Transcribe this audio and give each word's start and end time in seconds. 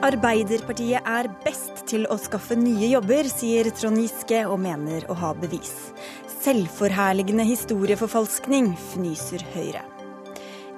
Arbeiderpartiet 0.00 1.06
er 1.06 1.28
best 1.44 1.84
til 1.90 2.06
å 2.10 2.16
skaffe 2.18 2.56
nye 2.58 2.88
jobber, 2.88 3.28
sier 3.30 3.68
Trond 3.76 4.00
Giske 4.00 4.40
og 4.48 4.58
mener 4.62 5.04
å 5.12 5.14
ha 5.20 5.30
bevis. 5.38 5.92
Selvforherligende 6.40 7.44
historieforfalskning, 7.46 8.72
fnyser 8.94 9.44
Høyre. 9.52 9.84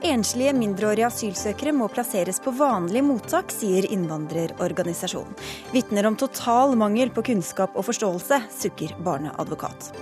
Enslige 0.03 0.53
mindreårige 0.59 1.07
asylsøkere 1.07 1.73
må 1.79 1.87
plasseres 1.93 2.43
på 2.43 2.51
vanlig 2.59 3.05
mottak, 3.07 3.55
sier 3.55 3.87
innvandrerorganisasjonen. 3.95 5.37
Vitner 5.71 6.11
om 6.11 6.19
total 6.19 6.75
mangel 6.81 7.15
på 7.15 7.23
kunnskap 7.31 7.79
og 7.79 7.87
forståelse, 7.87 8.43
sukker 8.59 8.97
barneadvokat. 9.07 9.93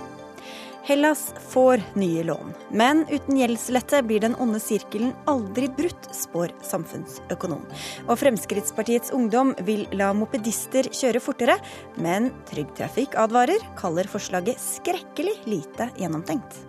Hellas 0.83 1.33
får 1.49 1.81
nye 1.93 2.23
lån, 2.23 2.53
men 2.71 3.03
uten 3.09 3.37
gjeldslette 3.37 4.01
blir 4.03 4.23
den 4.23 4.35
onde 4.41 4.59
sirkelen 4.59 5.13
aldri 5.29 5.69
brutt, 5.77 6.09
spår 6.15 6.55
samfunnsøkonom. 6.65 7.61
Og 8.07 8.17
Fremskrittspartiets 8.17 9.13
ungdom 9.13 9.53
vil 9.67 9.85
la 9.93 10.09
mopedister 10.17 10.89
kjøre 10.89 11.21
fortere, 11.21 11.59
men 12.01 12.31
Trygg 12.49 12.73
Trafikk 12.79 13.17
advarer, 13.21 13.61
kaller 13.77 14.09
forslaget 14.09 14.57
skrekkelig 14.61 15.37
lite 15.45 15.91
gjennomtenkt. 16.01 16.63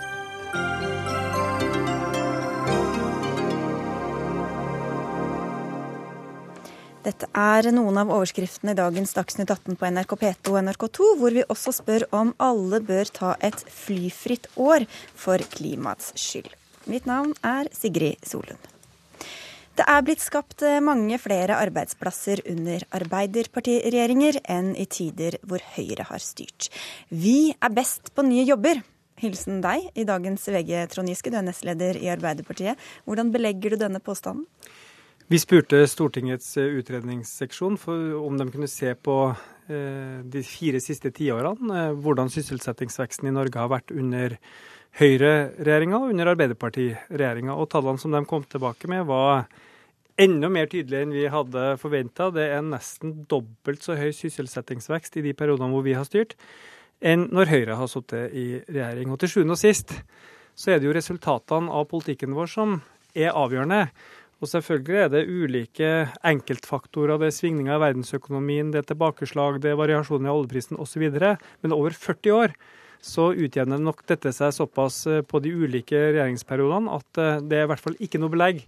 Dette 7.02 7.26
er 7.34 7.66
noen 7.74 7.96
av 7.98 8.12
overskriftene 8.14 8.76
i 8.76 8.78
dagens 8.78 9.10
Dagsnytt 9.16 9.50
18 9.50 9.74
på 9.74 9.88
NRK 9.90 10.12
P2 10.20 10.52
og 10.52 10.58
NRK2, 10.62 11.06
hvor 11.18 11.34
vi 11.34 11.42
også 11.50 11.72
spør 11.74 12.04
om 12.14 12.28
alle 12.38 12.78
bør 12.78 13.08
ta 13.10 13.32
et 13.42 13.58
flyfritt 13.66 14.46
år 14.54 14.84
for 15.18 15.42
klimaets 15.50 16.12
skyld. 16.14 16.52
Mitt 16.86 17.08
navn 17.10 17.34
er 17.42 17.66
Sigrid 17.74 18.22
Solund. 18.22 18.70
Det 19.74 19.86
er 19.88 20.04
blitt 20.06 20.22
skapt 20.22 20.62
mange 20.84 21.18
flere 21.18 21.56
arbeidsplasser 21.64 22.44
under 22.52 22.84
arbeiderpartiregjeringer 22.94 24.38
enn 24.54 24.70
i 24.78 24.86
tider 24.86 25.40
hvor 25.42 25.64
Høyre 25.74 26.06
har 26.06 26.22
styrt. 26.22 26.68
Vi 27.10 27.50
er 27.56 27.74
best 27.74 28.12
på 28.14 28.22
nye 28.28 28.46
jobber. 28.46 28.78
Hilsen 29.18 29.58
deg 29.64 29.90
i 29.98 30.06
dagens 30.06 30.46
VG, 30.46 30.70
Trond 30.92 31.10
Giske, 31.10 31.34
du 31.34 31.40
er 31.40 31.46
nestleder 31.46 31.98
i 31.98 32.10
Arbeiderpartiet. 32.14 32.78
Hvordan 33.10 33.34
belegger 33.34 33.74
du 33.74 33.82
denne 33.82 34.02
påstanden? 34.02 34.46
Vi 35.32 35.38
spurte 35.38 35.78
Stortingets 35.88 36.56
eh, 36.60 36.64
utredningsseksjon 36.64 37.78
om 38.20 38.34
de 38.36 38.44
kunne 38.52 38.66
se 38.68 38.90
på 38.94 39.14
eh, 39.32 40.18
de 40.28 40.42
fire 40.44 40.76
siste 40.84 41.08
tiårene 41.16 41.78
eh, 41.86 41.94
hvordan 42.04 42.28
sysselsettingsveksten 42.34 43.30
i 43.30 43.32
Norge 43.32 43.56
har 43.56 43.70
vært 43.72 43.94
under 43.96 44.34
Høyre-regjeringa 45.00 46.02
og 46.02 46.12
under 46.12 46.34
Arbeiderparti-regjeringa. 46.34 47.56
Og 47.56 47.70
tallene 47.72 48.02
som 48.02 48.12
de 48.12 48.20
kom 48.28 48.44
tilbake 48.44 48.92
med, 48.92 49.06
var 49.08 49.46
enda 50.20 50.52
mer 50.52 50.68
tydelige 50.68 51.06
enn 51.06 51.16
vi 51.16 51.24
hadde 51.32 51.66
forventa. 51.80 52.28
Det 52.28 52.50
er 52.52 52.68
nesten 52.68 53.22
dobbelt 53.24 53.88
så 53.88 53.96
høy 53.96 54.10
sysselsettingsvekst 54.12 55.16
i 55.16 55.26
de 55.30 55.32
periodene 55.38 55.72
hvor 55.72 55.88
vi 55.88 55.96
har 55.96 56.04
styrt, 56.12 56.36
enn 57.00 57.30
når 57.32 57.54
Høyre 57.56 57.80
har 57.80 57.88
sittet 57.88 58.36
i 58.36 58.48
regjering. 58.68 59.08
Og 59.08 59.24
til 59.24 59.38
sjuende 59.38 59.56
og 59.56 59.64
sist 59.64 59.96
så 60.52 60.74
er 60.74 60.82
det 60.82 60.92
jo 60.92 60.98
resultatene 61.00 61.72
av 61.72 61.88
politikken 61.88 62.36
vår 62.36 62.58
som 62.60 62.82
er 63.16 63.32
avgjørende. 63.32 63.86
Og 64.42 64.50
selvfølgelig 64.50 64.98
er 64.98 65.10
det 65.12 65.26
ulike 65.30 65.90
enkeltfaktorer. 66.26 67.14
Det 67.22 67.28
er 67.30 67.34
svingninger 67.36 67.76
i 67.76 67.82
verdensøkonomien, 67.84 68.72
det 68.74 68.82
er 68.82 68.88
tilbakeslag, 68.90 69.60
det 69.62 69.70
er 69.70 69.78
variasjoner 69.78 70.32
i 70.32 70.34
oljeprisen 70.34 70.80
osv. 70.82 71.04
Men 71.62 71.76
over 71.76 71.94
40 71.94 72.34
år 72.34 72.56
så 73.02 73.30
utjevner 73.34 73.82
nok 73.82 74.04
dette 74.06 74.30
seg 74.34 74.54
såpass 74.54 75.02
eh, 75.10 75.22
på 75.26 75.40
de 75.42 75.50
ulike 75.50 75.98
regjeringsperiodene 75.98 76.98
at 76.98 77.18
eh, 77.18 77.40
det 77.42 77.58
er 77.58 77.66
i 77.66 77.70
hvert 77.72 77.82
fall 77.82 77.98
ikke 77.98 78.20
noe 78.22 78.30
belegg 78.30 78.62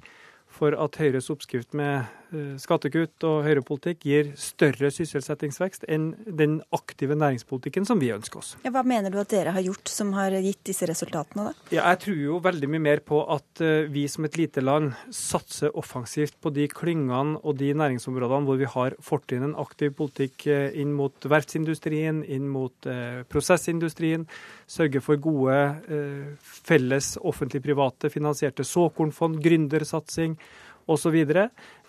for 0.55 0.75
at 0.79 0.99
Høyres 0.99 1.31
oppskrift 1.31 1.75
med 1.79 2.07
skattekutt 2.61 3.25
og 3.29 3.43
høyrepolitikk 3.47 4.05
gir 4.07 4.31
større 4.41 4.91
sysselsettingsvekst 4.95 5.87
enn 5.91 6.11
den 6.27 6.59
aktive 6.75 7.17
næringspolitikken 7.19 7.87
som 7.89 8.01
vi 8.03 8.11
ønsker 8.15 8.41
oss. 8.41 8.55
Ja, 8.65 8.73
hva 8.75 8.85
mener 8.87 9.13
du 9.13 9.19
at 9.23 9.33
dere 9.33 9.55
har 9.55 9.65
gjort 9.65 9.91
som 9.91 10.13
har 10.17 10.35
gitt 10.45 10.63
disse 10.67 10.89
resultatene, 10.91 11.51
da? 11.51 11.69
Ja, 11.75 11.87
jeg 11.93 12.03
tror 12.05 12.19
jo 12.21 12.41
veldig 12.45 12.71
mye 12.75 12.85
mer 12.89 13.05
på 13.07 13.21
at 13.35 13.63
eh, 13.65 13.87
vi 13.93 14.07
som 14.11 14.27
et 14.29 14.39
lite 14.41 14.65
land 14.65 14.93
satser 15.15 15.75
offensivt 15.79 16.39
på 16.43 16.53
de 16.55 16.67
klyngene 16.73 17.39
og 17.43 17.59
de 17.61 17.73
næringsområdene 17.77 18.49
hvor 18.49 18.61
vi 18.61 18.71
har 18.75 18.99
fortrinn 19.05 19.49
en 19.51 19.57
aktiv 19.61 19.95
politikk 19.99 20.49
eh, 20.51 20.69
inn 20.81 20.95
mot 20.97 21.29
verftsindustrien, 21.31 22.23
inn 22.25 22.51
mot 22.51 22.89
prosessindustrien, 23.31 24.25
sørge 24.71 25.01
for 25.05 25.21
gode 25.23 25.57
felles 26.65 27.15
offentlig-private 27.21 28.11
finansierte 28.13 28.65
såkornfond, 28.67 29.41
gründersatsing 29.45 30.37
osv. 30.87 31.17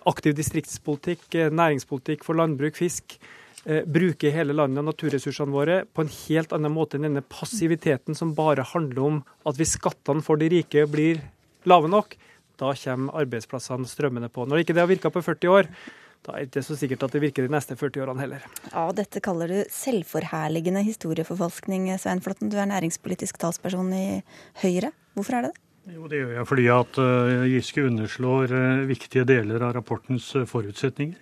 Aktiv 0.06 0.36
distriktspolitikk, 0.38 1.26
eh, 1.34 1.50
næringspolitikk 1.50 2.24
for 2.24 2.38
landbruk, 2.38 2.76
fisk. 2.78 3.18
Eh, 3.66 3.82
bruke 3.82 4.30
hele 4.30 4.54
landet 4.54 4.78
og 4.78 4.86
naturressursene 4.92 5.50
våre 5.50 5.80
på 5.90 6.04
en 6.04 6.12
helt 6.12 6.52
annen 6.54 6.70
måte 6.70 6.94
enn 6.94 7.08
denne 7.08 7.24
passiviteten 7.26 8.14
som 8.14 8.34
bare 8.36 8.62
handler 8.62 9.02
om 9.02 9.16
at 9.44 9.58
hvis 9.58 9.74
skattene 9.74 10.22
for 10.22 10.38
de 10.38 10.52
rike 10.52 10.84
blir 10.86 11.18
lave 11.66 11.90
nok, 11.90 12.14
da 12.62 12.70
kommer 12.78 13.18
arbeidsplassene 13.24 13.90
strømmende 13.90 14.30
på. 14.30 14.46
Når 14.46 14.62
ikke 14.62 14.76
det 14.76 14.84
har 14.84 14.92
virka 14.92 15.10
på 15.10 15.24
40 15.24 15.50
år, 15.50 15.70
da 16.26 16.36
er 16.36 16.46
det 16.46 16.52
ikke 16.52 16.64
så 16.68 16.78
sikkert 16.78 17.04
at 17.06 17.14
det 17.14 17.22
virker 17.26 17.46
de 17.46 17.54
neste 17.54 17.74
40 17.78 18.06
årene 18.06 18.22
heller. 18.22 18.46
Ja, 18.70 18.86
Dette 18.94 19.22
kaller 19.22 19.50
du 19.50 19.58
selvforherligende 19.74 20.86
historieforfalskning, 20.86 21.90
Svein 21.98 22.22
Flåtten. 22.22 22.50
Du 22.50 22.58
er 22.58 22.70
næringspolitisk 22.70 23.38
talsperson 23.42 23.92
i 23.94 24.06
Høyre. 24.62 24.94
Hvorfor 25.18 25.38
er 25.38 25.48
det 25.48 25.54
det? 25.54 25.65
Jo, 25.86 26.08
Det 26.10 26.18
gjør 26.18 26.32
jeg 26.34 26.46
fordi 26.50 26.64
at 26.74 26.96
uh, 26.98 27.44
Giske 27.46 27.84
underslår 27.86 28.50
uh, 28.50 28.86
viktige 28.88 29.22
deler 29.28 29.62
av 29.62 29.76
rapportens 29.76 30.32
uh, 30.34 30.42
forutsetninger. 30.42 31.20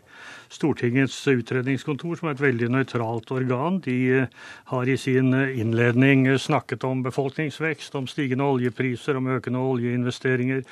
Stortingets 0.55 1.19
utredningskontor, 1.29 2.15
som 2.17 2.31
er 2.31 2.37
et 2.37 2.41
veldig 2.41 2.71
nøytralt 2.73 3.33
organ, 3.35 3.77
de 3.85 4.25
har 4.71 4.89
i 4.89 4.97
sin 5.01 5.35
innledning 5.35 6.29
snakket 6.39 6.85
om 6.87 7.03
befolkningsvekst, 7.05 7.97
om 7.99 8.07
stigende 8.09 8.47
oljepriser, 8.47 9.19
om 9.19 9.33
økende 9.35 9.61
oljeinvesteringer, 9.61 10.63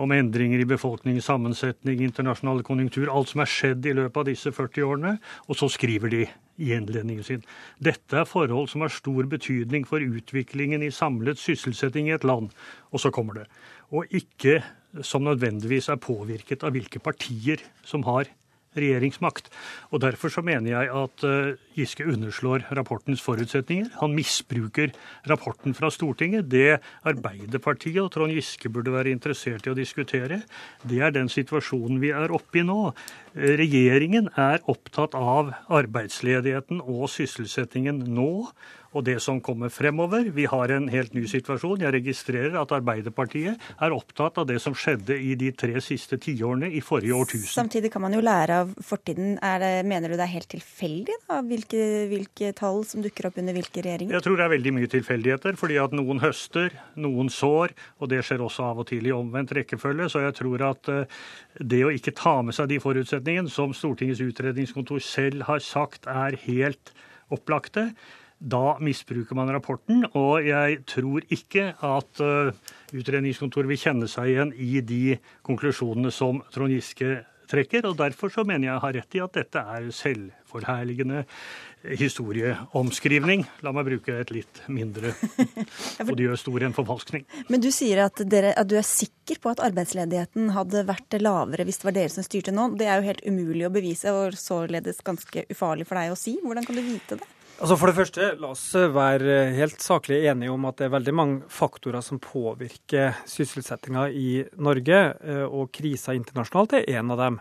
om 0.00 0.12
endringer 0.14 0.62
i 0.62 0.68
befolkningens 0.68 1.28
sammensetning, 1.28 2.00
internasjonale 2.06 2.64
konjunktur, 2.64 3.10
alt 3.12 3.32
som 3.32 3.42
er 3.44 3.50
skjedd 3.50 3.86
i 3.86 3.94
løpet 3.98 4.22
av 4.22 4.28
disse 4.30 4.52
40 4.56 4.86
årene. 4.86 5.14
Og 5.48 5.58
så 5.60 5.68
skriver 5.72 6.12
de 6.12 6.22
i 6.60 6.72
innledningen 6.76 7.24
sin 7.24 7.44
dette 7.80 8.18
er 8.20 8.28
forhold 8.28 8.68
som 8.72 8.84
har 8.84 8.92
stor 8.92 9.28
betydning 9.28 9.86
for 9.88 10.02
utviklingen 10.04 10.84
i 10.84 10.92
samlet 10.94 11.40
sysselsetting 11.40 12.10
i 12.10 12.16
et 12.16 12.26
land. 12.28 12.50
Og 12.92 13.04
så 13.04 13.12
kommer 13.14 13.42
det. 13.42 13.46
Og 13.92 14.08
ikke 14.08 14.60
som 15.06 15.24
nødvendigvis 15.26 15.90
er 15.92 16.02
påvirket 16.02 16.64
av 16.66 16.74
hvilke 16.74 17.02
partier 17.02 17.62
som 17.86 18.04
har 18.08 18.30
regjeringsmakt. 18.76 19.50
Og 19.90 20.02
Derfor 20.02 20.30
så 20.32 20.44
mener 20.46 20.70
jeg 20.70 20.90
at 20.94 21.24
uh, 21.26 21.56
Giske 21.80 22.06
underslår 22.06 22.66
rapportens 22.76 23.22
forutsetninger. 23.24 23.90
Han 24.00 24.14
misbruker 24.16 24.92
rapporten 25.30 25.74
fra 25.76 25.90
Stortinget. 25.92 26.48
Det 26.52 26.80
Arbeiderpartiet 27.08 28.02
og 28.04 28.12
Trond 28.14 28.36
Giske 28.36 28.70
burde 28.72 28.94
være 28.94 29.12
interessert 29.14 29.66
i 29.66 29.72
å 29.72 29.78
diskutere, 29.78 30.42
det 30.86 31.00
er 31.02 31.14
den 31.14 31.30
situasjonen 31.32 32.00
vi 32.02 32.12
er 32.14 32.32
oppe 32.34 32.62
i 32.62 32.66
nå. 32.66 32.92
Regjeringen 33.34 34.28
er 34.40 34.62
opptatt 34.70 35.14
av 35.18 35.52
arbeidsledigheten 35.70 36.82
og 36.82 37.08
sysselsettingen 37.12 38.04
nå 38.10 38.30
og 38.90 39.04
det 39.06 39.18
som 39.22 39.38
kommer 39.42 39.70
fremover. 39.70 40.30
Vi 40.34 40.46
har 40.50 40.72
en 40.74 40.88
helt 40.90 41.14
ny 41.14 41.22
situasjon. 41.30 41.78
Jeg 41.84 41.94
registrerer 41.94 42.56
at 42.58 42.72
Arbeiderpartiet 42.74 43.70
er 43.78 43.94
opptatt 43.94 44.40
av 44.42 44.48
det 44.50 44.58
som 44.62 44.74
skjedde 44.74 45.14
i 45.14 45.36
de 45.38 45.52
tre 45.54 45.78
siste 45.84 46.18
tiårene 46.20 46.70
i 46.74 46.82
forrige 46.82 47.14
årtusen. 47.14 47.52
Samtidig 47.54 47.92
kan 47.94 48.02
man 48.02 48.16
jo 48.16 48.22
lære 48.24 48.60
av 48.64 48.74
fortiden. 48.82 49.36
Det, 49.38 49.70
mener 49.86 50.10
du 50.10 50.16
det 50.18 50.26
er 50.26 50.34
helt 50.34 50.50
tilfeldig 50.50 51.20
da, 51.28 51.38
hvilke, 51.70 52.08
hvilke, 52.10 52.52
tall 52.56 52.82
som 52.84 53.02
dukker 53.02 53.28
opp 53.28 53.38
under 53.38 53.54
hvilke 53.54 53.82
regjeringer? 53.82 54.14
Jeg 54.14 54.24
tror 54.24 54.36
det 54.38 54.44
er 54.44 54.54
veldig 54.54 54.72
mye 54.74 54.90
tilfeldigheter, 54.90 55.56
fordi 55.56 55.78
at 55.78 55.92
noen 55.94 56.20
høster, 56.20 56.70
noen 56.96 57.30
sår, 57.30 57.74
og 58.00 58.10
det 58.10 58.22
skjer 58.24 58.42
også 58.42 58.70
av 58.70 58.82
og 58.82 58.88
til 58.90 59.06
i 59.06 59.14
omvendt 59.14 59.54
rekkefølge. 59.56 60.08
Så 60.10 60.24
jeg 60.24 60.36
tror 60.38 60.64
at 60.70 60.90
eh, 60.90 61.20
det 61.60 61.84
å 61.84 61.92
ikke 61.94 62.16
ta 62.16 62.40
med 62.42 62.56
seg 62.56 62.70
de 62.70 62.80
forutsetningene 62.82 63.50
som 63.50 63.74
Stortingets 63.74 64.22
utredningskontor 64.24 65.00
selv 65.04 65.46
har 65.48 65.62
sagt 65.62 66.08
er 66.10 66.38
helt 66.46 66.92
opplagte, 67.30 67.90
da 68.40 68.78
misbruker 68.80 69.36
man 69.36 69.50
rapporten, 69.52 70.06
og 70.16 70.46
jeg 70.46 70.78
tror 70.88 71.20
ikke 71.28 71.74
at 71.76 72.22
uh, 72.24 72.48
Utredningskontoret 72.96 73.68
vil 73.68 73.78
kjenne 73.78 74.08
seg 74.10 74.32
igjen 74.32 74.54
i 74.56 74.80
de 74.80 75.18
konklusjonene 75.46 76.10
som 76.10 76.40
Trond 76.50 76.72
Giske 76.72 77.20
trekker. 77.50 77.88
og 77.90 77.98
Derfor 77.98 78.32
så 78.32 78.44
mener 78.46 78.70
jeg 78.70 78.84
har 78.84 78.94
rett 78.96 79.16
i 79.18 79.22
at 79.24 79.36
dette 79.36 79.64
er 79.74 79.88
selvforherligende 79.94 81.24
historieomskrivning. 82.00 83.46
La 83.64 83.72
meg 83.74 83.88
bruke 83.88 84.18
et 84.20 84.32
litt 84.34 84.62
mindre 84.68 85.14
odiøst 86.04 86.50
ord 86.52 86.66
enn 86.66 86.76
forfalskning. 86.76 87.24
Men 87.48 87.64
du 87.64 87.70
sier 87.74 88.04
at, 88.04 88.20
dere, 88.30 88.52
at, 88.52 88.68
du 88.68 88.76
er 88.78 88.86
sikker 88.86 89.40
på 89.40 89.54
at 89.54 89.64
arbeidsledigheten 89.70 90.52
hadde 90.56 90.84
vært 90.88 91.18
lavere 91.22 91.66
hvis 91.66 91.80
det 91.80 91.90
var 91.90 91.96
dere 91.96 92.12
som 92.12 92.26
styrte 92.26 92.54
nå. 92.54 92.70
Det 92.80 92.88
er 92.88 93.00
jo 93.00 93.08
helt 93.10 93.26
umulig 93.26 93.66
å 93.68 93.74
bevise 93.74 94.14
og 94.14 94.38
således 94.38 95.02
ganske 95.06 95.46
ufarlig 95.50 95.88
for 95.88 96.00
deg 96.00 96.14
å 96.14 96.18
si. 96.18 96.38
Hvordan 96.44 96.68
kan 96.68 96.78
du 96.78 96.84
vite 96.84 97.20
det? 97.20 97.34
Altså 97.60 97.76
For 97.76 97.90
det 97.90 97.96
første, 97.98 98.26
la 98.40 98.54
oss 98.54 98.62
være 98.72 99.50
helt 99.52 99.82
saklig 99.84 100.22
enige 100.30 100.52
om 100.54 100.62
at 100.64 100.78
det 100.78 100.86
er 100.86 100.94
veldig 100.94 101.12
mange 101.12 101.50
faktorer 101.52 102.00
som 102.00 102.16
påvirker 102.16 103.18
sysselsettinga 103.28 104.06
i 104.16 104.30
Norge, 104.64 105.00
eh, 105.20 105.42
og 105.44 105.68
krisa 105.76 106.14
internasjonalt 106.16 106.78
er 106.78 106.88
en 106.96 107.12
av 107.12 107.20
dem. 107.20 107.36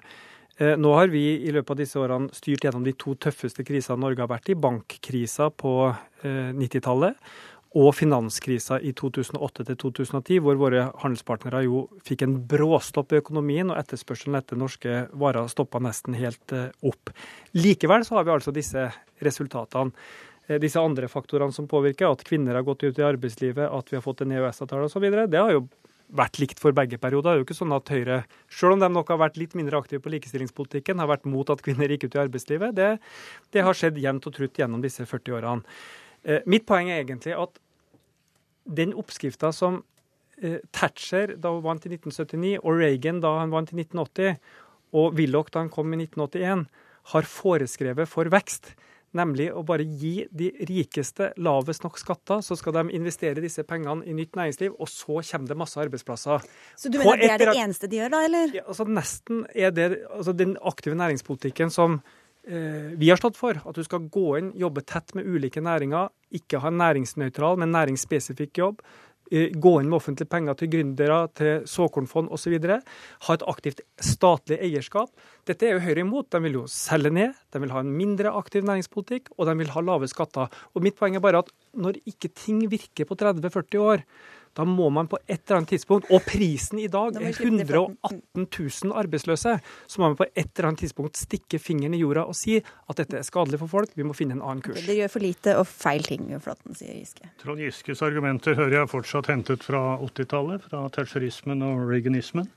Eh, 0.60 0.76
nå 0.76 0.92
har 0.98 1.08
vi 1.08 1.24
i 1.48 1.54
løpet 1.56 1.72
av 1.72 1.80
disse 1.80 2.02
årene 2.02 2.36
styrt 2.36 2.68
gjennom 2.68 2.84
de 2.84 2.92
to 3.00 3.16
tøffeste 3.16 3.64
krisene 3.64 4.04
Norge 4.04 4.26
har 4.26 4.32
vært 4.34 4.52
i. 4.52 4.58
Bankkrisa 4.60 5.48
på 5.56 5.74
90-tallet 6.26 7.16
eh, 7.16 7.40
og 7.78 7.92
finanskrisa 7.94 8.80
i 8.82 8.94
2008 8.98 9.76
2010, 9.76 10.40
hvor 10.42 10.58
våre 10.58 10.88
handelspartnere 11.04 11.62
jo 11.68 11.84
fikk 12.06 12.24
en 12.26 12.40
bråstopp 12.50 13.14
i 13.14 13.20
økonomien, 13.22 13.70
og 13.70 13.78
etterspørselen 13.78 14.40
etter 14.40 14.58
norske 14.58 15.04
varer 15.14 15.52
stoppa 15.52 15.82
nesten 15.84 16.18
helt 16.18 16.56
eh, 16.56 16.72
opp. 16.82 17.14
Likevel 17.54 18.08
så 18.08 18.18
har 18.18 18.26
vi 18.26 18.34
altså 18.34 18.56
disse 18.56 18.88
resultatene. 19.22 19.94
Eh, 20.48 20.58
disse 20.62 20.82
andre 20.82 21.12
faktorene 21.12 21.54
som 21.54 21.70
påvirker, 21.70 22.10
at 22.10 22.26
kvinner 22.26 22.58
har 22.58 22.66
gått 22.66 22.88
ut 22.88 22.98
i 22.98 23.06
arbeidslivet, 23.06 23.70
at 23.70 23.94
vi 23.94 24.00
har 24.00 24.06
fått 24.06 24.26
en 24.26 24.34
EØS-avtale 24.34 24.90
osv., 24.90 25.06
det 25.30 25.38
har 25.38 25.54
jo 25.54 25.68
vært 26.10 26.40
likt 26.42 26.58
for 26.58 26.74
begge 26.74 26.98
perioder. 26.98 27.30
Det 27.30 27.38
er 27.38 27.42
jo 27.44 27.46
ikke 27.46 27.60
sånn 27.60 27.78
at 27.78 27.94
Høyre, 27.94 28.24
selv 28.50 28.76
om 28.76 28.82
de 28.82 28.90
nok 28.90 29.14
har 29.14 29.22
vært 29.22 29.38
litt 29.38 29.54
mindre 29.54 29.78
aktive 29.78 30.02
på 30.02 30.10
likestillingspolitikken, 30.16 30.98
har 30.98 31.12
vært 31.12 31.30
mot 31.30 31.50
at 31.54 31.62
kvinner 31.62 31.92
gikk 31.94 32.08
ut 32.08 32.18
i 32.18 32.24
arbeidslivet. 32.26 32.74
Det, 32.74 32.92
det 33.54 33.66
har 33.66 33.78
skjedd 33.78 34.02
jevnt 34.02 34.26
og 34.26 34.34
trutt 34.34 34.58
gjennom 34.58 34.82
disse 34.82 35.06
40 35.06 35.38
årene. 35.38 35.78
Eh, 36.24 36.44
mitt 36.50 36.68
poeng 36.70 36.92
er 36.92 37.04
egentlig 37.04 37.36
at 37.38 37.60
den 38.70 38.94
oppskrifta 38.98 39.52
som 39.56 39.82
eh, 40.42 40.60
Thatcher 40.76 41.36
da 41.40 41.54
hun 41.56 41.64
vant 41.66 41.88
i 41.88 41.94
1979, 41.94 42.60
og 42.64 42.82
Reagan 42.82 43.24
da 43.24 43.38
han 43.40 43.54
vant 43.54 43.74
i 43.74 43.80
1980, 43.80 44.38
og 45.00 45.18
Willoch 45.18 45.52
da 45.54 45.64
han 45.64 45.74
kom 45.74 45.94
i 45.94 46.02
1981, 46.04 46.68
har 47.14 47.28
foreskrevet 47.30 48.10
for 48.10 48.30
vekst, 48.30 48.74
nemlig 49.18 49.48
å 49.50 49.64
bare 49.66 49.86
gi 49.88 50.28
de 50.30 50.52
rikeste 50.70 51.32
lavest 51.42 51.82
nok 51.86 51.98
skatter, 51.98 52.44
så 52.46 52.58
skal 52.58 52.76
de 52.76 52.84
investere 52.98 53.42
disse 53.42 53.64
pengene 53.66 54.06
i 54.06 54.14
nytt 54.14 54.38
næringsliv, 54.38 54.76
og 54.78 54.90
så 54.92 55.24
kommer 55.32 55.50
det 55.50 55.58
masse 55.58 55.82
arbeidsplasser. 55.82 56.46
Så 56.78 56.92
du 56.94 57.00
mener 57.02 57.24
det 57.24 57.32
er 57.34 57.42
det 57.42 57.56
eneste 57.56 57.90
de 57.90 58.02
gjør, 58.02 58.14
da, 58.14 58.24
eller? 58.28 58.54
Ja, 58.60 58.66
altså 58.68 58.86
Nesten 58.90 59.44
er 59.56 59.74
det 59.74 59.90
altså 60.14 60.36
den 60.38 60.58
aktive 60.62 60.98
næringspolitikken 61.00 61.74
som 61.74 62.02
vi 62.50 63.10
har 63.12 63.20
stått 63.20 63.38
for 63.38 63.60
at 63.62 63.78
du 63.78 63.84
skal 63.86 64.08
gå 64.10 64.24
inn, 64.40 64.48
jobbe 64.58 64.82
tett 64.88 65.14
med 65.14 65.28
ulike 65.30 65.62
næringer, 65.62 66.10
ikke 66.34 66.62
ha 66.64 66.72
en 66.72 66.80
næringsnøytral, 66.82 67.60
men 67.62 67.74
næringsspesifikk 67.76 68.58
jobb. 68.58 68.82
Eh, 69.30 69.52
gå 69.54 69.76
inn 69.78 69.90
med 69.90 70.00
offentlige 70.00 70.30
penger 70.30 70.56
til 70.58 70.72
gründere, 70.74 71.20
til 71.38 71.66
såkornfond 71.70 72.32
osv. 72.34 72.56
Ha 72.66 73.36
et 73.36 73.46
aktivt 73.52 73.84
statlig 74.02 74.58
eierskap. 74.66 75.12
Dette 75.46 75.68
er 75.68 75.76
jo 75.76 75.84
Høyre 75.84 76.02
imot. 76.02 76.32
De 76.34 76.42
vil 76.42 76.58
jo 76.58 76.66
selge 76.66 77.12
ned, 77.14 77.38
de 77.54 77.62
vil 77.62 77.74
ha 77.76 77.84
en 77.84 77.94
mindre 77.94 78.34
aktiv 78.34 78.66
næringspolitikk, 78.66 79.30
og 79.38 79.46
de 79.46 79.58
vil 79.62 79.70
ha 79.76 79.86
lave 79.86 80.10
skatter. 80.10 80.50
Og 80.74 80.86
Mitt 80.86 80.98
poeng 80.98 81.16
er 81.16 81.22
bare 81.22 81.44
at 81.44 81.54
når 81.78 82.02
ikke 82.10 82.34
ting 82.34 82.66
virker 82.72 83.06
på 83.06 83.18
30-40 83.20 83.78
år, 83.86 84.06
da 84.58 84.66
må 84.68 84.90
man 84.94 85.08
på 85.10 85.20
et 85.26 85.42
eller 85.46 85.60
annet 85.60 85.74
tidspunkt 85.76 86.10
Og 86.14 86.24
prisen 86.26 86.80
i 86.82 86.88
dag 86.92 87.16
er 87.20 87.30
118 87.30 88.48
000 88.48 88.96
arbeidsløse. 89.00 89.56
Så 89.88 90.02
må 90.02 90.10
man 90.10 90.18
på 90.20 90.28
et 90.30 90.50
eller 90.56 90.72
annet 90.72 90.84
tidspunkt 90.86 91.20
stikke 91.20 91.60
fingeren 91.62 91.96
i 91.98 92.02
jorda 92.02 92.26
og 92.30 92.38
si 92.38 92.58
at 92.60 93.00
dette 93.00 93.20
er 93.20 93.26
skadelig 93.28 93.62
for 93.62 93.72
folk, 93.72 93.94
vi 93.96 94.06
må 94.08 94.16
finne 94.18 94.38
en 94.38 94.44
annen 94.44 94.64
kurs. 94.66 94.82
Det 94.86 94.98
gjør 94.98 95.14
for 95.14 95.26
lite 95.26 95.56
og 95.60 95.66
feil 95.70 96.06
ting, 96.06 96.30
Flåtten, 96.44 96.76
sier 96.78 96.98
Giske. 96.98 97.30
Trond 97.42 97.62
Giskes 97.64 98.04
argumenter 98.06 98.58
hører 98.58 98.82
jeg 98.82 98.92
fortsatt 98.92 99.30
hentet 99.32 99.66
fra 99.66 99.82
80-tallet, 100.02 100.66
fra 100.70 100.86
terrorismen 100.96 101.64
og 101.66 101.86
reaganismen. 101.92 102.50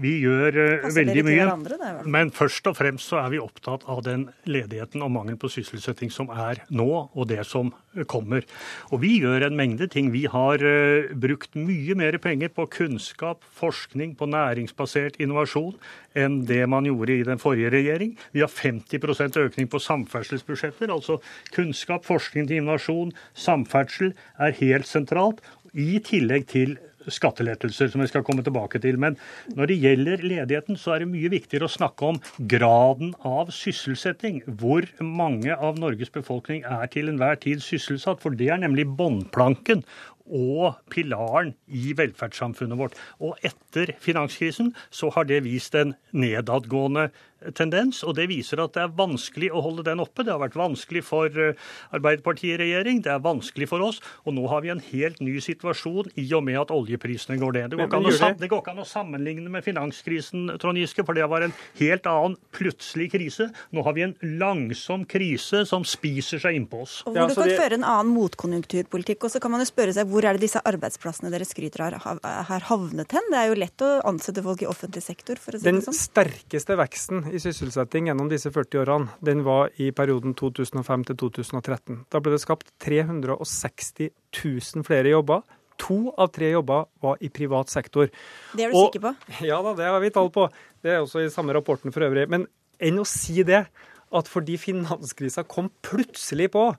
Vi 0.00 0.14
gjør 0.22 0.56
uh, 0.56 0.88
veldig 0.94 1.24
mye. 1.26 1.46
Andre, 1.50 1.78
men 2.08 2.32
først 2.34 2.66
og 2.70 2.78
fremst 2.78 3.10
så 3.10 3.20
er 3.22 3.34
vi 3.34 3.42
opptatt 3.42 3.84
av 3.90 4.02
den 4.06 4.28
ledigheten 4.48 5.04
og 5.04 5.12
mangel 5.14 5.38
på 5.40 5.50
sysselsetting 5.52 6.12
som 6.14 6.30
er 6.32 6.62
nå, 6.72 6.88
og 7.12 7.28
det 7.30 7.42
som 7.48 7.72
kommer. 8.08 8.46
Og 8.94 9.02
vi 9.02 9.16
gjør 9.20 9.48
en 9.48 9.58
mengde 9.58 9.88
ting. 9.90 10.12
Vi 10.14 10.24
har 10.30 10.62
uh, 10.64 11.10
brukt 11.12 11.56
mye 11.58 11.96
mer 11.98 12.18
penger 12.22 12.52
på 12.54 12.68
kunnskap, 12.80 13.44
forskning, 13.60 14.16
på 14.18 14.28
næringsbasert 14.30 15.20
innovasjon 15.20 15.76
enn 16.18 16.40
det 16.48 16.62
man 16.70 16.88
gjorde 16.88 17.14
i 17.14 17.26
den 17.26 17.38
forrige 17.38 17.70
regjering. 17.74 18.16
Vi 18.34 18.42
har 18.42 18.50
50% 18.50 19.38
økning 19.44 19.70
på 19.70 19.78
samferdselsbudsjetter. 19.82 20.90
Altså 20.90 21.20
kunnskap, 21.54 22.06
forskning 22.08 22.48
til 22.48 22.62
innovasjon, 22.62 23.12
samferdsel 23.38 24.14
er 24.40 24.56
helt 24.58 24.90
sentralt. 24.90 25.44
I 25.70 26.00
tillegg 26.02 26.48
til 26.50 26.78
skattelettelser, 27.08 27.88
som 27.92 28.02
vi 28.02 28.08
skal 28.10 28.24
komme 28.26 28.44
tilbake 28.44 28.80
til. 28.82 28.98
Men 29.00 29.16
når 29.56 29.70
det 29.70 29.80
gjelder 29.84 30.24
ledigheten, 30.24 30.78
så 30.80 30.94
er 30.94 31.04
det 31.04 31.10
mye 31.12 31.32
viktigere 31.32 31.68
å 31.68 31.72
snakke 31.72 32.12
om 32.12 32.20
graden 32.50 33.14
av 33.26 33.52
sysselsetting. 33.54 34.42
Hvor 34.60 34.86
mange 35.00 35.56
av 35.56 35.80
Norges 35.80 36.12
befolkning 36.12 36.64
er 36.68 36.90
til 36.92 37.12
enhver 37.12 37.40
tid 37.40 37.64
sysselsatt. 37.64 38.20
For 38.22 38.36
det 38.36 38.50
er 38.52 38.62
nemlig 38.62 38.88
båndplanken 38.98 39.84
og 40.26 40.78
pilaren 40.92 41.54
i 41.66 41.94
velferdssamfunnet 41.98 42.78
vårt. 42.80 42.98
Og 43.22 43.38
etter 43.46 43.94
finanskrisen 44.02 44.74
så 44.90 45.10
har 45.14 45.28
det 45.30 45.42
vist 45.46 45.74
en 45.78 45.94
nedadgående 46.12 47.10
tendens, 47.56 48.02
og 48.04 48.16
det 48.18 48.26
viser 48.30 48.60
at 48.60 48.74
det 48.76 48.82
er 48.84 48.94
vanskelig 48.96 49.50
å 49.54 49.62
holde 49.64 49.84
den 49.86 50.02
oppe. 50.02 50.24
Det 50.26 50.32
har 50.32 50.42
vært 50.42 50.58
vanskelig 50.58 51.02
for 51.06 51.32
eh, 51.40 51.68
Arbeiderpartiet 51.96 52.58
i 52.58 52.60
regjering, 52.60 53.00
det 53.04 53.12
er 53.14 53.22
vanskelig 53.24 53.70
for 53.70 53.84
oss, 53.84 54.00
og 54.26 54.36
nå 54.36 54.44
har 54.50 54.64
vi 54.64 54.72
en 54.74 54.82
helt 54.90 55.20
ny 55.24 55.38
situasjon 55.42 56.12
i 56.20 56.26
og 56.36 56.44
med 56.46 56.60
at 56.60 56.74
oljeprisene 56.74 57.38
går 57.40 57.56
ned. 57.56 57.72
Det 57.72 57.80
går, 57.80 58.10
ikke 58.10 58.28
an, 58.28 58.38
det 58.40 58.50
går 58.52 58.62
ikke 58.62 58.74
an 58.74 58.84
å 58.84 58.88
sammenligne 58.88 59.52
med 59.52 59.64
finanskrisen, 59.64 60.50
Trond 60.60 60.80
Giske, 60.80 61.04
for 61.06 61.16
det 61.16 61.28
var 61.32 61.46
en 61.46 61.54
helt 61.80 62.08
annen 62.10 62.36
plutselig 62.56 63.10
krise. 63.14 63.48
Nå 63.74 63.84
har 63.86 63.96
vi 63.96 64.04
en 64.04 64.16
langsom 64.40 65.06
krise 65.08 65.64
som 65.68 65.86
spiser 65.88 66.42
seg 66.42 66.58
innpå 66.60 66.84
oss. 66.84 67.00
Og 67.08 67.16
hvor 67.16 67.32
du 67.32 67.38
kan 67.38 67.48
det... 67.48 67.58
føre 67.60 67.80
en 67.80 67.88
annen 67.88 68.12
motkonjunkturpolitikk. 68.16 69.24
Og 69.26 69.32
så 69.32 69.42
kan 69.42 69.54
man 69.54 69.64
jo 69.64 69.70
spørre 69.70 69.94
seg 69.96 70.09
hvor 70.10 70.26
er 70.26 70.36
det 70.36 70.44
disse 70.44 70.60
arbeidsplassene 70.66 71.30
dere 71.32 71.46
skryter 71.48 71.84
av 71.86 72.18
har 72.48 72.66
havnet 72.68 73.14
hen? 73.16 73.28
Det 73.32 73.38
er 73.38 73.48
jo 73.50 73.58
lett 73.58 73.84
å 73.86 73.90
ansette 74.10 74.42
folk 74.44 74.64
i 74.64 74.68
offentlig 74.70 75.02
sektor, 75.04 75.38
for 75.40 75.56
å 75.56 75.60
si 75.60 75.66
Den 75.66 75.80
det 75.80 75.86
sånn. 75.86 75.96
Den 75.96 76.00
sterkeste 76.00 76.76
veksten 76.80 77.22
i 77.30 77.40
sysselsetting 77.42 78.10
gjennom 78.10 78.30
disse 78.32 78.52
40 78.54 78.82
årene, 78.82 79.16
den 79.24 79.44
var 79.46 79.72
i 79.80 79.90
perioden 79.96 80.34
2005 80.38 81.06
til 81.10 81.20
2013. 81.22 82.04
Da 82.12 82.22
ble 82.22 82.34
det 82.34 82.42
skapt 82.42 82.72
360 82.84 84.12
000 84.42 84.86
flere 84.86 85.14
jobber. 85.14 85.44
To 85.80 86.00
av 86.20 86.32
tre 86.34 86.50
jobber 86.52 86.88
var 87.00 87.20
i 87.24 87.30
privat 87.32 87.72
sektor. 87.72 88.10
Det 88.52 88.66
er 88.66 88.74
du 88.74 88.76
Og, 88.76 88.90
sikker 88.90 89.06
på? 89.08 89.14
Ja 89.50 89.62
da, 89.64 89.74
det 89.78 89.88
har 89.88 90.00
vi 90.02 90.12
tall 90.12 90.28
på. 90.34 90.48
Det 90.84 90.96
er 90.96 91.04
også 91.04 91.24
i 91.24 91.32
samme 91.32 91.56
rapporten 91.56 91.94
for 91.94 92.04
øvrig. 92.04 92.26
Men 92.32 92.46
enn 92.80 93.00
å 93.00 93.06
si 93.08 93.40
det, 93.46 93.64
at 94.10 94.28
fordi 94.28 94.58
finanskrisa 94.58 95.44
kom 95.48 95.70
plutselig 95.86 96.50
på, 96.52 96.70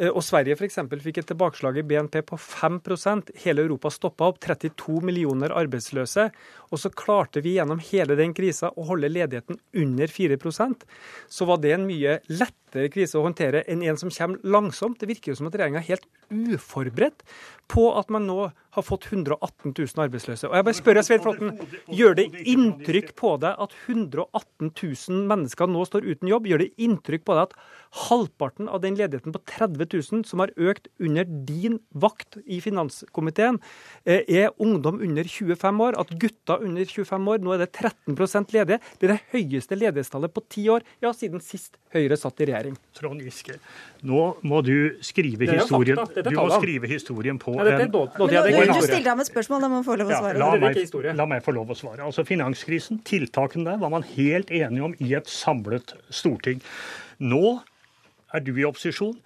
og 0.00 0.22
Sverige 0.24 0.56
f.eks. 0.56 0.78
fikk 1.04 1.18
et 1.20 1.28
tilbakeslag 1.28 1.76
i 1.78 1.84
BNP 1.84 2.22
på 2.24 2.38
5% 2.40 3.34
Hele 3.44 3.66
Europa 3.66 3.90
stoppa 3.92 4.30
opp. 4.30 4.40
32 4.40 5.02
millioner 5.04 5.52
arbeidsløse. 5.52 6.30
Og 6.72 6.80
så 6.80 6.90
klarte 6.96 7.42
vi 7.44 7.58
gjennom 7.58 7.82
hele 7.90 8.16
den 8.18 8.32
krisa 8.34 8.72
å 8.72 8.86
holde 8.88 9.12
ledigheten 9.12 9.60
under 9.76 10.08
4% 10.08 10.86
Så 11.28 11.48
var 11.48 11.60
det 11.60 11.74
en 11.76 11.86
mye 11.86 12.18
lettere 12.72 12.92
krise 12.92 13.20
å 13.20 13.26
håndtere 13.26 13.62
enn 13.68 13.82
en 13.84 13.98
som 14.00 14.10
kommer 14.12 14.40
langsomt. 14.44 14.98
Det 15.00 15.08
virker 15.10 15.32
jo 15.32 15.38
som 15.38 15.48
at 15.48 15.56
regjeringa 15.58 15.82
er 15.82 15.90
helt 15.92 16.08
uforberedt 16.32 17.22
på 17.68 17.90
at 17.96 18.10
man 18.12 18.26
nå 18.26 18.50
har 18.72 18.84
fått 18.84 19.04
118 19.10 19.74
000 19.76 20.00
arbeidsløse. 20.00 20.48
Og 20.48 20.56
jeg 20.56 20.64
bare 20.64 20.76
spør 20.78 21.00
Svein 21.04 21.20
Flåtten, 21.24 21.58
Gjør 21.92 22.16
det 22.16 22.24
inntrykk 22.48 23.12
på 23.18 23.34
deg 23.42 23.58
at 23.60 23.74
118 23.84 24.70
000 24.72 25.26
mennesker 25.28 25.68
nå 25.68 25.84
står 25.88 26.06
uten 26.08 26.30
jobb? 26.30 26.48
Gjør 26.48 26.64
det 26.64 26.70
inntrykk 26.80 27.26
på 27.28 27.36
deg 27.36 27.50
at 27.50 27.56
halvparten 28.08 28.70
av 28.72 28.80
den 28.84 28.96
ledigheten 28.96 29.34
på 29.34 29.42
30 29.52 29.84
000 29.92 30.24
som 30.28 30.40
har 30.40 30.54
økt 30.56 30.88
under 31.02 31.28
din 31.28 31.78
vakt 31.92 32.40
i 32.46 32.62
finanskomiteen, 32.64 33.60
eh, 34.08 34.24
er 34.24 34.56
ungdom 34.56 35.02
under 35.04 35.28
25 35.28 35.84
år? 35.84 36.00
At 36.00 36.16
gutter 36.16 36.64
under 36.64 36.88
25 36.88 37.28
år, 37.28 37.44
nå 37.44 37.52
er 37.52 37.66
det 37.66 37.72
13% 37.76 38.56
ledige. 38.56 38.80
Det 38.98 39.08
er 39.10 39.16
det 39.16 39.22
høyeste 39.36 39.76
ledighetstallet 39.76 40.32
på 40.32 40.46
ti 40.48 40.64
år, 40.72 40.86
ja, 41.04 41.12
siden 41.12 41.44
sist 41.44 41.76
Høyre 41.92 42.16
satt 42.16 42.40
i 42.40 42.46
regjering. 42.48 42.61
Trond 42.96 43.22
Giske, 43.24 43.56
nå 44.08 44.22
må 44.46 44.60
du 44.66 44.98
skrive 45.04 45.48
historien. 45.50 45.98
Du 46.22 46.30
må 46.36 46.46
skrive 46.56 46.90
historien 46.90 47.40
på 47.42 47.56
Nei, 47.56 47.66
dette 47.68 47.88
er 47.88 47.90
Men 47.90 48.72
du, 48.72 48.80
stilte 48.84 49.10
ham 49.10 49.22
et 49.24 49.30
spørsmål, 49.30 49.64
da 49.64 49.72
må 49.72 49.82
du 49.82 49.88
få 49.88 49.98
lov 50.00 50.12
å 50.12 50.20
svare. 50.20 50.36
Ja, 50.38 50.52
la, 50.52 50.60
meg, 50.62 51.16
la, 51.18 51.28
meg, 51.34 51.44
få 51.46 51.56
lov 51.56 51.74
å 51.74 51.78
svare. 51.78 52.06
Altså 52.06 52.26
Finanskrisen, 52.28 53.02
tiltakene 53.08 53.72
der 53.72 53.82
var 53.82 53.92
man 53.94 54.06
helt 54.14 54.52
enige 54.54 54.88
om 54.88 54.96
i 55.02 55.12
et 55.18 55.30
samlet 55.30 55.96
storting. 56.12 56.62
Nå 57.22 57.60
er 58.32 58.44
du 58.44 58.54
i 58.56 58.66
opposisjon. 58.68 59.18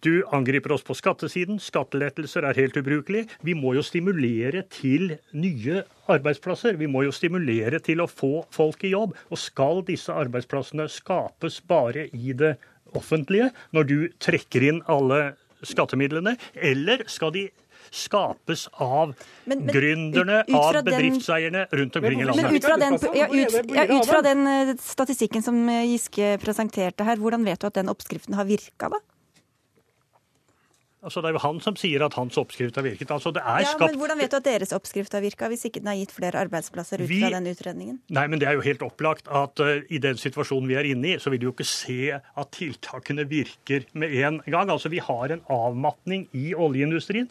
Du 0.00 0.22
angriper 0.30 0.72
oss 0.76 0.84
på 0.86 0.94
skattesiden. 0.94 1.58
Skattelettelser 1.58 2.46
er 2.46 2.58
helt 2.60 2.76
ubrukelig. 2.78 3.24
Vi 3.42 3.54
må 3.58 3.72
jo 3.74 3.82
stimulere 3.82 4.62
til 4.70 5.16
nye 5.34 5.82
arbeidsplasser. 6.06 6.78
Vi 6.78 6.86
må 6.86 7.02
jo 7.08 7.14
stimulere 7.14 7.80
til 7.82 8.04
å 8.04 8.10
få 8.10 8.44
folk 8.54 8.84
i 8.86 8.92
jobb. 8.92 9.16
Og 9.32 9.42
skal 9.42 9.82
disse 9.88 10.14
arbeidsplassene 10.14 10.86
skapes 10.92 11.58
bare 11.66 12.06
i 12.14 12.36
det 12.38 12.54
offentlige, 12.96 13.50
når 13.76 13.88
du 13.88 13.96
trekker 14.22 14.68
inn 14.70 14.82
alle 14.88 15.34
skattemidlene, 15.66 16.36
eller 16.54 17.02
skal 17.10 17.32
de 17.34 17.48
skapes 17.90 18.66
av 18.84 19.14
men, 19.44 19.62
men, 19.62 19.72
gründerne, 19.72 20.42
av 20.52 20.76
bedriftseierne 20.84 21.64
rundt 21.72 21.96
omkring 21.96 22.20
i 22.20 22.26
landet. 22.28 22.44
Men 22.44 22.56
ut 22.56 22.66
fra, 22.68 22.76
den, 22.80 22.98
ja, 23.16 23.28
ut, 23.32 23.56
ja, 23.76 23.84
ut 23.88 24.08
fra 24.10 24.20
den 24.24 24.46
eh, 24.50 24.74
statistikken 24.82 25.44
som 25.44 25.62
eh, 25.72 25.86
Giske 25.88 26.34
presenterte 26.42 27.06
her, 27.08 27.20
hvordan 27.20 27.46
vet 27.48 27.62
du 27.62 27.68
at 27.70 27.78
den 27.80 27.88
oppskriften 27.92 28.36
har 28.38 28.48
virka, 28.48 28.92
da? 28.92 29.00
Altså, 31.08 31.22
det 31.24 31.30
er 31.30 31.38
jo 31.38 31.40
han 31.40 31.60
som 31.64 31.76
sier 31.80 32.02
at 32.04 32.16
hans 32.18 32.36
oppskrift 32.40 32.76
har 32.76 32.84
virket. 32.84 33.08
Altså, 33.14 33.32
det 33.32 33.40
er 33.40 33.62
ja, 33.64 33.72
skapt... 33.72 33.94
Men 33.94 34.02
hvordan 34.02 34.20
vet 34.20 34.34
du 34.34 34.36
at 34.36 34.44
deres 34.44 34.74
oppskrift 34.76 35.14
har 35.16 35.24
virka, 35.24 35.48
hvis 35.48 35.64
ikke 35.68 35.80
den 35.80 35.88
har 35.88 35.96
gitt 35.96 36.12
flere 36.12 36.42
arbeidsplasser 36.42 37.00
ut 37.00 37.08
Vi... 37.08 37.22
fra 37.24 37.32
den 37.38 37.48
utredningen? 37.48 37.96
Nei, 38.12 38.26
men 38.28 38.42
det 38.42 38.50
er 38.50 38.58
jo 38.58 38.64
helt 38.66 38.84
opplagt 38.84 39.30
at 39.32 39.62
uh, 39.64 39.78
i 39.88 40.00
den 40.04 40.20
situasjonen 40.20 40.68
vi 40.68 40.76
er 40.76 40.90
inne 40.90 41.14
i, 41.14 41.16
så 41.22 41.32
vil 41.32 41.40
du 41.40 41.48
jo 41.48 41.54
ikke 41.56 41.68
se 41.68 42.12
at 42.18 42.52
tiltakene 42.58 43.24
virker 43.30 43.88
med 43.96 44.12
en 44.20 44.42
gang. 44.44 44.68
Altså, 44.68 44.92
vi 44.92 45.00
har 45.00 45.32
en 45.32 45.44
avmatning 45.52 46.28
i 46.36 46.52
oljeindustrien. 46.52 47.30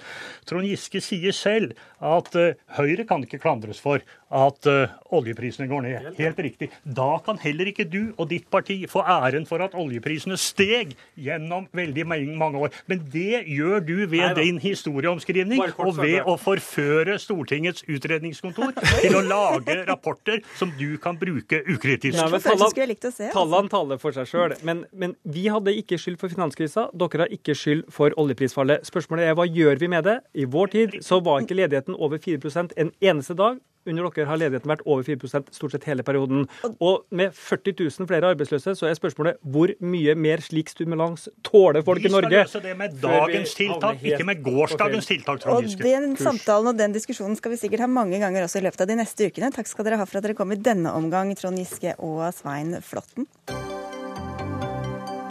Trond 0.50 0.66
Giske 0.66 1.04
sier 1.06 1.36
selv 1.38 1.78
at 2.02 2.34
uh, 2.34 2.58
Høyre 2.80 3.06
kan 3.06 3.26
ikke 3.28 3.44
klandres 3.46 3.84
for 3.84 4.02
at 4.28 4.68
uh, 4.68 4.96
oljeprisene 5.16 5.68
går 5.70 5.84
ned. 5.86 6.08
Helt 6.18 6.40
riktig. 6.44 6.70
Da 6.84 7.18
kan 7.24 7.40
heller 7.40 7.70
ikke 7.72 7.86
du 7.88 8.12
og 8.18 8.28
ditt 8.32 8.50
parti 8.52 8.82
få 8.90 9.04
æren 9.08 9.46
for 9.48 9.64
at 9.64 9.76
oljeprisene 9.78 10.36
steg 10.40 10.96
gjennom 11.16 11.68
veldig 11.76 12.04
mange 12.08 12.60
år. 12.60 12.76
Men 12.92 13.06
det 13.14 13.46
gjør 13.48 13.80
du 13.88 13.96
ved 14.12 14.26
Nei, 14.26 14.34
din 14.42 14.60
historieomskrivning 14.62 15.64
og 15.78 16.02
ved 16.02 16.28
å 16.28 16.36
forføre 16.42 17.16
Stortingets 17.24 17.86
utredningskontor 17.88 18.76
til 19.04 19.16
å 19.16 19.24
lage 19.24 19.80
rapporter 19.88 20.44
som 20.60 20.74
du 20.80 20.98
kan 21.02 21.20
bruke 21.20 21.62
ukritisk. 21.64 22.20
Tallene, 22.20 23.32
tallene 23.32 23.72
taler 23.72 24.02
for 24.02 24.16
seg 24.16 24.28
sjøl. 24.28 24.58
Men, 24.68 24.84
men, 24.92 25.16
vi 25.28 25.48
hadde 25.52 25.76
ikke 25.80 26.00
skyld 26.02 26.20
for 26.20 26.34
finanskrisa. 26.34 26.90
Dere 26.98 27.26
har 27.26 27.34
ikke 27.34 27.56
skyld 27.58 27.88
for 27.94 28.16
oljeprisfallet. 28.20 28.84
Spørsmålet 28.88 29.32
er 29.32 29.40
hva 29.40 29.48
gjør 29.48 29.80
vi 29.80 29.92
med 29.92 30.08
det? 30.08 30.20
I 30.36 30.48
vår 30.52 30.76
tid 30.76 31.00
så 31.06 31.22
var 31.24 31.44
ikke 31.44 31.58
ledigheten 31.58 31.96
over 31.96 32.20
4% 32.22 32.76
en 32.76 32.92
eneste 33.00 33.38
dag. 33.40 33.64
Under 33.88 34.10
dere 34.12 34.28
har 34.28 34.40
ledigheten 34.42 34.72
vært 34.72 34.84
over 34.86 35.06
4% 35.08 35.52
stort 35.56 35.74
sett 35.74 35.88
hele 35.88 36.04
perioden. 36.08 36.46
Og 36.84 37.06
med 37.10 37.36
40 37.36 37.76
000 37.80 38.10
flere 38.10 38.34
arbeidsløse, 38.34 38.76
så 38.78 38.90
er 38.90 38.98
spørsmålet 39.00 39.40
hvor 39.42 39.72
mye 39.80 40.16
mer 40.20 40.44
slik 40.44 40.72
stimulans 40.72 41.28
tåler 41.48 41.86
folk 41.88 42.04
i 42.04 42.12
Norge? 42.12 42.30
Vi 42.30 42.36
skal 42.36 42.62
løse 42.62 42.64
det 42.68 42.76
med 42.80 43.00
dagens 43.02 43.56
tiltak, 43.58 44.04
ikke 44.04 44.28
med 44.28 44.44
gårsdagens 44.46 45.10
tiltak, 45.10 45.48
Og 45.48 45.70
den 45.82 46.18
samtalen 46.20 46.74
og 46.74 46.78
den 46.80 46.96
diskusjonen 46.96 47.38
skal 47.40 47.56
vi 47.56 47.62
sikkert 47.62 47.86
ha 47.86 47.92
mange 47.92 48.20
ganger 48.20 48.48
også 48.48 48.62
i 48.62 48.68
løpet 48.68 48.84
av 48.84 48.92
de 48.92 49.00
neste 49.00 49.30
ukene. 49.32 49.52
Takk 49.56 49.70
skal 49.70 49.88
dere 49.88 50.02
ha 50.02 50.08
for 50.10 50.20
at 50.20 50.28
dere 50.28 50.38
kom 50.38 50.52
i 50.52 50.60
denne 50.60 50.94
omgang, 50.94 51.34
Trond 51.38 51.60
Giske 51.62 51.96
og 52.04 52.26
Svein 52.36 52.78
Flåtten. 52.84 53.28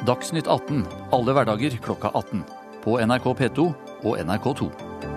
Dagsnytt 0.06 0.46
18 0.46 0.84
alle 1.16 1.34
hverdager 1.34 1.76
klokka 1.82 2.12
18. 2.14 2.44
På 2.84 3.00
NRK 3.02 3.32
P2 3.40 3.70
og 4.06 4.18
NRK2. 4.22 5.15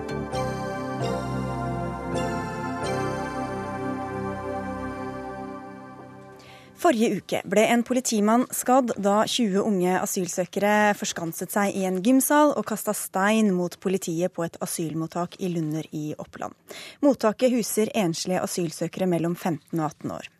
Forrige 6.90 7.20
uke 7.20 7.38
ble 7.46 7.62
en 7.70 7.84
politimann 7.86 8.48
skadd 8.50 8.88
da 8.98 9.20
20 9.22 9.60
unge 9.62 9.92
asylsøkere 10.00 10.72
forskanset 10.98 11.54
seg 11.54 11.76
i 11.78 11.84
en 11.86 12.00
gymsal 12.02 12.50
og 12.58 12.66
kasta 12.66 12.90
stein 12.98 13.52
mot 13.54 13.76
politiet 13.78 14.34
på 14.34 14.42
et 14.42 14.58
asylmottak 14.58 15.36
i 15.38 15.52
Lunder 15.54 15.86
i 15.94 16.08
Oppland. 16.18 16.58
Mottaket 17.06 17.54
huser 17.54 17.94
enslige 17.94 18.42
asylsøkere 18.42 19.06
mellom 19.06 19.38
15 19.38 19.78
og 19.78 19.86
18 19.86 20.16
år. 20.16 20.30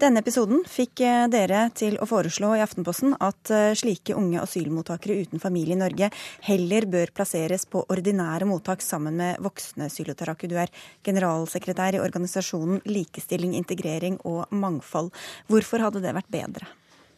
Denne 0.00 0.22
episoden 0.24 0.62
fikk 0.68 1.02
eh, 1.04 1.26
dere 1.32 1.66
til 1.76 1.98
å 2.00 2.08
foreslå 2.08 2.54
i 2.56 2.62
Aftenposten 2.64 3.16
at 3.20 3.52
eh, 3.54 3.74
slike 3.78 4.16
unge 4.18 4.40
asylmottakere 4.42 5.18
uten 5.26 5.42
familie 5.42 5.76
i 5.76 5.80
Norge 5.80 6.10
heller 6.48 6.88
bør 6.90 7.12
plasseres 7.16 7.66
på 7.70 7.84
ordinære 7.92 8.48
mottak 8.48 8.84
sammen 8.84 9.18
med 9.20 9.42
voksne 9.44 9.90
Sylotaraku. 9.92 10.48
Du 10.50 10.56
er 10.60 10.72
generalsekretær 11.06 11.98
i 11.98 12.02
organisasjonen 12.02 12.82
Likestilling, 12.86 13.54
integrering 13.58 14.18
og 14.24 14.50
mangfold. 14.54 15.12
Hvorfor 15.50 15.86
hadde 15.86 16.04
det 16.04 16.16
vært 16.16 16.32
bedre? 16.32 16.68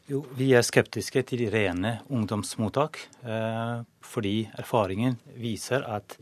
Jo, 0.09 0.23
Vi 0.33 0.55
er 0.57 0.65
skeptiske 0.65 1.21
til 1.29 1.43
rene 1.53 1.99
ungdomsmottak, 2.09 2.97
eh, 3.29 3.83
fordi 4.01 4.49
erfaringen 4.57 5.19
viser 5.37 5.85
at 5.85 6.17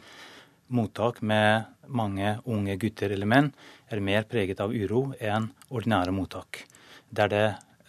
mottak 0.68 1.22
med 1.22 1.64
mange 1.86 2.38
unge 2.44 2.76
gutter 2.76 3.12
eller 3.14 3.28
menn 3.28 3.52
er 3.92 4.02
mer 4.02 4.26
preget 4.28 4.60
av 4.60 4.74
uro 4.74 5.12
enn 5.20 5.50
ordinære 5.70 6.14
mottak, 6.14 6.64
der 7.10 7.30
det 7.30 7.46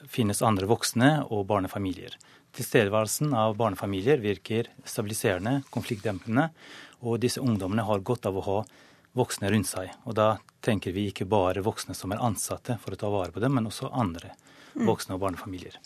finnes 0.08 0.44
andre 0.46 0.70
voksne 0.70 1.12
og 1.28 1.48
barnefamilier. 1.50 2.16
Tilstedeværelsen 2.58 3.34
av 3.38 3.56
barnefamilier 3.58 4.22
virker 4.22 4.70
stabiliserende, 4.86 5.62
konfliktdempende, 5.74 6.50
og 7.06 7.20
disse 7.22 7.42
ungdommene 7.44 7.86
har 7.86 8.06
godt 8.06 8.26
av 8.30 8.38
å 8.40 8.46
ha 8.48 8.60
voksne 9.18 9.52
rundt 9.52 9.70
seg. 9.70 9.92
Og 10.06 10.18
da 10.18 10.38
tenker 10.66 10.94
vi 10.96 11.10
ikke 11.12 11.28
bare 11.30 11.66
voksne 11.66 11.96
som 11.98 12.14
er 12.14 12.24
ansatte 12.24 12.80
for 12.82 12.94
å 12.94 13.00
ta 13.00 13.12
vare 13.14 13.34
på 13.34 13.44
dem, 13.44 13.58
men 13.58 13.70
også 13.70 13.92
andre. 13.94 14.34
Voksne 14.86 15.16
og 15.18 15.24
barnefamilier. 15.24 15.78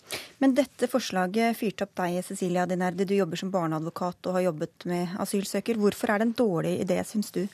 Men 0.42 0.56
dette 0.58 0.88
forslaget 0.90 1.56
fyrte 1.58 1.86
opp 1.86 1.94
deg, 2.02 2.20
Cecilia 2.26 2.66
Dinerde. 2.68 3.06
Du 3.08 3.14
jobber 3.16 3.40
som 3.40 3.52
barneadvokat 3.54 4.28
og 4.28 4.38
har 4.38 4.48
jobbet 4.50 4.86
med 4.90 5.16
asylsøker. 5.22 5.80
Hvorfor 5.80 6.12
er 6.12 6.22
det 6.22 6.28
en 6.28 6.38
dårlig 6.42 6.74
idé, 6.84 6.98
syns 7.06 7.32
du? 7.34 7.44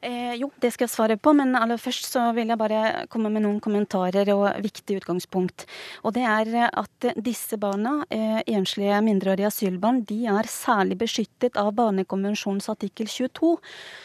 Eh, 0.00 0.34
jo, 0.38 0.50
det 0.62 0.70
skal 0.74 0.86
jeg 0.86 0.94
svare 0.94 1.16
på, 1.18 1.32
men 1.34 1.56
aller 1.58 1.80
først 1.80 2.06
så 2.12 2.28
vil 2.36 2.52
jeg 2.52 2.60
bare 2.60 3.06
komme 3.10 3.30
med 3.34 3.42
noen 3.42 3.58
kommentarer 3.62 4.28
og 4.34 4.46
viktig 4.62 5.00
utgangspunkt. 5.00 5.64
Og 6.06 6.14
det 6.14 6.22
er 6.22 6.68
at 6.68 7.08
disse 7.16 7.58
barna, 7.58 8.04
eh, 8.10 8.40
enslige 8.46 9.00
mindreårige 9.02 9.50
asylbarn, 9.50 10.04
de 10.06 10.26
er 10.26 10.46
særlig 10.46 10.98
beskyttet 10.98 11.56
av 11.56 11.72
Barnekonvensjonens 11.74 12.68
artikkel 12.70 13.08
22, 13.10 13.56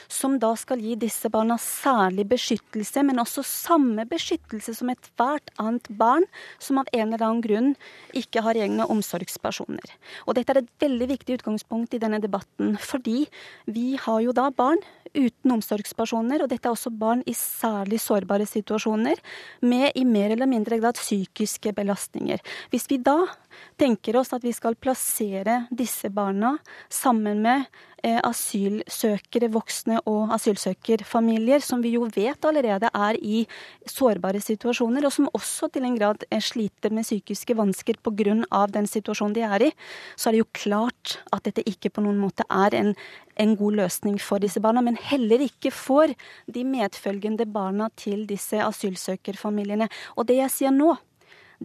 som 0.07 0.39
da 0.39 0.55
skal 0.55 0.81
gi 0.81 0.95
disse 0.95 1.29
barna 1.29 1.59
særlig 1.61 2.25
beskyttelse, 2.27 3.05
men 3.05 3.21
også 3.21 3.45
samme 3.45 4.07
beskyttelse 4.09 4.75
som 4.75 4.89
ethvert 4.89 5.53
annet 5.59 5.87
barn 5.89 6.25
som 6.59 6.77
av 6.77 6.89
en 6.93 7.13
eller 7.13 7.21
annen 7.25 7.41
grunn 7.41 7.75
ikke 8.13 8.41
har 8.41 8.55
egne 8.55 8.87
omsorgspersoner. 8.89 9.93
Og 10.27 10.35
dette 10.35 10.49
er 10.49 10.63
et 10.63 10.73
veldig 10.79 11.07
viktig 11.07 11.37
utgangspunkt 11.39 11.93
i 11.93 12.01
denne 12.01 12.21
debatten, 12.21 12.77
fordi 12.77 13.27
vi 13.65 13.95
har 13.95 14.21
jo 14.21 14.31
da 14.31 14.49
barn 14.49 14.81
uten 15.13 15.51
omsorgspersoner, 15.51 15.82
og 15.83 16.49
dette 16.49 16.67
er 16.67 16.71
også 16.71 16.89
barn 16.89 17.23
i 17.25 17.33
særlig 17.33 17.99
sårbare 17.99 18.45
situasjoner, 18.45 19.15
med 19.61 19.91
i 19.95 20.05
mer 20.05 20.31
eller 20.31 20.47
mindre 20.47 20.79
grad 20.79 20.95
psykiske 20.95 21.73
belastninger. 21.73 22.39
Hvis 22.69 22.89
vi 22.89 22.97
da 22.97 23.25
tenker 23.77 24.17
oss 24.17 24.33
at 24.33 24.43
vi 24.43 24.53
skal 24.53 24.75
plassere 24.75 25.67
disse 25.71 26.09
barna 26.09 26.57
sammen 26.89 27.41
med 27.41 27.65
asylsøkere, 28.03 29.47
voksne 29.53 29.99
og 30.09 30.33
asylsøkerfamilier, 30.35 31.63
som 31.63 31.83
vi 31.83 31.93
jo 31.95 32.07
vet 32.11 32.43
allerede 32.45 32.89
er 32.91 33.19
i 33.21 33.43
sårbare 33.87 34.41
situasjoner, 34.43 35.05
og 35.07 35.13
som 35.15 35.29
også 35.31 35.69
til 35.73 35.87
en 35.87 35.95
grad 35.97 36.25
eh, 36.29 36.41
sliter 36.43 36.91
med 36.91 37.07
psykiske 37.07 37.55
vansker 37.55 37.99
pga. 38.03 38.67
den 38.67 38.87
situasjonen 38.87 39.35
de 39.35 39.41
er 39.41 39.67
i, 39.69 39.71
så 40.15 40.29
er 40.29 40.33
det 40.33 40.43
jo 40.43 40.51
klart 40.53 41.17
at 41.31 41.43
dette 41.43 41.63
ikke 41.69 41.89
på 41.89 42.03
noen 42.03 42.19
måte 42.19 42.43
er 42.49 42.75
en, 42.75 42.93
en 43.39 43.55
god 43.55 43.79
løsning 43.83 44.19
for 44.19 44.39
disse 44.39 44.59
barna, 44.59 44.81
men 44.81 44.97
heller 44.99 45.39
ikke 45.39 45.71
for 45.71 46.07
de 46.47 46.63
medfølgende 46.63 47.45
barna 47.45 47.89
til 47.95 48.27
disse 48.27 48.59
asylsøkerfamiliene. 48.59 49.87
Og 50.17 50.27
det 50.27 50.41
jeg 50.41 50.51
sier 50.51 50.75
nå, 50.75 50.97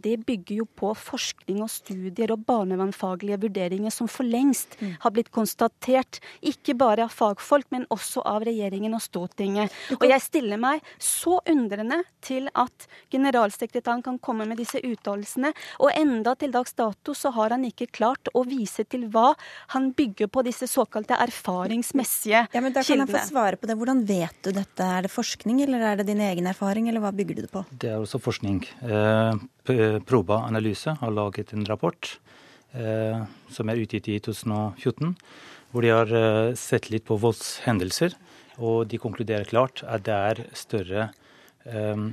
det 0.04 0.16
bygger 0.28 0.62
jo 0.62 0.66
på 0.78 0.92
forskning 0.96 1.62
og 1.64 1.70
studier 1.72 2.32
og 2.34 2.44
barnevernfaglige 2.48 3.40
vurderinger 3.44 3.94
som 3.94 4.10
for 4.10 4.28
lengst 4.28 4.76
mm. 4.80 4.94
har 5.04 5.14
blitt 5.14 5.30
konstatert, 5.34 6.20
ikke 6.40 6.76
bare 6.78 7.06
av 7.08 7.14
fagfolk, 7.14 7.68
men 7.74 7.86
også 7.94 8.24
av 8.28 8.46
regjeringen 8.48 8.96
og 8.96 9.02
Stortinget. 9.04 9.74
Og 9.98 10.06
jeg 10.08 10.24
stiller 10.24 10.60
meg 10.60 10.84
så 11.02 11.38
undrende 11.48 12.02
til 12.24 12.48
at 12.58 12.88
generalsekretæren 13.12 14.04
kan 14.04 14.18
komme 14.22 14.46
med 14.48 14.60
disse 14.60 14.80
uttalelsene, 14.84 15.52
og 15.82 15.92
enda 15.94 16.34
til 16.38 16.54
dags 16.54 16.76
dato 16.78 17.14
så 17.16 17.32
har 17.36 17.54
han 17.56 17.66
ikke 17.68 17.90
klart 17.92 18.30
å 18.34 18.44
vise 18.48 18.84
til 18.88 19.08
hva 19.12 19.32
han 19.74 19.92
bygger 19.96 20.30
på 20.32 20.44
disse 20.46 20.68
såkalte 20.70 21.18
erfaringsmessige 21.18 22.46
kildene. 22.46 22.54
Ja, 22.54 22.60
men 22.60 22.72
Da 22.72 22.82
kan 22.82 23.02
jeg 23.02 23.08
få 23.08 23.24
svare 23.28 23.56
på 23.56 23.66
det. 23.66 23.76
Hvordan 23.78 24.04
vet 24.06 24.42
du 24.42 24.52
dette? 24.52 24.84
Er 24.84 25.02
det 25.06 25.12
forskning, 25.12 25.62
eller 25.64 25.84
er 25.92 25.96
det 26.00 26.06
din 26.06 26.20
egen 26.20 26.46
erfaring, 26.46 26.88
eller 26.88 27.00
hva 27.00 27.12
bygger 27.14 27.38
du 27.38 27.42
det 27.42 27.52
på? 27.52 27.64
Det 27.70 27.90
er 27.90 27.98
også 27.98 28.20
forskning. 28.22 28.62
Eh, 28.82 29.40
Proba 30.06 30.42
Analyse 30.46 30.94
har 31.00 31.12
laget 31.14 31.52
en 31.52 31.66
rapport 31.68 32.10
eh, 32.72 33.20
som 33.52 33.68
er 33.68 33.82
utgitt 33.82 34.08
i 34.08 34.18
2014, 34.24 35.14
hvor 35.72 35.84
de 35.84 35.92
har 35.92 36.12
eh, 36.14 36.54
sett 36.58 36.90
litt 36.92 37.06
på 37.08 37.18
voldshendelser. 37.20 38.16
Og 38.58 38.88
de 38.90 38.98
konkluderer 38.98 39.46
klart 39.48 39.84
at 39.86 40.06
det 40.08 40.16
er 40.16 40.42
større 40.58 41.10
eh, 41.68 42.06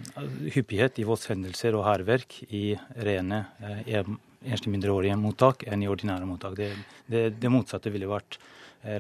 hyppighet 0.56 1.00
i 1.02 1.08
voldshendelser 1.08 1.78
og 1.78 1.88
hærverk 1.88 2.42
i 2.50 2.68
rene 3.08 3.46
eh, 3.64 4.04
enslige 4.46 4.76
mindreårige 4.76 5.18
mottak 5.18 5.66
enn 5.66 5.84
i 5.84 5.90
ordinære 5.90 6.28
mottak. 6.30 6.60
Det, 6.60 6.70
det, 7.10 7.24
det 7.42 7.52
motsatte 7.54 7.94
ville 7.94 8.10
vært 8.12 8.38
eh, 8.38 8.52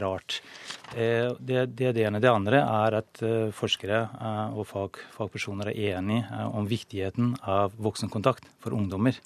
rart. 0.01 0.41
Eh, 0.95 1.31
det, 1.39 1.65
det, 1.65 1.91
det 1.97 2.05
ene. 2.07 2.21
Det 2.23 2.31
andre 2.31 2.61
er 2.61 2.99
at 3.01 3.23
eh, 3.25 3.51
forskere 3.55 4.05
og 4.55 4.65
fag, 4.69 5.01
fagpersoner 5.15 5.71
er 5.73 5.97
enige 5.97 6.45
om 6.51 6.67
viktigheten 6.69 7.35
av 7.41 7.75
voksenkontakt 7.77 8.47
for 8.63 8.75
ungdommer. 8.77 9.19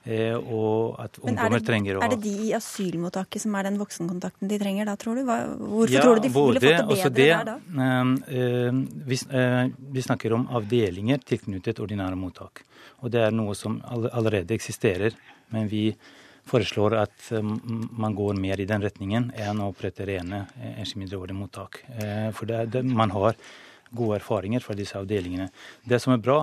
Og 0.00 0.94
at 0.96 1.18
ungdommer 1.20 1.60
det, 1.60 1.66
trenger 1.66 1.98
å 1.98 2.04
Er 2.06 2.14
det 2.14 2.22
de 2.22 2.46
i 2.46 2.54
asylmottaket 2.56 3.42
som 3.42 3.52
er 3.58 3.66
den 3.68 3.74
voksenkontakten 3.76 4.48
de 4.48 4.56
trenger 4.62 4.88
da, 4.88 4.94
tror 4.96 5.18
du? 5.20 5.26
Hva, 5.28 5.36
hvorfor 5.60 5.92
ja, 5.92 6.04
tror 6.06 6.16
du 6.16 6.24
de 6.24 6.30
ville 6.32 6.62
fått 6.62 7.02
det 7.04 7.10
bedre 7.18 7.18
der 7.18 7.50
da? 7.50 7.58
Vi, 9.12 9.18
vi 9.98 10.04
snakker 10.06 10.38
om 10.38 10.46
avdelinger 10.56 11.20
tilknyttet 11.20 11.84
ordinære 11.84 12.16
mottak. 12.16 12.64
Og 13.04 13.12
det 13.12 13.26
er 13.26 13.36
noe 13.36 13.52
som 13.58 13.76
allerede 13.84 14.56
eksisterer. 14.56 15.20
Men 15.52 15.68
vi 15.68 15.90
foreslår 16.50 16.98
at 16.98 17.30
man 17.40 18.14
går 18.18 18.38
mer 18.42 18.60
i 18.60 18.68
den 18.68 18.82
retningen 18.82 19.30
enn 19.38 19.62
å 19.62 19.70
opprette 19.70 20.06
rene 20.08 20.44
enslige 20.74 21.04
mindreårige 21.04 21.38
mottak. 21.38 21.80
For 22.36 22.50
det, 22.50 22.64
det, 22.74 22.82
man 22.84 23.14
har 23.14 23.38
gode 23.90 24.18
erfaringer 24.18 24.62
fra 24.64 24.76
disse 24.78 24.98
avdelingene. 24.98 25.48
Det 25.86 26.00
som 26.02 26.14
er 26.14 26.22
bra 26.22 26.40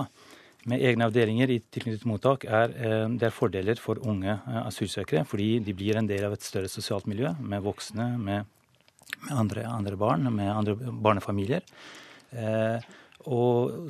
med 0.68 0.82
egne 0.84 1.06
avdelinger 1.08 1.52
i 1.52 1.60
tilknyttet 1.60 2.06
mottak, 2.08 2.44
er 2.44 2.72
det 3.14 3.28
er 3.28 3.34
fordeler 3.34 3.80
for 3.80 4.00
unge 4.08 4.34
asylsøkere. 4.64 5.24
Fordi 5.28 5.58
de 5.64 5.76
blir 5.76 6.00
en 6.00 6.08
del 6.08 6.26
av 6.28 6.36
et 6.36 6.44
større 6.44 6.72
sosialt 6.72 7.08
miljø 7.08 7.32
med 7.40 7.64
voksne, 7.64 8.10
med 8.20 9.30
andre, 9.32 9.64
andre 9.68 9.96
barn, 9.96 10.28
med 10.34 10.50
andre 10.52 10.76
barnefamilier. 10.76 11.64
Eh, 12.32 12.88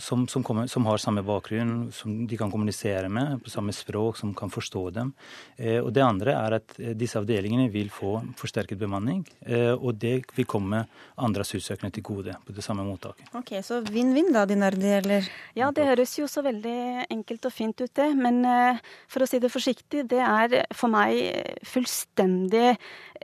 som, 0.00 0.26
som, 0.28 0.42
kommer, 0.42 0.66
som, 0.66 0.86
har 0.86 0.98
samme 0.98 1.22
bakgrunn, 1.22 1.90
som 1.92 2.26
de 2.26 2.36
kan 2.38 2.50
kommunisere 2.50 3.08
med, 3.12 3.38
på 3.44 3.50
samme 3.52 3.72
språk, 3.72 4.18
som 4.18 4.32
kan 4.34 4.50
forstå 4.50 4.82
dem. 4.96 5.12
Eh, 5.56 5.78
og 5.78 5.92
Det 5.94 6.02
andre 6.02 6.34
er 6.34 6.56
at 6.58 6.76
eh, 6.78 6.94
disse 6.98 7.18
avdelingene 7.20 7.68
vil 7.72 7.90
få 7.94 8.16
forsterket 8.38 8.80
bemanning. 8.80 9.22
Eh, 9.46 9.72
og 9.72 9.98
det 10.00 10.16
vil 10.36 10.48
komme 10.48 10.84
andre 11.16 11.46
asylsøkere 11.46 11.92
til 11.94 12.06
gode 12.06 12.34
på 12.46 12.54
det 12.56 12.64
samme 12.64 12.86
mottaket. 12.86 13.30
Ok, 13.38 13.54
Så 13.62 13.80
vinn-vinn 13.86 14.32
da, 14.34 14.44
Dinardi, 14.48 14.90
eller? 14.98 15.28
Ja, 15.58 15.70
det 15.74 15.86
høres 15.86 16.16
jo 16.18 16.28
så 16.30 16.42
veldig 16.46 17.06
enkelt 17.08 17.46
og 17.46 17.54
fint 17.54 17.80
ut, 17.80 17.94
det. 17.94 18.10
Men 18.18 18.42
eh, 18.48 18.82
for 19.08 19.24
å 19.24 19.30
si 19.30 19.40
det 19.42 19.52
forsiktig, 19.54 20.06
det 20.10 20.22
er 20.24 20.62
for 20.74 20.90
meg 20.92 21.62
fullstendig 21.66 22.74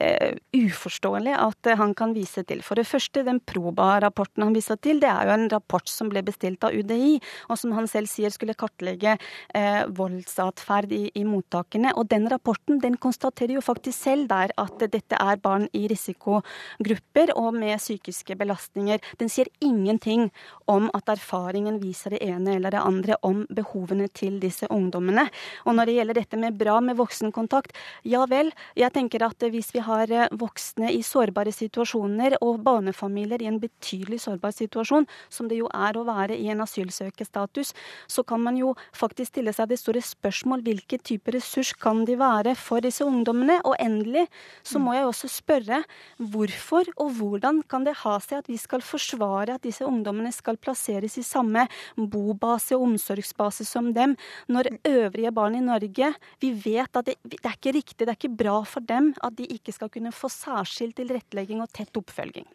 uh, 0.01 0.33
uforståelig 0.55 1.35
at 1.39 1.71
han 1.79 1.95
kan 1.97 2.15
vise 2.17 2.45
til. 2.47 2.63
For 2.65 2.79
det 2.79 2.87
første, 2.89 3.25
den 3.27 3.41
Proba-rapporten 3.45 4.45
han 4.47 4.55
viser 4.57 4.79
til, 4.83 5.01
det 5.03 5.11
er 5.11 5.29
jo 5.29 5.35
en 5.37 5.49
rapport 5.53 5.89
som 5.91 6.11
ble 6.13 6.23
bestilt 6.27 6.65
av 6.67 6.75
UDI, 6.75 7.19
og 7.51 7.59
som 7.61 7.75
han 7.77 7.89
selv 7.91 8.11
sier 8.11 8.33
skulle 8.35 8.57
kartlegge 8.59 9.17
eh, 9.55 9.83
voldsatferd 9.97 10.93
i, 10.95 11.03
i, 11.15 11.25
mottakene. 11.29 11.93
Og 11.99 12.09
den 12.11 12.29
rapporten 12.31 12.81
den 12.83 12.99
konstaterer 13.01 13.57
jo 13.57 13.65
faktisk 13.65 13.99
selv 14.07 14.29
der 14.31 14.55
at 14.61 14.85
dette 14.93 15.19
er 15.21 15.41
barn 15.43 15.67
i 15.77 15.87
risikogrupper 15.91 17.35
og 17.39 17.53
med 17.59 17.83
psykiske 17.83 18.37
belastninger. 18.41 19.03
Den 19.21 19.33
sier 19.33 19.51
ingenting 19.65 20.31
om 20.71 20.91
at 20.97 21.11
erfaringen 21.13 21.81
viser 21.83 22.15
det 22.15 22.23
ene 22.25 22.57
eller 22.59 22.75
det 22.75 22.83
andre 22.83 23.19
om 23.27 23.45
behovene 23.55 24.09
til 24.15 24.41
disse 24.43 24.69
ungdommene. 24.73 25.27
Og 25.65 25.77
når 25.77 25.91
det 25.91 25.99
gjelder 25.99 26.21
dette 26.21 26.41
med 26.41 26.59
bra 26.59 26.79
med 26.85 26.99
voksenkontakt, 26.99 27.75
ja 28.09 28.25
vel. 28.31 28.53
Jeg 28.79 28.95
tenker 28.95 29.27
at 29.27 29.49
hvis 29.51 29.73
vi 29.75 29.84
har 29.87 30.11
eh, 30.13 30.33
voksne 30.41 30.91
i 30.95 31.03
sårbare 31.05 31.53
situasjoner 31.55 32.39
og 32.45 32.63
barnefamilier 32.67 33.43
i 33.43 33.49
en 33.51 33.61
betydelig 33.63 34.23
sårbar 34.25 34.55
situasjon, 34.57 35.07
som 35.33 35.49
det 35.51 35.61
jo 35.61 35.69
er 35.75 35.97
å 35.97 36.05
være 36.09 36.37
i 36.37 36.49
en 36.53 36.63
asylsøkerstatus, 36.65 37.75
så 38.11 38.25
kan 38.27 38.43
man 38.45 38.59
jo 38.59 38.75
faktisk 38.97 39.35
stille 39.35 39.55
seg 39.57 39.71
det 39.71 39.81
store 39.81 40.03
spørsmål 40.05 40.65
hvilke 40.65 40.99
type 41.03 41.33
ressurs 41.35 41.73
kan 41.81 42.05
de 42.09 42.17
være 42.21 42.55
for 42.59 42.85
disse 42.85 43.05
ungdommene. 43.05 43.61
Og 43.65 43.77
endelig 43.83 44.27
så 44.67 44.81
må 44.83 44.95
jeg 44.97 45.09
også 45.09 45.31
spørre 45.33 45.83
hvorfor 46.19 46.91
og 47.01 47.15
hvordan 47.19 47.63
kan 47.69 47.87
det 47.87 47.97
ha 48.03 48.17
seg 48.23 48.43
at 48.43 48.51
vi 48.51 48.59
skal 48.61 48.85
forsvare 48.85 49.57
at 49.57 49.65
disse 49.65 49.85
ungdommene 49.87 50.33
skal 50.35 50.59
plasseres 50.61 51.19
i 51.21 51.27
samme 51.27 51.67
bobase 51.97 52.77
og 52.77 52.89
omsorgsbase 52.91 53.67
som 53.69 53.93
dem, 53.97 54.17
når 54.49 54.71
øvrige 54.89 55.33
barn 55.35 55.57
i 55.59 55.63
Norge 55.65 56.13
Vi 56.41 56.51
vet 56.65 56.97
at 56.97 57.07
det, 57.07 57.17
det 57.23 57.41
er 57.43 57.57
ikke 57.57 57.75
riktig, 57.77 58.05
det 58.05 58.13
er 58.13 58.19
ikke 58.19 58.37
bra 58.37 58.57
for 58.69 58.85
dem 58.85 59.13
at 59.25 59.37
de 59.39 59.47
ikke 59.51 59.74
skal 59.75 59.91
kunne 59.93 60.15
få 60.15 60.31
særskilt 60.33 60.97
tilrettelegging 61.01 61.63
og 61.65 61.73
tett 61.75 61.97
oppfølging. 62.01 62.47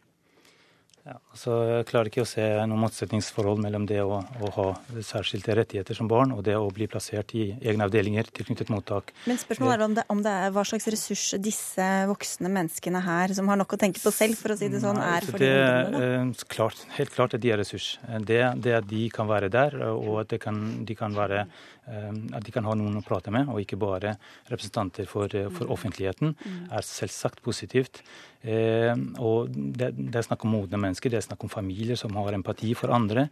Ja, 1.07 1.15
altså 1.31 1.53
jeg 1.63 1.85
klarer 1.89 2.09
ikke 2.11 2.23
å 2.25 2.27
se 2.27 2.43
noe 2.69 2.79
motsetningsforhold 2.81 3.61
mellom 3.63 3.85
det 3.89 4.01
å, 4.03 4.19
å, 4.19 4.49
ha 4.57 4.65
særskilte 5.05 5.55
rettigheter 5.57 5.95
som 5.97 6.09
barn 6.11 6.33
og 6.35 6.43
det 6.45 6.57
å 6.59 6.67
bli 6.75 6.89
plassert 6.91 7.31
i 7.39 7.45
egne 7.55 7.87
avdelinger 7.87 8.27
tilknyttet 8.35 8.71
mottak. 8.73 9.13
Men 9.29 9.39
spørsmålet 9.39 9.77
er 9.77 9.85
om 9.85 9.95
det, 9.97 10.05
om 10.11 10.23
det 10.25 10.35
er 10.43 10.53
hva 10.55 10.65
slags 10.67 10.89
ressurs 10.91 11.25
disse 11.39 11.87
voksne 12.09 12.51
menneskene 12.51 13.03
her, 13.05 13.33
som 13.37 13.49
har 13.51 13.61
nok 13.61 13.77
å 13.77 13.81
tenke 13.81 14.03
på 14.03 14.13
selv, 14.13 14.37
for 14.41 14.53
å 14.53 14.59
si 14.59 14.69
det 14.71 14.83
sånn, 14.83 14.99
er 14.99 15.25
for 15.29 15.39
det, 15.39 15.49
de 15.49 15.63
ungdommene? 15.63 16.21
Eh, 16.35 16.45
klart, 16.51 16.85
helt 16.99 17.15
klart 17.15 17.37
at 17.39 17.45
de 17.45 17.55
er 17.55 17.63
ressurs. 17.63 17.89
Det, 18.27 18.41
det 18.59 18.77
at 18.81 18.89
de 18.91 19.07
kan 19.13 19.29
være 19.31 19.51
der, 19.55 19.79
og 19.95 20.23
at 20.25 20.35
kan, 20.43 20.61
de 20.85 20.99
kan 20.99 21.15
være 21.15 21.45
Eh, 21.89 22.09
at 22.37 22.45
de 22.45 22.53
kan 22.53 22.65
ha 22.69 22.75
noen 22.77 22.99
å 22.99 23.05
prate 23.05 23.31
med, 23.33 23.49
og 23.49 23.63
ikke 23.63 23.79
bare 23.81 24.13
representanter 24.51 25.07
for, 25.09 25.25
eh, 25.33 25.49
for 25.49 25.71
offentligheten, 25.73 26.35
er 26.71 26.81
selvsagt 26.85 27.41
positivt. 27.41 28.03
Eh, 28.41 28.93
og 29.19 29.49
det, 29.51 29.91
det, 29.97 30.15
er 30.15 30.25
snakk 30.25 30.45
om 30.47 30.53
modne 30.55 30.79
mennesker, 30.79 31.11
det 31.11 31.19
er 31.19 31.25
snakk 31.25 31.43
om 31.43 31.51
familier 31.51 31.99
som 31.99 32.15
har 32.19 32.37
empati 32.37 32.73
for 32.77 32.93
andre. 32.95 33.27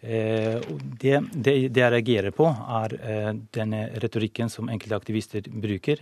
det, 0.00 1.16
det, 1.32 1.54
det 1.68 1.82
jeg 1.82 1.92
reagerer 1.92 2.32
på, 2.32 2.46
er 2.48 2.94
denne 3.52 3.82
retorikken 4.00 4.48
som 4.48 4.70
enkelte 4.72 4.96
aktivister 4.96 5.44
bruker, 5.44 6.00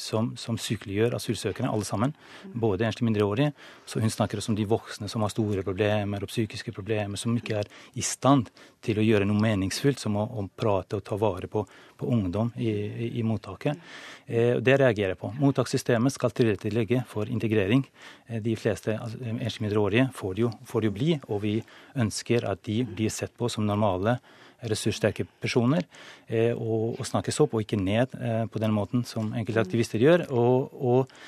som, 0.00 0.30
som 0.40 0.56
sykeliggjør 0.56 1.18
asylsøkerne, 1.18 1.68
alle 1.68 1.84
sammen. 1.84 2.14
Både 2.54 2.86
enslige 2.88 3.10
mindreårige. 3.10 3.52
Så 3.84 4.00
hun 4.00 4.12
snakker 4.12 4.40
også 4.40 4.54
om 4.54 4.56
de 4.56 4.68
voksne 4.68 5.10
som 5.12 5.24
har 5.24 5.32
store 5.34 5.64
problemer 5.66 6.24
og 6.24 6.32
psykiske 6.32 6.72
problemer, 6.72 7.20
som 7.20 7.36
ikke 7.36 7.60
er 7.60 7.68
i 8.00 8.04
stand 8.04 8.48
til 8.84 9.00
å 9.00 9.04
gjøre 9.04 9.28
noe 9.28 9.42
meningsfullt, 9.42 10.00
som 10.00 10.16
å, 10.16 10.24
å 10.24 10.46
prate 10.48 10.98
og 10.98 11.04
ta 11.04 11.18
vare 11.20 11.50
på, 11.52 11.64
på 11.98 12.08
ungdom 12.14 12.52
i, 12.56 12.70
i, 12.70 13.10
i 13.20 13.24
mottaket. 13.26 13.78
Eh, 14.26 14.56
det 14.62 14.78
reagerer 14.80 15.14
jeg 15.14 15.20
på. 15.20 15.32
Mottakssystemet 15.40 16.14
skal 16.14 16.34
tilrettelegge 16.34 17.02
for 17.10 17.30
integrering. 17.30 17.84
Eh, 18.28 18.40
de 18.44 18.56
fleste 18.58 18.96
altså, 18.96 19.20
enslige 19.34 19.66
mindreårige 19.66 20.08
får, 20.14 20.38
det 20.38 20.90
jo 20.90 20.96
bli, 20.96 21.14
og 21.28 21.42
vi 21.44 21.56
ønsker 21.98 22.46
at 22.48 22.62
de 22.68 22.82
blir 22.88 23.12
sett 23.12 23.34
på 23.38 23.50
som 23.52 23.66
normale 23.66 24.18
ressurssterke 24.66 25.26
personer, 25.38 25.84
eh, 26.26 26.50
og, 26.54 26.98
og, 26.98 27.04
snakkes 27.06 27.38
opp 27.44 27.54
og 27.54 27.62
ikke 27.62 27.78
ned 27.78 28.16
eh, 28.18 28.46
på 28.50 28.62
den 28.62 28.74
måten 28.74 29.04
som 29.06 29.30
enkelte 29.36 29.62
aktivister 29.66 30.02
gjør. 30.02 30.26
og, 30.30 30.74
og 30.74 31.20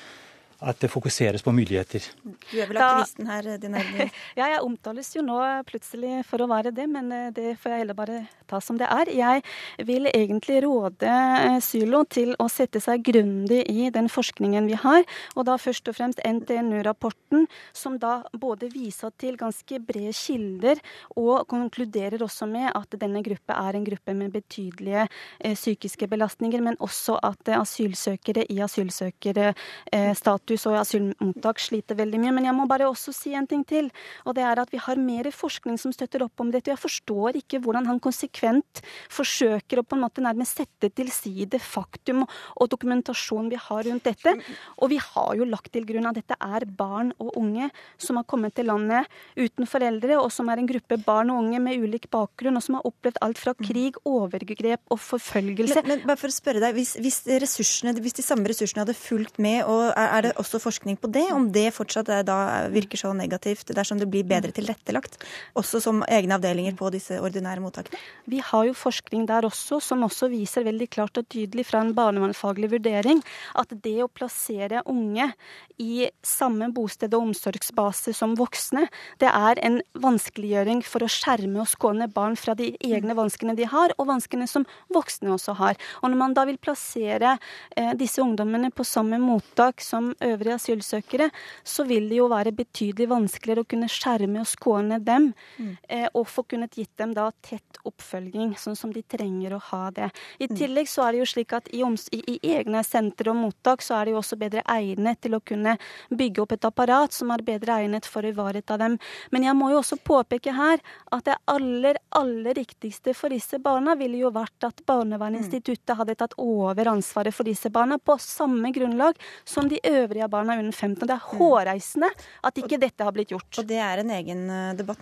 at 0.61 0.77
det 0.81 0.91
fokuseres 0.93 1.41
på 1.41 1.53
muligheter. 1.55 2.05
Du 2.51 2.59
er 2.61 2.69
vel 2.69 2.77
aktivisten 2.77 3.29
her, 3.31 3.47
din 3.61 3.75
Erling? 3.77 4.11
ja, 4.39 4.45
jeg 4.53 4.61
omtales 4.61 5.09
jo 5.15 5.23
nå 5.25 5.39
plutselig 5.65 6.21
for 6.29 6.43
å 6.43 6.49
være 6.51 6.73
det, 6.75 6.85
men 6.91 7.09
eh, 7.15 7.31
det 7.33 7.55
får 7.61 7.73
jeg 7.73 7.83
heller 7.83 7.97
bare 7.97 8.19
ta 8.51 8.59
som 8.61 8.77
det 8.77 8.85
er. 8.91 9.09
Jeg 9.09 9.41
vil 9.87 10.05
egentlig 10.11 10.61
råde 10.65 11.09
eh, 11.09 11.57
Sylo 11.65 12.03
til 12.05 12.35
å 12.37 12.45
sette 12.51 12.81
seg 12.83 13.01
grundig 13.07 13.63
i 13.71 13.89
den 13.93 14.09
forskningen 14.11 14.69
vi 14.69 14.77
har, 14.83 15.01
og 15.33 15.47
da 15.49 15.57
først 15.61 15.89
og 15.89 15.97
fremst 15.97 16.21
NTNU-rapporten, 16.21 17.47
som 17.73 17.97
da 18.01 18.21
både 18.37 18.69
viser 18.73 19.09
til 19.21 19.39
ganske 19.41 19.81
brede 19.81 20.13
kilder 20.13 20.77
og 21.17 21.47
konkluderer 21.49 22.21
også 22.21 22.45
med 22.49 22.69
at 22.75 22.99
denne 23.01 23.21
gruppe 23.25 23.53
er 23.55 23.77
en 23.77 23.85
gruppe 23.87 24.13
med 24.17 24.31
betydelige 24.35 25.07
eh, 25.07 25.55
psykiske 25.57 26.05
belastninger, 26.11 26.61
men 26.61 26.77
også 26.79 27.17
at 27.25 27.49
eh, 27.49 27.57
asylsøkere 27.57 28.45
i 28.51 28.61
asylsøkerstatus 28.61 30.50
og 30.67 30.75
i 30.75 30.79
asylmottak 30.81 31.61
sliter 31.61 31.97
veldig 31.99 32.21
mye. 32.21 32.33
Men 32.37 32.49
jeg 32.49 32.57
må 32.57 32.67
bare 32.69 32.89
også 32.89 33.13
si 33.15 33.33
en 33.37 33.47
ting 33.49 33.63
til. 33.67 33.89
Og 34.25 34.35
det 34.37 34.45
er 34.47 34.61
at 34.61 34.71
vi 34.73 34.81
har 34.81 34.99
mer 35.01 35.29
forskning 35.35 35.79
som 35.81 35.93
støtter 35.95 36.25
opp 36.25 36.43
om 36.43 36.51
dette. 36.51 36.69
Og 36.69 36.75
jeg 36.75 36.83
forstår 36.85 37.39
ikke 37.41 37.61
hvordan 37.63 37.87
han 37.89 38.01
konsekvent 38.03 38.83
forsøker 39.11 39.81
å 39.81 39.85
på 39.85 39.97
en 39.97 40.05
måte 40.05 40.23
nærmest 40.23 40.61
sette 40.61 40.91
til 40.95 41.11
side 41.13 41.59
faktum 41.61 42.23
og 42.25 42.69
dokumentasjon 42.71 43.49
vi 43.51 43.59
har 43.59 43.85
rundt 43.87 44.07
dette. 44.07 44.35
Og 44.81 44.91
vi 44.91 44.99
har 45.01 45.35
jo 45.39 45.47
lagt 45.47 45.71
til 45.75 45.87
grunn 45.87 46.09
at 46.09 46.19
dette 46.19 46.37
er 46.37 46.65
barn 46.65 47.13
og 47.21 47.35
unge 47.39 47.69
som 48.01 48.19
har 48.19 48.27
kommet 48.29 48.55
til 48.57 48.69
landet 48.69 49.09
uten 49.37 49.67
foreldre, 49.69 50.17
og 50.19 50.29
som 50.33 50.49
er 50.51 50.61
en 50.61 50.69
gruppe 50.69 50.97
barn 51.05 51.31
og 51.33 51.43
unge 51.45 51.61
med 51.63 51.81
ulik 51.81 52.07
bakgrunn, 52.13 52.57
og 52.57 52.65
som 52.65 52.77
har 52.77 52.87
opplevd 52.87 53.19
alt 53.25 53.41
fra 53.41 53.53
krig, 53.57 53.97
overgrep 54.07 54.93
og 54.93 54.99
forfølgelse. 55.01 55.83
Men, 55.85 56.01
men 56.01 56.09
bare 56.09 56.19
for 56.21 56.31
å 56.31 56.35
spørre 56.35 56.63
deg, 56.63 56.75
hvis, 56.77 56.95
hvis, 57.01 57.21
hvis 57.25 58.17
de 58.19 58.25
samme 58.25 58.49
ressursene 58.49 58.85
hadde 58.85 58.97
fulgt 58.97 59.39
med, 59.41 59.63
og 59.69 59.91
er 59.95 60.27
det 60.27 60.33
også 60.41 60.61
forskning 60.61 60.97
på 61.01 61.09
det, 61.13 61.27
om 61.33 61.47
det 61.53 61.69
fortsatt 61.75 62.09
da 62.27 62.37
virker 62.73 62.99
så 62.99 63.13
negativt 63.15 63.71
dersom 63.75 64.01
det 64.01 64.09
blir 64.11 64.27
bedre 64.27 64.53
tilrettelagt, 64.55 65.19
også 65.57 65.81
som 65.83 66.03
egne 66.09 66.37
avdelinger 66.37 66.75
på 66.79 66.91
disse 66.93 67.19
ordinære 67.21 67.63
mottakene? 67.63 67.99
Vi 68.31 68.41
har 68.43 68.67
jo 68.67 68.77
forskning 68.77 69.27
der 69.29 69.47
også, 69.47 69.79
som 69.83 70.05
også 70.07 70.31
viser 70.31 70.65
veldig 70.67 70.89
klart 70.91 71.21
og 71.21 71.29
tydelig 71.31 71.67
fra 71.69 71.83
en 71.85 71.93
barnevernsfaglig 71.97 72.71
vurdering 72.75 73.21
at 73.59 73.73
det 73.83 73.97
å 74.03 74.11
plassere 74.11 74.83
unge 74.89 75.31
i 75.81 76.07
samme 76.25 76.69
bosted 76.75 77.13
og 77.17 77.31
omsorgsbase 77.31 78.13
som 78.15 78.35
voksne, 78.37 78.85
det 79.21 79.29
er 79.31 79.59
en 79.65 79.79
vanskeliggjøring 80.03 80.83
for 80.85 81.05
å 81.05 81.09
skjerme 81.09 81.63
og 81.63 81.69
skåne 81.71 82.07
barn 82.11 82.37
fra 82.39 82.53
de 82.57 82.71
egne 82.85 83.15
vanskene 83.17 83.55
de 83.57 83.65
har, 83.69 83.93
og 83.97 84.09
vanskene 84.11 84.47
som 84.49 84.67
voksne 84.93 85.33
også 85.33 85.55
har. 85.57 85.79
Og 86.01 86.11
når 86.11 86.19
man 86.21 86.35
da 86.37 86.45
vil 86.49 86.59
plassere 86.61 87.33
eh, 87.75 87.93
disse 87.97 88.21
ungdommene 88.21 88.71
på 88.75 88.85
samme 88.87 89.17
mottak 89.21 89.81
som 89.83 90.11
øvrige 90.21 90.59
asylsøkere, 90.59 91.31
så 91.63 91.85
vil 91.89 92.09
det 92.11 92.21
jo 92.21 92.29
være 92.31 92.53
betydelig 92.55 93.09
vanskeligere 93.11 93.65
å 93.65 93.71
kunne 93.73 93.89
skjerme 93.91 94.43
og 94.43 94.49
skåne 94.51 95.01
dem, 95.01 95.31
mm. 95.57 95.73
eh, 95.89 96.07
og 96.13 96.29
få 96.29 96.45
kunnet 96.51 96.77
gitt 96.77 96.93
dem 97.01 97.15
da 97.17 97.29
tett 97.41 97.81
oppfølging, 97.87 98.53
sånn 98.59 98.77
som 98.77 98.93
de 98.93 99.01
trenger 99.01 99.57
å 99.57 99.63
ha 99.71 99.83
det. 99.95 100.11
I 100.37 100.49
mm. 100.51 100.55
tillegg 100.59 100.91
så 100.91 101.07
er 101.07 101.15
det 101.15 101.23
jo 101.23 101.29
slik 101.33 101.57
at 101.57 101.71
i, 101.73 101.81
i, 101.81 102.21
i 102.37 102.55
egne 102.59 102.83
sentre 102.85 103.33
og 103.33 103.39
mottak 103.41 103.81
så 103.81 103.97
er 103.97 104.07
de 104.07 104.15
jo 104.15 104.21
også 104.21 104.37
bedre 104.39 104.63
egnet 104.69 105.21
til 105.23 105.37
å 105.37 105.41
kunne 105.41 105.70
kunne 105.71 106.17
bygge 106.17 106.41
opp 106.41 106.51
et 106.51 106.65
apparat 106.65 107.13
som 107.13 107.31
er 107.31 107.43
bedre 107.45 107.79
egnet 107.81 108.05
for 108.05 108.23
å 108.23 108.31
ivareta 108.31 108.77
dem. 108.77 108.97
Men 109.31 109.43
jeg 109.43 109.55
må 109.57 109.71
jo 109.71 109.79
også 109.81 109.97
påpeke 109.97 110.53
her 110.55 110.81
at 111.11 111.25
det 111.25 111.37
aller, 111.51 111.97
aller 112.17 112.55
riktigste 112.57 113.13
for 113.17 113.29
disse 113.33 113.59
barna 113.59 113.95
ville 113.99 114.19
jo 114.21 114.31
vært 114.33 114.67
at 114.67 114.83
Barnevernsinstituttet 114.87 115.97
hadde 115.97 116.17
tatt 116.19 116.35
over 116.41 116.91
ansvaret 116.91 117.35
for 117.35 117.47
disse 117.47 117.71
barna 117.71 117.97
på 117.97 118.17
samme 118.21 118.71
grunnlag 118.75 119.19
som 119.43 119.69
de 119.69 119.79
øvrige 119.87 120.27
barna 120.31 120.57
under 120.59 120.71
15. 120.71 121.07
Det 121.07 121.15
er 121.15 121.21
mm. 121.21 121.37
hårreisende 121.37 122.11
at 122.47 122.61
ikke 122.61 122.79
dette 122.81 123.05
har 123.05 123.15
blitt 123.15 123.31
gjort. 123.31 123.49
Og 123.61 123.67
det 123.67 123.79
er 123.81 124.03
en 124.03 124.13
egen 124.17 124.45
eh, 124.49 124.73
debatt. 124.79 125.01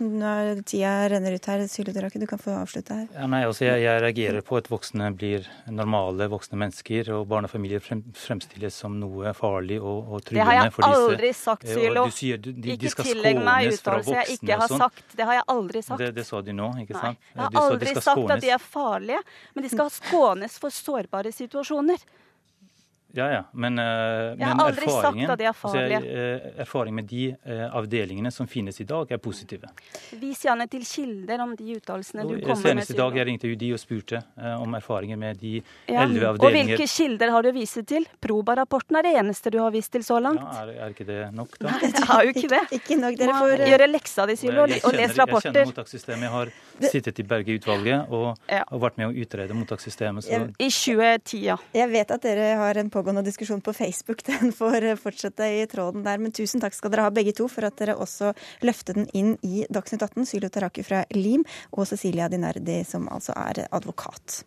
Tida 0.69 0.93
renner 1.11 1.35
ut 1.35 1.49
her. 1.49 1.65
Sylu 1.69 1.91
du 1.93 2.27
kan 2.27 2.39
få 2.39 2.53
avslutte 2.55 2.95
her. 2.95 3.07
Ja, 3.15 3.27
nei, 3.29 3.41
altså 3.47 3.65
jeg, 3.65 3.83
jeg, 3.83 4.01
reagerer 4.03 4.45
på 4.45 4.57
at 4.59 4.69
voksne 4.71 5.09
blir 5.17 5.47
normale 5.67 6.29
voksne 6.31 6.59
mennesker, 6.59 7.11
og 7.15 7.27
barnefamilier 7.31 7.83
frem, 7.83 8.03
fremstilles 8.15 8.75
som 8.83 8.97
noe 9.01 9.33
farlig 9.37 9.79
og, 9.79 10.09
og 10.09 10.23
truende. 10.27 10.45
Har 10.59 10.69
jeg 10.69 10.99
aldri 10.99 11.31
sagt, 11.33 11.65
eh, 11.65 11.73
Sylo. 11.77 12.05
ikke 12.09 13.05
tillegg 13.07 13.41
meg 13.43 13.73
uttalelser 13.73 14.19
jeg 14.19 14.37
ikke 14.37 14.59
har 14.61 14.73
sagt. 14.83 15.03
Det 15.15 15.27
har 15.29 15.39
jeg 15.39 15.45
aldri 15.55 15.83
sagt. 15.85 15.99
Det, 16.03 16.11
det 16.15 16.25
sa 16.27 16.41
du 16.41 16.51
nå, 16.53 16.69
ikke 16.83 16.95
sant? 16.97 17.19
Nei, 17.33 17.43
jeg 17.43 17.57
har 17.57 17.69
aldri 17.73 17.93
sagt 17.99 18.33
at 18.37 18.41
de 18.45 18.49
er 18.55 18.63
farlige, 18.63 19.21
men 19.55 19.67
de 19.67 19.69
skal 19.73 19.93
skånes 19.93 20.57
for 20.61 20.69
sårbare 20.73 21.31
situasjoner. 21.35 22.03
Ja, 23.17 23.31
ja. 23.31 23.43
Men, 23.53 23.79
uh, 23.79 24.35
jeg 24.37 24.45
har 24.45 24.61
aldri 24.63 24.89
sagt 24.91 25.31
at 25.33 25.39
de 25.41 25.47
er 25.49 25.55
farlige. 25.57 25.99
Uh, 26.05 26.61
erfaring 26.61 26.95
med 26.95 27.07
de 27.09 27.31
uh, 27.33 27.65
avdelingene 27.79 28.31
som 28.33 28.47
finnes 28.49 28.77
i 28.81 28.85
dag, 28.89 29.09
er 29.11 29.21
positive. 29.21 29.71
Vis 30.21 30.43
gjerne 30.45 30.67
til 30.69 30.85
kilder 30.85 31.41
om 31.41 31.55
de 31.57 31.77
uttalelsene 31.79 32.27
du 32.27 32.35
kommer 32.35 32.53
med. 32.53 32.61
Senest 32.61 32.93
i 32.93 32.97
dag 32.99 33.17
jeg 33.17 33.27
ringte 33.31 33.53
de 33.59 33.71
og 33.73 33.81
spurte 33.81 34.21
om 34.59 34.75
erfaringer 34.77 35.17
med 35.19 35.39
de 35.41 35.55
elleve 35.59 36.21
ja. 36.21 36.33
avdelinger. 36.33 36.45
Og 36.45 36.53
hvilke 36.53 36.87
kilder 36.91 37.33
har 37.33 37.47
du 37.47 37.51
vist 37.55 37.81
til? 37.89 38.05
Proba-rapporten 38.21 38.99
er 38.99 39.07
det 39.07 39.15
eneste 39.23 39.53
du 39.53 39.59
har 39.63 39.73
vist 39.73 39.91
til 39.95 40.05
så 40.05 40.19
langt. 40.21 40.43
Ja, 40.43 40.65
er, 40.65 40.73
er 40.85 40.93
ikke 40.93 41.07
det 41.07 41.19
nok, 41.35 41.57
da? 41.57 41.73
Nei, 41.73 41.91
det 41.95 42.05
er 42.05 42.27
jo 42.27 42.33
ikke 42.35 42.51
det. 42.53 42.61
ikke, 42.69 42.79
ikke 42.79 42.99
nok. 43.01 43.19
Dere 43.19 43.37
får 43.39 43.65
gjøre 43.71 43.89
leksa 43.89 44.27
di, 44.29 44.37
Sylo, 44.39 44.65
og, 44.67 44.75
og 44.85 44.97
les 44.97 45.15
rapporter. 45.17 45.49
Jeg 45.49 45.57
kjenner 45.57 45.71
mottakssystemet. 45.73 46.27
Jeg 46.27 46.35
har 46.35 46.53
sittet 46.93 47.21
i 47.21 47.25
Berge-utvalget 47.29 48.13
og, 48.15 48.29
ja. 48.51 48.63
og, 48.69 48.81
vært 48.85 48.99
med 49.01 49.09
å 49.09 49.25
utrede 49.25 49.57
mottakssystemet. 49.57 50.27
Så. 50.27 50.41
I 50.59 50.69
2010, 50.69 51.41
ja. 51.49 51.57
Jeg 51.75 51.91
vet 51.91 52.13
at 52.15 52.25
dere 52.25 52.49
har 52.59 52.79
en 52.81 52.91
pågående 52.99 53.21
diskusjon 53.21 53.61
på 53.61 53.73
Facebook. 53.73 54.23
Den 54.29 54.51
får 54.51 54.95
fortsette 54.99 55.43
i 55.43 55.65
tråden 55.67 56.03
der. 56.03 56.19
Men 56.19 56.35
tusen 56.35 56.61
takk 56.63 56.75
skal 56.75 56.91
dere 56.91 57.07
ha 57.07 57.13
begge 57.15 57.35
to 57.37 57.47
for 57.51 57.67
at 57.67 57.79
dere 57.79 57.95
også 57.95 58.33
løftet 58.67 58.99
den 58.99 59.09
inn 59.15 59.35
i 59.41 59.65
Dagsnytt 59.71 60.03
18. 60.03 60.27
Sylo 60.27 60.51
Taraki 60.51 60.83
fra 60.83 61.05
LIM 61.15 61.45
og 61.71 61.87
Cecilia 61.87 62.29
Dinardi, 62.29 62.83
som 62.83 63.07
altså 63.11 63.37
er 63.39 63.67
advokat. 63.71 64.43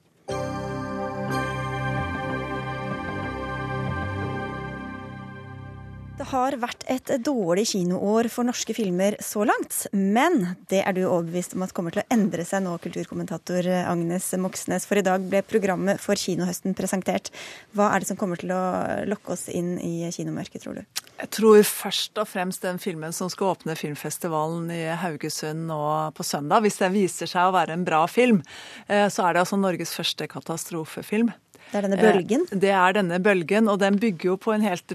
Det 6.13 6.27
har 6.29 6.55
vært 6.61 6.85
et 6.93 7.09
dårlig 7.25 7.65
kinoår 7.71 8.29
for 8.31 8.45
norske 8.45 8.75
filmer 8.77 9.15
så 9.25 9.47
langt, 9.49 9.79
men 9.97 10.59
det 10.69 10.83
er 10.85 10.93
du 10.93 11.01
overbevist 11.07 11.57
om 11.57 11.65
at 11.65 11.73
kommer 11.73 11.95
til 11.95 12.03
å 12.03 12.09
endre 12.13 12.45
seg 12.45 12.63
nå, 12.67 12.75
kulturkommentator 12.85 13.67
Agnes 13.81 14.27
Moxnes. 14.39 14.85
For 14.89 15.01
i 15.01 15.05
dag 15.07 15.25
ble 15.25 15.41
programmet 15.49 16.03
for 16.03 16.21
kinohøsten 16.21 16.77
presentert. 16.77 17.33
Hva 17.73 17.89
er 17.95 18.03
det 18.03 18.11
som 18.11 18.21
kommer 18.21 18.41
til 18.41 18.53
å 18.53 18.63
lokke 19.09 19.33
oss 19.35 19.49
inn 19.49 19.79
i 19.81 20.05
kinomørket, 20.13 20.67
tror 20.67 20.83
du? 20.83 21.03
Jeg 21.23 21.31
tror 21.39 21.63
først 21.65 22.21
og 22.21 22.29
fremst 22.29 22.65
den 22.67 22.81
filmen 22.83 23.15
som 23.17 23.31
skal 23.33 23.55
åpne 23.55 23.77
filmfestivalen 23.79 24.69
i 24.75 24.83
Haugesund 25.01 25.65
nå 25.71 25.83
på 26.17 26.27
søndag. 26.27 26.65
Hvis 26.67 26.81
det 26.83 26.93
viser 26.93 27.31
seg 27.31 27.49
å 27.49 27.57
være 27.57 27.79
en 27.79 27.87
bra 27.89 28.05
film, 28.11 28.43
eh, 28.89 29.09
så 29.09 29.29
er 29.29 29.33
det 29.33 29.47
altså 29.47 29.61
Norges 29.61 29.97
første 29.97 30.29
katastrofefilm. 30.29 31.33
Det 31.73 31.81
er 31.81 31.87
denne 31.87 31.97
bølgen? 31.97 32.43
Eh, 32.51 32.59
det 32.61 32.73
er 32.77 32.97
denne 32.99 33.19
bølgen, 33.25 33.69
og 33.73 33.81
den 33.81 33.97
bygger 34.03 34.35
jo 34.35 34.37
på 34.37 34.53
helt 34.67 34.93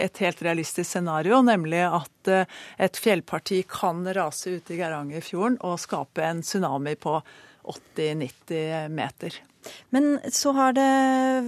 et 0.00 0.22
helt 0.24 0.40
realistisk 0.40 0.88
scenario, 0.88 1.42
nemlig 1.44 1.82
at 1.84 2.32
eh, 2.32 2.58
et 2.80 2.96
fjellparti 2.96 3.60
kan 3.68 4.00
rase 4.16 4.56
ut 4.56 4.72
i 4.72 4.80
Geirangerfjorden 4.80 5.60
og 5.60 5.80
skape 5.82 6.24
en 6.24 6.40
tsunami 6.46 6.96
på 6.96 7.18
80-90 7.68 8.88
meter. 8.96 9.36
Men 9.94 10.18
så 10.32 10.52
har 10.56 10.74
det 10.76 10.88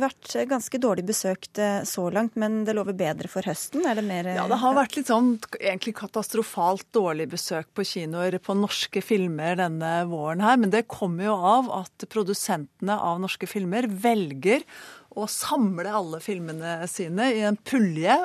vært 0.00 0.34
ganske 0.50 0.80
dårlig 0.80 1.06
besøkt 1.08 1.60
eh, 1.62 1.82
så 1.88 2.06
langt, 2.14 2.36
men 2.40 2.62
det 2.68 2.76
lover 2.76 2.96
bedre 2.96 3.30
for 3.30 3.46
høsten? 3.46 3.84
Er 3.88 3.98
det 3.98 4.06
mer 4.06 4.30
Ja, 4.34 4.46
det 4.50 4.60
har 4.62 4.76
vært 4.76 4.98
litt 4.98 5.10
sånn 5.10 5.34
egentlig 5.60 5.96
katastrofalt 5.98 6.86
dårlig 6.94 7.28
besøk 7.34 7.70
på 7.74 7.86
kinoer 7.88 8.38
på 8.42 8.56
norske 8.58 9.02
filmer 9.04 9.58
denne 9.60 9.94
våren 10.10 10.44
her. 10.44 10.58
Men 10.60 10.74
det 10.74 10.86
kommer 10.90 11.28
jo 11.28 11.38
av 11.38 11.72
at 11.82 12.08
produsentene 12.12 12.98
av 12.98 13.22
norske 13.22 13.48
filmer 13.50 13.88
velger 13.88 14.66
å 15.14 15.26
samle 15.30 15.90
alle 15.94 16.18
filmene 16.22 16.82
sine 16.90 17.30
i 17.36 17.42
en 17.46 17.58
pulje 17.58 18.16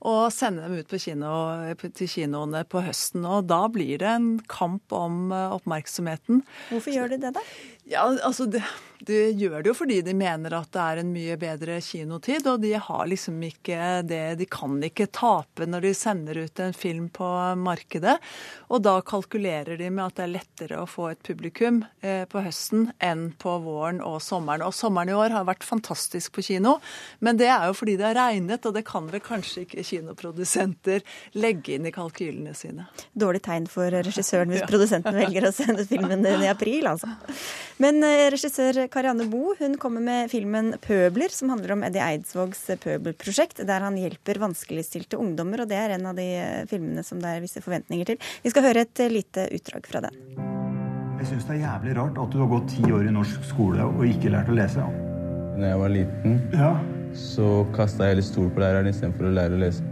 og 0.00 0.30
sende 0.32 0.64
dem 0.64 0.78
ut 0.80 0.88
på 0.88 1.00
kino, 1.02 1.32
til 1.80 2.08
kinoene 2.08 2.62
på 2.68 2.84
høsten. 2.86 3.26
Og 3.28 3.48
da 3.50 3.66
blir 3.72 4.00
det 4.00 4.08
en 4.08 4.30
kamp 4.48 4.92
om 4.96 5.28
eh, 5.34 5.56
oppmerksomheten. 5.58 6.44
Hvorfor 6.70 6.96
gjør 6.96 7.12
de 7.12 7.20
det, 7.26 7.34
da? 7.36 7.44
Ja, 7.90 8.04
altså 8.22 8.46
det, 8.46 8.62
de 9.02 9.16
gjør 9.34 9.62
det 9.62 9.70
jo 9.70 9.74
fordi 9.74 9.96
de 10.04 10.12
mener 10.14 10.54
at 10.54 10.68
det 10.74 10.82
er 10.82 11.00
en 11.00 11.12
mye 11.12 11.36
bedre 11.40 11.78
kinotid. 11.82 12.46
Og 12.46 12.60
de 12.62 12.74
har 12.78 13.08
liksom 13.10 13.40
ikke 13.48 13.78
det 14.06 14.22
De 14.40 14.46
kan 14.50 14.76
ikke 14.84 15.08
tape 15.12 15.66
når 15.66 15.84
de 15.86 15.92
sender 15.96 16.38
ut 16.44 16.62
en 16.62 16.76
film 16.76 17.08
på 17.12 17.28
markedet. 17.58 18.16
Og 18.70 18.84
da 18.84 18.98
kalkulerer 19.02 19.80
de 19.80 19.90
med 19.90 20.04
at 20.06 20.20
det 20.20 20.26
er 20.26 20.34
lettere 20.36 20.80
å 20.80 20.88
få 20.88 21.10
et 21.10 21.22
publikum 21.26 21.82
eh, 22.00 22.22
på 22.30 22.44
høsten 22.44 22.90
enn 23.02 23.30
på 23.40 23.56
våren 23.64 24.02
og 24.04 24.20
sommeren. 24.24 24.64
Og 24.68 24.76
sommeren 24.76 25.10
i 25.10 25.16
år 25.16 25.34
har 25.34 25.48
vært 25.48 25.66
fantastisk 25.66 26.36
på 26.36 26.46
kino, 26.46 26.78
men 27.18 27.40
det 27.40 27.50
er 27.50 27.66
jo 27.68 27.76
fordi 27.76 27.96
det 27.98 28.10
har 28.10 28.18
regnet, 28.18 28.66
og 28.68 28.76
det 28.76 28.84
kan 28.88 29.08
vel 29.10 29.22
kanskje 29.24 29.64
ikke 29.66 29.86
kinoprodusenter 29.90 31.04
legge 31.38 31.76
inn 31.76 31.88
i 31.88 31.94
kalkylene 31.94 32.54
sine. 32.56 32.86
Dårlig 33.12 33.42
tegn 33.46 33.68
for 33.70 33.90
regissøren 33.92 34.52
hvis 34.52 34.62
ja. 34.64 34.70
produsenten 34.70 35.16
velger 35.16 35.48
å 35.48 35.54
sende 35.54 35.86
filmen 35.88 36.24
i 36.30 36.48
april, 36.50 36.88
altså. 36.90 37.10
Men 37.80 38.02
eh, 38.06 38.28
regissør 38.32 38.82
Karianne 38.92 39.26
Bo 39.30 39.54
hun 39.58 39.76
kommer 39.80 40.04
med 40.04 40.30
filmen 40.32 40.74
'Pøbler', 40.80 41.32
som 41.34 41.52
handler 41.52 41.74
om 41.76 41.84
Eddie 41.86 42.04
Eidsvågs 42.04 42.66
pøbelprosjekt, 42.82 43.64
der 43.66 43.86
han 43.86 43.98
hjelper 43.98 44.40
vanskeligstilte 44.42 45.20
ungdommer. 45.20 45.64
og 45.64 45.70
Det 45.70 45.78
er 45.80 45.96
en 45.96 46.06
av 46.10 46.18
de 46.18 46.28
eh, 46.36 46.66
filmene 46.70 47.04
som 47.06 47.20
det 47.22 47.34
er 47.34 47.44
visse 47.44 47.62
forventninger 47.64 48.12
til. 48.12 48.20
Vi 48.44 48.52
skal 48.52 48.68
høre 48.68 48.86
et 48.86 49.00
eh, 49.00 49.12
lite 49.12 49.48
utdrag 49.56 49.88
fra 49.90 50.04
den. 50.06 50.16
Jeg 51.20 51.28
syns 51.28 51.48
det 51.48 51.58
er 51.58 51.66
jævlig 51.66 51.96
rart 51.98 52.16
at 52.20 52.32
du 52.32 52.38
har 52.40 52.48
gått 52.48 52.70
ti 52.72 52.86
år 52.88 53.08
i 53.08 53.12
norsk 53.12 53.44
skole 53.44 53.84
og 53.84 54.06
ikke 54.08 54.32
lært 54.32 54.48
å 54.48 54.56
lese. 54.56 54.86
Da 55.58 55.74
jeg 55.74 55.82
var 55.82 55.92
liten, 55.92 56.40
ja. 56.56 56.72
Så 57.14 57.66
kasta 57.74 58.06
jeg 58.06 58.16
hele 58.16 58.24
stol 58.26 58.50
på 58.54 58.62
læreren 58.62 58.90
istedenfor 58.90 59.28
å 59.28 59.34
lære 59.34 59.56
å 59.56 59.62
lese. 59.62 59.84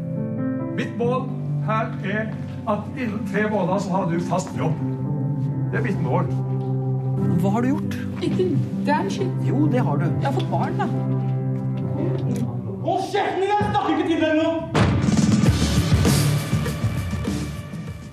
Mitt 0.79 0.95
mål 1.01 1.27
her 1.67 1.91
er 2.07 2.29
at 2.71 2.85
innen 2.97 3.25
tre 3.33 3.47
måneder 3.51 3.83
så 3.85 3.95
har 3.97 4.11
du 4.13 4.19
fast 4.29 4.53
jobb. 4.59 4.77
Det 5.73 5.81
er 5.81 5.87
mitt 5.89 6.03
mål. 6.05 6.29
Hva 7.43 7.55
har 7.57 7.65
du 7.65 7.73
gjort? 7.75 7.99
Ikke 8.25 8.49
damn 8.87 9.11
shit. 9.11 9.33
Jo, 9.47 9.67
det 9.73 9.83
har 9.85 10.01
du. 10.01 10.07
Jeg 10.09 10.27
har 10.31 10.37
fått 10.39 10.51
barn, 10.53 10.79
da. 10.79 10.89
Hold 12.87 13.03
kjeften 13.11 13.43
din! 13.43 13.51
Jeg 13.51 13.71
snakker 13.73 13.97
ikke 13.97 14.09
til 14.13 14.23
deg 14.23 14.39
nå! 14.43 14.88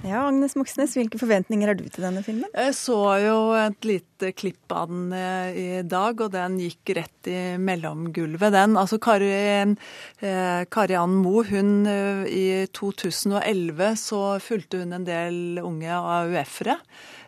Ja, 0.06 0.28
Agnes 0.28 0.54
Moxnes, 0.54 0.94
Hvilke 0.98 1.18
forventninger 1.18 1.72
har 1.72 1.78
du 1.80 1.86
til 1.90 2.06
denne 2.06 2.22
filmen? 2.26 2.52
Jeg 2.54 2.76
så 2.78 2.98
jo 3.24 3.38
et 3.58 3.88
lite 3.88 4.30
klipp 4.38 4.74
av 4.76 4.92
den 4.92 5.16
eh, 5.18 5.58
i 5.58 5.82
dag, 5.82 6.22
og 6.22 6.30
den 6.36 6.60
gikk 6.62 6.92
rett 7.00 7.30
i 7.32 7.40
mellomgulvet, 7.58 8.54
den. 8.54 8.78
Altså 8.78 9.00
Kari, 9.02 9.32
eh, 9.34 10.62
Kari 10.70 10.98
Ann 11.00 11.18
Moe, 11.24 11.42
hun 11.50 11.90
eh, 11.90 12.22
i 12.30 12.46
2011 12.78 13.98
så 14.04 14.22
fulgte 14.44 14.84
hun 14.84 14.94
en 15.00 15.10
del 15.10 15.62
unge 15.64 15.90
AUF-ere. 15.98 16.78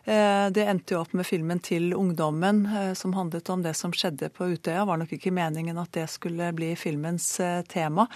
Eh, 0.08 0.50
det 0.50 0.64
endte 0.64 0.94
jo 0.94 1.02
opp 1.02 1.12
med 1.12 1.26
filmen 1.26 1.58
'Til 1.60 1.92
ungdommen', 1.92 2.64
eh, 2.66 2.94
som 2.94 3.12
handlet 3.12 3.50
om 3.50 3.62
det 3.62 3.74
som 3.76 3.92
skjedde 3.92 4.30
på 4.32 4.46
Utøya. 4.54 4.86
Var 4.86 4.96
nok 4.96 5.12
ikke 5.12 5.32
meningen 5.32 5.76
at 5.78 5.92
det 5.92 6.06
skulle 6.08 6.48
bli 6.56 6.72
filmens 6.76 7.40
eh, 7.40 7.60
tema. 7.62 8.06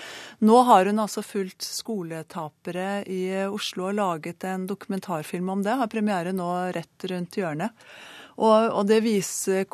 Nå 0.41 0.63
har 0.65 0.87
hun 0.87 0.97
altså 0.97 1.23
fulgt 1.23 1.61
skoletapere 1.61 3.05
i 3.05 3.45
Oslo 3.45 3.91
og 3.91 3.95
laget 3.95 4.45
en 4.45 4.67
dokumentarfilm 4.67 5.51
om 5.51 5.63
det. 5.63 5.77
Har 5.77 5.87
premiere 5.87 6.33
nå 6.33 6.73
rett 6.73 7.05
rundt 7.13 7.37
hjørnet. 7.37 7.77
Og, 8.37 8.71
og, 8.73 8.87
det 8.89 9.03
viser, 9.05 9.67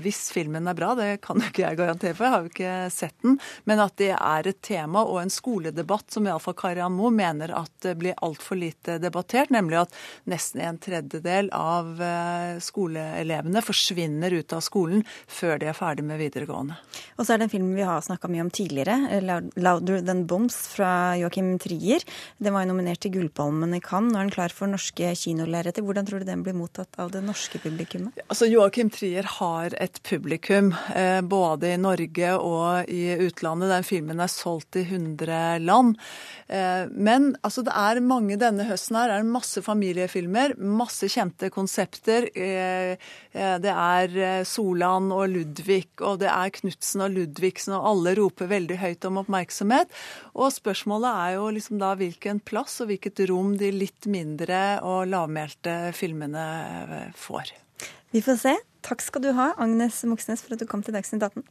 hvis 0.00 0.20
filmen 0.34 0.68
er 0.68 0.76
bra, 0.78 0.94
det 0.98 1.20
kan 1.24 1.40
jo 1.40 1.50
ikke 1.50 1.64
jeg 1.64 1.78
garantere 1.80 2.16
for, 2.16 2.26
jeg 2.26 2.34
har 2.34 2.44
jo 2.44 2.52
ikke 2.52 2.74
sett 2.92 3.16
den, 3.24 3.38
men 3.68 3.82
at 3.82 3.96
det 4.00 4.12
er 4.16 4.48
et 4.48 4.60
tema 4.64 5.02
og 5.04 5.20
en 5.20 5.32
skoledebatt 5.32 6.14
som 6.14 6.26
iallfall 6.28 6.56
Karian 6.58 6.94
Moe 6.96 7.12
mener 7.14 7.52
at 7.56 7.72
det 7.84 7.96
blir 8.00 8.16
altfor 8.24 8.58
lite 8.60 8.98
debattert, 9.02 9.52
nemlig 9.54 9.82
at 9.84 9.94
nesten 10.30 10.62
en 10.64 10.80
tredjedel 10.82 11.50
av 11.56 12.02
eh, 12.02 12.56
skoleelevene 12.62 13.62
forsvinner 13.64 14.34
ut 14.36 14.56
av 14.56 14.64
skolen 14.64 15.04
før 15.06 15.60
de 15.60 15.70
er 15.70 15.76
ferdig 15.76 16.06
med 16.06 16.20
videregående. 16.22 16.78
Og 17.16 17.24
så 17.24 17.34
er 17.34 17.40
det 17.40 17.48
en 17.48 17.54
film 17.56 17.72
vi 17.76 17.86
har 17.86 18.04
snakka 18.04 18.30
mye 18.32 18.46
om 18.46 18.52
tidligere, 18.54 18.96
'Louder 19.56 20.02
Than 20.04 20.26
Bombs' 20.28 20.66
fra 20.72 21.16
Joachim 21.20 21.56
Trier. 21.62 22.04
Den 22.38 22.54
var 22.54 22.64
jo 22.64 22.72
nominert 22.72 23.00
til 23.04 23.14
Gullpalmen 23.16 23.74
i 23.76 23.80
Cannes. 23.80 24.12
Nå 24.12 24.20
er 24.20 24.28
den 24.28 24.34
klar 24.34 24.52
for 24.54 24.70
norske 24.70 25.12
kinolerreter. 25.18 25.82
Hvordan 25.82 26.06
tror 26.06 26.22
du 26.22 26.28
den 26.28 26.44
blir 26.46 26.56
mottatt 26.56 26.94
av 27.02 27.10
det 27.14 27.24
norske 27.24 27.58
publikummet? 27.62 28.05
Filmene? 28.06 28.26
Altså, 28.28 28.46
Joakim 28.46 28.90
Trier 28.90 29.24
har 29.24 29.74
et 29.80 30.02
publikum, 30.02 30.74
eh, 30.94 31.20
både 31.20 31.74
i 31.74 31.76
Norge 31.76 32.38
og 32.38 32.88
i 32.88 33.16
utlandet. 33.16 33.70
Den 33.70 33.84
filmen 33.84 34.20
er 34.20 34.28
solgt 34.28 34.76
i 34.76 34.84
100 34.84 35.58
land. 35.60 35.96
Eh, 36.48 36.86
men 36.90 37.36
altså, 37.42 37.64
det 37.64 37.72
er 37.74 38.00
mange 38.00 38.36
denne 38.36 38.64
høsten 38.64 38.96
her 38.96 39.08
Det 39.08 39.18
er 39.18 39.22
masse 39.24 39.62
familiefilmer, 39.62 40.56
masse 40.58 41.06
kjente 41.08 41.50
konsepter. 41.50 42.28
Eh, 42.34 42.96
det 43.32 43.72
er 43.72 44.44
Solan 44.44 45.12
og 45.12 45.28
Ludvig, 45.28 45.88
og 46.00 46.20
det 46.20 46.28
er 46.28 46.50
Knutsen 46.50 47.02
og 47.02 47.10
Ludvigsen, 47.10 47.74
og 47.74 47.86
alle 47.90 48.14
roper 48.16 48.46
veldig 48.46 48.78
høyt 48.78 49.04
om 49.04 49.18
oppmerksomhet. 49.18 49.88
Og 50.34 50.52
spørsmålet 50.52 51.10
er 51.10 51.36
jo 51.36 51.50
liksom 51.50 51.78
da 51.78 51.94
hvilken 51.94 52.40
plass 52.40 52.80
og 52.80 52.88
hvilket 52.88 53.28
rom 53.28 53.56
de 53.56 53.70
litt 53.72 54.06
mindre 54.06 54.80
og 54.82 55.06
lavmælte 55.10 55.92
filmene 55.96 57.12
får. 57.16 57.65
Vi 58.16 58.20
får 58.24 58.36
se. 58.40 58.52
Takk 58.82 59.02
skal 59.04 59.22
du 59.22 59.32
ha, 59.36 59.50
Agnes 59.60 60.04
Moxnes, 60.08 60.40
for 60.40 60.56
at 60.56 60.60
du 60.60 60.66
kom 60.66 60.82
til 60.82 60.94
Dagsnytt 60.96 61.22
18. 61.22 61.44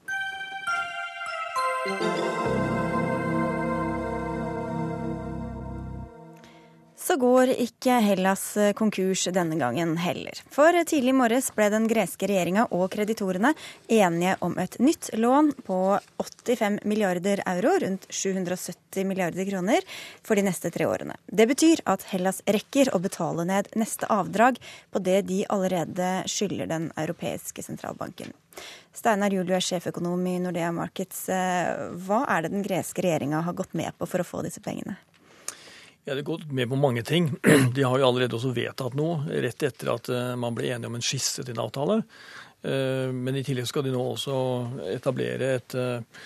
Så 7.05 7.19
går 7.21 7.51
ikke 7.61 7.99
Hellas 8.01 8.43
konkurs 8.73 9.27
denne 9.29 9.59
gangen 9.61 9.91
heller. 10.01 10.39
For 10.49 10.73
tidlig 10.89 11.11
i 11.13 11.17
morges 11.19 11.51
ble 11.53 11.67
den 11.69 11.85
greske 11.85 12.25
regjeringa 12.25 12.63
og 12.73 12.87
kreditorene 12.95 13.51
enige 13.93 14.33
om 14.47 14.57
et 14.57 14.79
nytt 14.81 15.11
lån 15.13 15.51
på 15.67 15.77
85 16.17 16.79
milliarder 16.89 17.43
euro, 17.45 17.75
rundt 17.83 18.09
770 18.09 19.05
milliarder 19.05 19.45
kroner, 19.45 19.85
for 20.25 20.33
de 20.33 20.47
neste 20.49 20.73
tre 20.73 20.89
årene. 20.89 21.13
Det 21.29 21.45
betyr 21.53 21.85
at 21.85 22.07
Hellas 22.09 22.41
rekker 22.49 22.89
å 22.95 23.03
betale 23.05 23.45
ned 23.45 23.69
neste 23.77 24.09
avdrag 24.09 24.57
på 24.89 25.05
det 25.05 25.21
de 25.29 25.43
allerede 25.45 26.23
skylder 26.25 26.73
den 26.73 26.89
europeiske 26.97 27.61
sentralbanken. 27.69 28.33
Steinar 28.97 29.29
Juel, 29.29 29.53
er 29.53 29.61
sjeføkonom 29.61 30.25
i 30.25 30.39
Nordea 30.41 30.73
Markets. 30.73 31.27
Hva 31.29 32.25
er 32.25 32.47
det 32.47 32.55
den 32.55 32.65
greske 32.65 33.05
regjeringa 33.05 33.45
har 33.45 33.53
gått 33.53 33.77
med 33.77 33.93
på 33.99 34.09
for 34.09 34.25
å 34.25 34.33
få 34.33 34.41
disse 34.47 34.63
pengene? 34.65 34.97
Ja, 36.07 36.15
Det 36.15 36.21
gått 36.21 36.51
med 36.51 36.69
på 36.69 36.75
mange 36.75 37.01
ting. 37.01 37.31
De 37.75 37.83
har 37.83 37.97
jo 37.97 38.05
allerede 38.05 38.37
også 38.37 38.51
vedtatt 38.53 38.93
noe 38.93 39.23
rett 39.41 39.63
etter 39.65 39.89
at 39.89 40.09
eh, 40.13 40.35
man 40.37 40.53
ble 40.53 40.69
enige 40.69 40.91
om 40.91 40.97
en 40.99 41.05
skisse 41.05 41.41
til 41.41 41.55
en 41.55 41.63
avtale. 41.63 41.95
Eh, 42.61 43.09
men 43.09 43.39
i 43.39 43.41
tillegg 43.45 43.65
skal 43.65 43.87
de 43.87 43.93
nå 43.95 44.03
også 44.11 44.35
etablere 44.93 45.55
et 45.57 45.75
eh, 45.81 46.21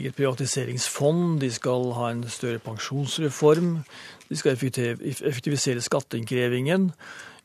eget 0.00 0.18
privatiseringsfond. 0.18 1.38
De 1.44 1.50
skal 1.54 1.92
ha 1.94 2.10
en 2.10 2.26
større 2.26 2.58
pensjonsreform. 2.64 3.76
De 4.26 4.38
skal 4.38 4.58
effektivisere 4.58 5.82
skatteinnkrevingen. 5.82 6.90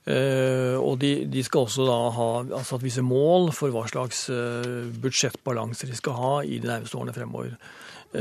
Og 0.05 0.99
de, 1.01 1.11
de, 1.33 1.41
skal 1.41 1.65
også 1.65 1.85
da 1.87 1.95
ha 2.13 2.59
satt 2.61 2.83
visse 2.85 3.01
mål 3.01 3.47
for 3.57 3.73
hva 3.73 3.87
slags 3.89 4.27
budsjettbalanser 5.01 5.89
de 5.89 5.97
skal 5.97 6.19
ha 6.19 6.33
i 6.45 6.59
de 6.61 6.69
nærmeste 6.69 6.99
årene 6.99 7.15
fremover, 7.15 7.55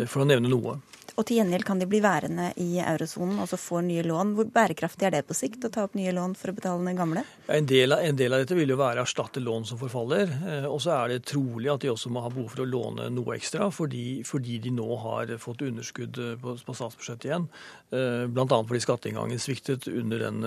for 0.08 0.24
å 0.24 0.28
nevne 0.30 0.48
noe 0.48 0.78
og 1.14 1.26
til 1.26 1.38
gjengjeld 1.38 1.64
kan 1.66 1.78
de 1.78 1.86
bli 1.86 2.00
værende 2.02 2.48
i 2.60 2.80
eurosonen 2.82 3.38
og 3.42 3.46
så 3.50 3.58
få 3.60 3.80
nye 3.86 4.02
lån. 4.06 4.32
Hvor 4.34 4.48
bærekraftig 4.50 5.06
er 5.06 5.14
det 5.14 5.22
på 5.28 5.36
sikt 5.38 5.66
å 5.66 5.70
ta 5.72 5.84
opp 5.86 5.94
nye 5.98 6.12
lån 6.14 6.34
for 6.38 6.50
å 6.50 6.56
betale 6.56 6.82
ned 6.82 6.98
gamle? 6.98 7.22
En 7.54 7.68
del, 7.70 7.94
av, 7.94 8.02
en 8.02 8.18
del 8.18 8.34
av 8.34 8.42
dette 8.42 8.58
vil 8.58 8.74
jo 8.74 8.78
være 8.80 9.02
å 9.02 9.06
erstatte 9.06 9.42
lån 9.42 9.68
som 9.68 9.78
forfaller. 9.78 10.32
Eh, 10.50 10.66
og 10.66 10.80
så 10.82 10.96
er 10.96 11.14
det 11.14 11.20
trolig 11.30 11.70
at 11.70 11.84
de 11.84 11.92
også 11.92 12.10
må 12.10 12.24
ha 12.24 12.32
behov 12.34 12.50
for 12.56 12.64
å 12.64 12.68
låne 12.68 13.06
noe 13.14 13.36
ekstra, 13.38 13.70
fordi, 13.74 14.24
fordi 14.26 14.58
de 14.64 14.74
nå 14.74 14.88
har 15.04 15.36
fått 15.42 15.62
underskudd 15.68 16.18
eh, 16.18 16.34
på, 16.40 16.56
på 16.66 16.78
statsbudsjettet 16.80 17.28
igjen. 17.30 17.46
Eh, 17.94 18.24
Bl.a. 18.34 18.48
fordi 18.48 18.82
skatteinngangen 18.82 19.42
sviktet 19.42 19.86
under 19.92 20.26
den 20.26 20.42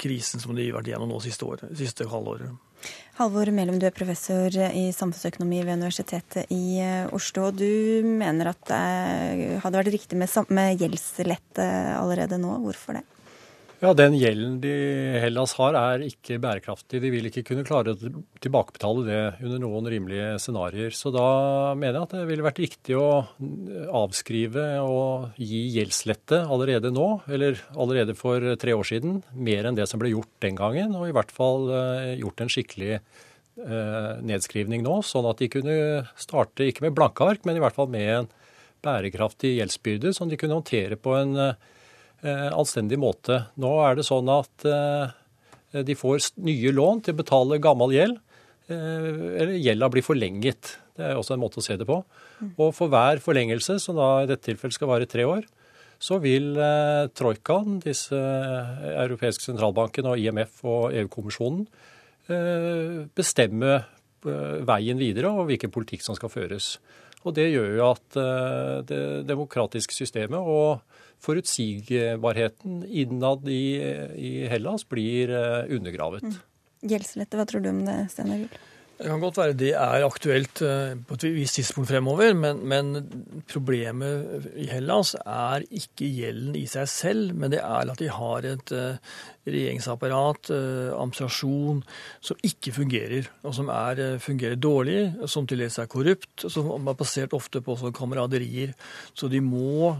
krisen 0.00 0.42
som 0.42 0.56
de 0.56 0.66
har 0.66 0.80
vært 0.80 0.90
gjennom 0.90 1.14
nå 1.14 1.22
siste, 1.22 1.70
siste 1.78 2.08
halvåret. 2.10 2.50
Halvor 3.20 3.50
Melum, 3.52 3.76
du 3.76 3.84
er 3.84 3.92
professor 3.92 4.54
i 4.72 4.86
samfunnsøkonomi 4.96 5.58
ved 5.60 5.76
Universitetet 5.76 6.48
i 6.56 6.78
eh, 6.80 7.10
Oslo. 7.12 7.50
Du 7.52 7.66
mener 8.08 8.48
at 8.48 8.62
det 8.70 9.58
hadde 9.60 9.76
vært 9.76 9.90
riktig 9.92 10.16
med, 10.16 10.32
med 10.48 10.80
gjeldslette 10.80 11.66
allerede 11.98 12.38
nå. 12.40 12.54
Hvorfor 12.64 12.96
det? 12.96 13.02
Ja, 13.80 13.94
Den 13.96 14.12
gjelden 14.12 14.58
de 14.60 14.70
Hellas 15.22 15.54
har 15.56 15.72
er 15.78 16.02
ikke 16.04 16.36
bærekraftig. 16.36 16.98
De 17.00 17.10
vil 17.14 17.30
ikke 17.30 17.46
kunne 17.48 17.62
klare 17.64 17.94
å 17.94 18.10
tilbakebetale 18.44 19.04
det 19.06 19.20
under 19.40 19.62
noen 19.62 19.88
rimelige 19.88 20.34
scenarioer. 20.44 20.92
Så 20.92 21.08
da 21.14 21.22
mener 21.72 21.96
jeg 21.96 22.04
at 22.04 22.12
det 22.18 22.26
ville 22.28 22.44
vært 22.44 22.60
riktig 22.60 22.98
å 23.00 23.06
avskrive 24.02 24.66
og 24.84 25.40
gi 25.40 25.62
gjeldslette 25.78 26.42
allerede 26.44 26.92
nå, 26.92 27.08
eller 27.32 27.64
allerede 27.72 28.18
for 28.20 28.44
tre 28.60 28.76
år 28.76 28.90
siden, 28.90 29.22
mer 29.32 29.70
enn 29.70 29.80
det 29.80 29.88
som 29.88 30.04
ble 30.04 30.12
gjort 30.12 30.34
den 30.44 30.60
gangen. 30.60 30.92
Og 31.00 31.08
i 31.08 31.16
hvert 31.16 31.32
fall 31.32 31.72
eh, 31.72 32.12
gjort 32.20 32.44
en 32.44 32.52
skikkelig 32.52 32.92
eh, 32.98 34.12
nedskrivning 34.20 34.84
nå, 34.84 35.00
sånn 35.08 35.32
at 35.32 35.40
de 35.40 35.52
kunne 35.56 35.80
starte 36.20 36.68
ikke 36.68 36.90
med 36.90 37.00
blanke 37.00 37.32
ark, 37.32 37.48
men 37.48 37.56
i 37.56 37.64
hvert 37.64 37.80
fall 37.80 37.88
med 37.88 38.12
en 38.18 38.32
bærekraftig 38.84 39.56
gjeldsbyrde 39.56 40.12
som 40.12 40.28
de 40.28 40.36
kunne 40.36 40.60
håndtere 40.60 41.00
på 41.00 41.16
en 41.16 41.38
eh, 41.48 41.70
anstendig 42.28 42.98
måte. 43.00 43.46
Nå 43.60 43.70
er 43.86 43.96
det 43.96 44.04
sånn 44.04 44.28
at 44.32 44.66
eh, 44.68 45.12
de 45.86 45.96
får 45.96 46.32
nye 46.44 46.72
lån 46.74 47.04
til 47.06 47.14
å 47.14 47.20
betale 47.20 47.60
gammel 47.62 47.94
gjeld, 47.94 48.18
eh, 48.68 49.08
eller 49.40 49.54
gjelda 49.56 49.90
blir 49.92 50.04
forlenget. 50.04 50.74
Det 50.96 51.06
er 51.06 51.16
også 51.16 51.36
en 51.36 51.42
måte 51.44 51.62
å 51.62 51.64
se 51.64 51.78
det 51.80 51.88
på. 51.88 52.02
Og 52.50 52.74
for 52.76 52.92
hver 52.92 53.22
forlengelse, 53.24 53.78
som 53.80 53.96
da 53.98 54.10
i 54.22 54.28
dette 54.28 54.48
tilfellet 54.48 54.76
skal 54.76 54.90
vare 54.90 55.08
tre 55.08 55.24
år, 55.28 55.46
så 56.00 56.16
vil 56.22 56.54
eh, 56.56 57.06
troikaen, 57.12 57.78
disse 57.84 58.16
europeiske 58.16 59.44
sentralbanken 59.44 60.08
og 60.08 60.20
IMF 60.20 60.62
og 60.64 60.96
EU-kommisjonen, 60.96 61.66
eh, 62.32 63.02
bestemme 63.16 63.74
eh, 63.76 64.56
veien 64.66 65.00
videre 65.00 65.32
og 65.34 65.50
hvilken 65.50 65.72
politikk 65.72 66.04
som 66.06 66.16
skal 66.16 66.32
føres. 66.32 66.78
Og 67.24 67.34
det 67.36 67.50
gjør 67.50 67.74
jo 67.76 67.86
at 67.90 68.16
det 68.88 69.00
demokratiske 69.28 69.92
systemet 69.92 70.40
og 70.40 70.80
forutsigbarheten 71.24 72.82
innad 72.88 73.48
i, 73.50 73.76
i 74.16 74.32
Hellas 74.50 74.86
blir 74.88 75.32
eh, 75.34 75.76
undergravet. 75.76 76.24
Mm. 76.24 76.40
Gjeldslette, 76.90 77.36
hva 77.36 77.46
tror 77.48 77.64
du 77.64 77.72
om 77.72 77.84
det, 77.84 78.02
Steinar 78.12 78.40
Juel? 78.40 78.60
Det 79.00 79.08
kan 79.08 79.22
godt 79.22 79.38
være 79.40 79.56
det 79.56 79.70
er 79.80 80.02
aktuelt 80.04 80.60
eh, 80.64 80.92
på 81.08 81.16
et 81.16 81.24
visst 81.32 81.56
tidspunkt 81.56 81.88
fremover, 81.88 82.34
men, 82.36 82.60
men, 82.68 82.90
problemet 83.48 84.50
i 84.60 84.68
Hellas 84.68 85.14
er 85.20 85.64
ikke 85.64 86.08
gjelden 86.08 86.56
i 86.60 86.66
seg 86.68 86.88
selv, 86.92 87.32
men 87.36 87.52
det 87.54 87.62
er 87.64 87.92
at 87.92 88.00
de 88.00 88.10
har 88.12 88.48
et 88.48 88.74
regjeringsapparat, 89.48 90.50
uh, 90.52 90.92
administrasjon, 90.96 91.82
som 92.20 92.40
ikke 92.46 92.74
fungerer, 92.76 93.30
og 93.46 93.54
som 93.56 93.70
er, 93.72 94.00
uh, 94.00 94.18
fungerer 94.22 94.58
dårlig, 94.60 95.00
som 95.30 95.46
til 95.48 95.62
dels 95.62 95.78
er 95.80 95.88
korrupt, 95.90 96.46
som 96.52 96.88
er 96.88 96.98
basert 96.98 97.34
ofte 97.36 97.62
på 97.64 97.76
kameraderier. 97.96 98.74
Så 99.14 99.28
de 99.30 99.40
må 99.40 99.94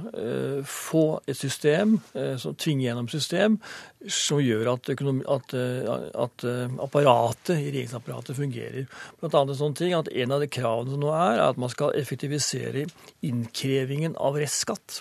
få 0.66 1.20
et 1.28 1.36
system, 1.36 1.98
som 2.40 2.54
tvinge 2.58 2.84
gjennom 2.84 3.08
system, 3.10 3.56
som 4.06 4.40
gjør 4.42 4.72
at, 4.74 4.90
at, 4.90 5.54
at 6.24 6.44
apparatet, 6.80 7.56
regjeringsapparatet 7.56 8.36
fungerer. 8.36 8.88
Blant 9.20 9.36
annet 9.36 9.54
en 9.54 9.60
sånn 9.60 9.76
ting 9.78 9.94
at 9.96 10.10
En 10.10 10.34
av 10.34 10.42
de 10.42 10.48
kravene 10.52 10.92
som 10.92 11.02
nå 11.02 11.12
er, 11.14 11.38
er 11.38 11.46
at 11.48 11.60
man 11.60 11.72
skal 11.72 11.94
effektivisere 11.98 12.86
innkrevingen 13.26 14.16
av 14.20 14.38
restskatt. 14.40 15.00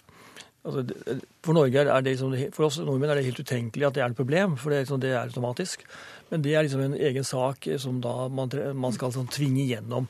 Altså, 0.70 1.20
for, 1.46 1.58
Norge 1.58 1.82
er 1.82 2.04
det 2.06 2.14
liksom, 2.14 2.36
for 2.56 2.68
oss 2.68 2.80
nordmenn 2.82 3.14
er 3.14 3.20
det 3.20 3.28
helt 3.30 3.42
utenkelig 3.42 3.88
at 3.88 3.98
det 3.98 4.04
er 4.04 4.14
et 4.14 4.20
problem, 4.20 4.56
for 4.60 4.74
det 4.74 4.84
liksom, 4.84 5.02
det 5.04 5.14
er 5.16 5.24
automatisk. 5.24 5.86
Men 6.30 6.44
det 6.46 6.54
er 6.54 6.66
liksom 6.66 6.84
en 6.86 7.00
egen 7.10 7.26
sak 7.26 7.66
som 7.82 7.98
da 8.04 8.28
man, 8.30 8.54
man 8.78 8.94
skal 8.96 9.14
sånn, 9.16 9.32
tvinge 9.34 9.66
gjennom. 9.66 10.10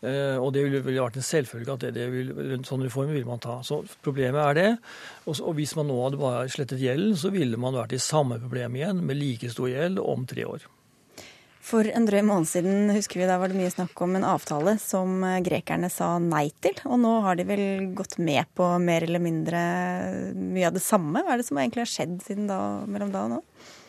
Eh, 0.00 0.36
og 0.38 0.52
det 0.54 0.62
ville, 0.64 0.80
ville 0.86 1.02
vært 1.02 1.18
en 1.18 1.26
selvfølge 1.26 1.74
at 1.74 1.84
det, 1.84 1.92
det 1.96 2.06
vil, 2.12 2.32
en 2.54 2.66
sånn 2.66 2.84
reform 2.86 3.12
ville 3.12 3.28
man 3.28 3.42
ta. 3.42 3.58
Så 3.66 3.82
Problemet 4.06 4.40
er 4.44 4.58
det. 4.58 4.68
Og, 5.26 5.34
og 5.42 5.56
hvis 5.58 5.74
man 5.78 5.90
nå 5.90 5.98
hadde 6.04 6.22
bare 6.22 6.48
slettet 6.52 6.82
gjelden, 6.82 7.16
så 7.18 7.32
ville 7.34 7.60
man 7.60 7.76
vært 7.76 7.96
i 7.96 8.02
samme 8.02 8.40
problem 8.42 8.78
igjen, 8.78 9.04
med 9.04 9.18
like 9.18 9.50
stor 9.52 9.70
gjeld 9.72 10.00
om 10.02 10.26
tre 10.30 10.46
år. 10.48 10.68
For 11.68 11.84
en 11.84 12.06
drøy 12.08 12.22
måned 12.24 12.48
siden 12.48 12.88
husker 12.96 13.20
vi 13.20 13.26
da 13.28 13.36
var 13.40 13.52
det 13.52 13.58
mye 13.58 13.72
snakk 13.72 14.00
om 14.00 14.16
en 14.16 14.24
avtale 14.24 14.78
som 14.80 15.20
eh, 15.26 15.40
grekerne 15.44 15.90
sa 15.92 16.14
nei 16.22 16.46
til. 16.64 16.78
Og 16.88 16.96
nå 17.02 17.18
har 17.26 17.36
de 17.36 17.44
vel 17.48 17.64
gått 17.98 18.16
med 18.22 18.48
på 18.56 18.70
mer 18.80 19.04
eller 19.04 19.20
mindre 19.20 19.60
mye 20.32 20.70
av 20.70 20.78
det 20.78 20.84
samme. 20.84 21.20
Hva 21.24 21.36
er 21.36 21.42
det 21.42 21.48
som 21.50 21.60
egentlig 21.60 21.84
har 21.84 21.92
skjedd 21.92 22.16
siden 22.24 22.48
da, 22.48 22.58
mellom 22.88 23.12
da 23.12 23.26
og 23.26 23.34
nå? 23.34 23.42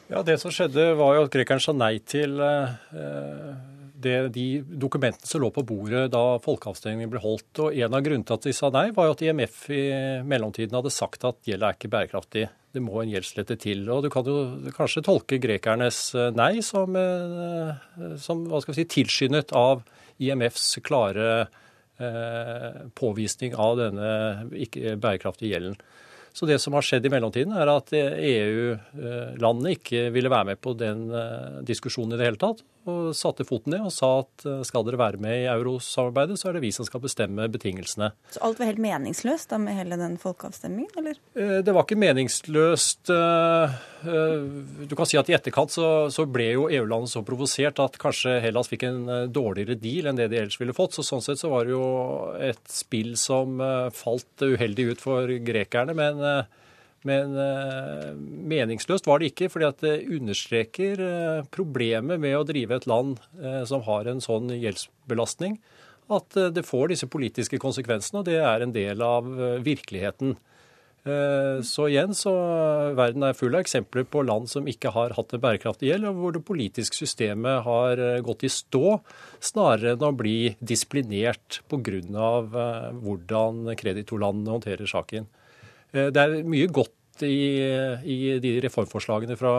Ja, 0.09 0.23
Det 0.25 0.39
som 0.41 0.51
skjedde, 0.51 0.91
var 0.99 1.15
jo 1.15 1.25
at 1.27 1.31
grekerne 1.31 1.63
sa 1.63 1.71
nei 1.77 1.93
til 2.03 2.35
eh, 2.43 3.49
det, 4.03 4.17
de 4.35 4.47
dokumentene 4.67 5.29
som 5.29 5.43
lå 5.45 5.51
på 5.53 5.63
bordet 5.69 6.09
da 6.11 6.23
folkeavstemningen 6.43 7.11
ble 7.13 7.23
holdt. 7.23 7.63
Og 7.63 7.79
En 7.79 7.95
av 7.95 8.03
grunnene 8.03 8.27
til 8.27 8.41
at 8.41 8.49
de 8.49 8.55
sa 8.59 8.73
nei, 8.75 8.89
var 8.91 9.07
jo 9.07 9.15
at 9.15 9.23
IMF 9.23 9.67
i 9.71 9.83
mellomtiden 10.27 10.75
hadde 10.75 10.91
sagt 10.91 11.23
at 11.29 11.39
gjelda 11.47 11.71
er 11.71 11.79
ikke 11.79 11.95
bærekraftig. 11.95 12.49
Det 12.69 12.81
må 12.85 12.99
en 13.01 13.09
gjeldslette 13.09 13.57
til. 13.63 13.81
Og 13.89 14.03
du 14.05 14.09
kan 14.13 14.27
jo 14.27 14.71
kanskje 14.75 15.03
tolke 15.05 15.39
grekernes 15.41 16.01
eh, 16.13 16.29
nei 16.37 16.61
som, 16.65 16.97
eh, 16.99 17.71
som 18.21 18.43
hva 18.49 18.61
skal 18.61 18.75
vi 18.75 18.83
si, 18.83 18.89
tilskyndet 18.99 19.53
av 19.57 19.81
IMFs 20.21 20.75
klare 20.85 21.29
eh, 21.97 22.83
påvisning 22.99 23.57
av 23.57 23.79
denne 23.79 24.11
ikke 24.67 24.99
bærekraftige 25.01 25.55
gjelden. 25.55 25.79
Så 26.33 26.47
det 26.49 26.59
som 26.63 26.75
har 26.77 26.85
skjedd 26.85 27.07
i 27.07 27.13
mellomtiden, 27.13 27.55
er 27.57 27.71
at 27.73 27.93
EU-landene 27.95 29.75
ikke 29.77 30.07
ville 30.15 30.31
være 30.31 30.51
med 30.51 30.61
på 30.63 30.75
den 30.77 31.07
diskusjonen 31.67 32.15
i 32.15 32.19
det 32.19 32.29
hele 32.29 32.41
tatt. 32.41 32.63
og 32.89 33.11
satte 33.17 33.45
foten 33.47 33.73
ned 33.75 33.85
og 33.85 33.93
sa 33.93 34.09
at 34.23 34.45
eh, 34.47 34.61
skal 34.67 34.85
dere 34.87 34.99
være 34.99 35.21
med 35.21 35.43
i 35.43 35.47
eurosamarbeidet, 35.51 36.39
så 36.39 36.49
er 36.49 36.57
det 36.57 36.63
vi 36.63 36.71
som 36.75 36.87
skal 36.87 37.03
bestemme 37.03 37.47
betingelsene. 37.51 38.11
Så 38.33 38.41
alt 38.45 38.59
var 38.61 38.69
helt 38.71 38.81
meningsløst 38.83 39.51
da 39.51 39.59
med 39.61 39.77
hele 39.77 39.99
den 39.99 40.17
folkeavstemningen, 40.21 40.95
eller? 41.01 41.19
Eh, 41.35 41.59
det 41.65 41.75
var 41.75 41.85
ikke 41.85 41.99
meningsløst. 41.99 43.11
Eh, 43.13 43.77
du 44.89 44.95
kan 44.95 45.09
si 45.09 45.19
at 45.19 45.29
i 45.29 45.35
etterkant 45.37 45.73
så, 45.75 45.89
så 46.13 46.25
ble 46.29 46.47
jo 46.53 46.69
EU-landet 46.71 47.13
så 47.13 47.23
provosert 47.27 47.81
at 47.83 47.99
kanskje 48.01 48.37
Hellas 48.43 48.71
fikk 48.71 48.87
en 48.87 49.01
dårligere 49.33 49.77
deal 49.79 50.09
enn 50.09 50.19
det 50.19 50.29
de 50.31 50.39
ellers 50.41 50.59
ville 50.61 50.75
fått. 50.75 50.95
Så 50.97 51.05
sånn 51.05 51.23
sett 51.25 51.41
så 51.41 51.51
var 51.51 51.67
det 51.67 51.75
jo 51.75 51.85
et 52.39 52.63
spill 52.71 53.15
som 53.19 53.59
falt 53.95 54.45
uheldig 54.45 54.93
ut 54.93 55.03
for 55.03 55.35
grekerne. 55.43 55.95
men 55.97 56.18
men 56.19 56.43
men 57.07 57.31
meningsløst 58.49 59.07
var 59.07 59.21
det 59.21 59.31
ikke, 59.31 59.47
fordi 59.53 59.67
at 59.69 59.83
det 59.85 59.95
understreker 60.17 61.03
eh, 61.05 61.45
problemet 61.53 62.19
med 62.19 62.35
å 62.35 62.45
drive 62.47 62.75
et 62.75 62.87
land 62.89 63.21
eh, 63.39 63.63
som 63.69 63.85
har 63.87 64.09
en 64.09 64.19
sånn 64.23 64.51
gjeldsbelastning, 64.51 65.59
at 66.09 66.39
det 66.55 66.65
får 66.65 66.89
disse 66.91 67.07
politiske 67.11 67.59
konsekvensene, 67.61 68.21
og 68.21 68.27
det 68.27 68.39
er 68.41 68.65
en 68.65 68.73
del 68.73 69.03
av 69.05 69.27
virkeligheten. 69.61 70.39
Så 71.63 71.85
igjen, 71.87 72.15
så 72.17 72.31
verden 72.97 73.23
er 73.23 73.37
full 73.37 73.53
av 73.53 73.61
eksempler 73.61 74.07
på 74.09 74.23
land 74.25 74.49
som 74.49 74.65
ikke 74.67 74.89
har 74.95 75.13
hatt 75.15 75.35
en 75.37 75.43
bærekraftig 75.43 75.87
gjeld, 75.87 76.07
og 76.09 76.17
hvor 76.17 76.33
det 76.33 76.41
politiske 76.49 76.97
systemet 76.97 77.61
har 77.65 78.01
gått 78.25 78.47
i 78.49 78.51
stå, 78.51 78.97
snarere 79.37 79.93
enn 79.93 80.07
å 80.09 80.11
bli 80.17 80.55
disiplinert 80.59 81.61
pga. 81.69 82.33
hvordan 83.05 83.69
kreditorlandene 83.77 84.57
håndterer 84.57 84.89
saken. 84.89 85.29
Eh, 85.93 86.09
det 86.13 86.23
er 86.23 86.47
mye 86.47 86.69
godt 86.71 87.25
i, 87.25 87.59
i 88.05 88.17
de 88.39 88.55
reformforslagene 88.63 89.37
fra 89.39 89.53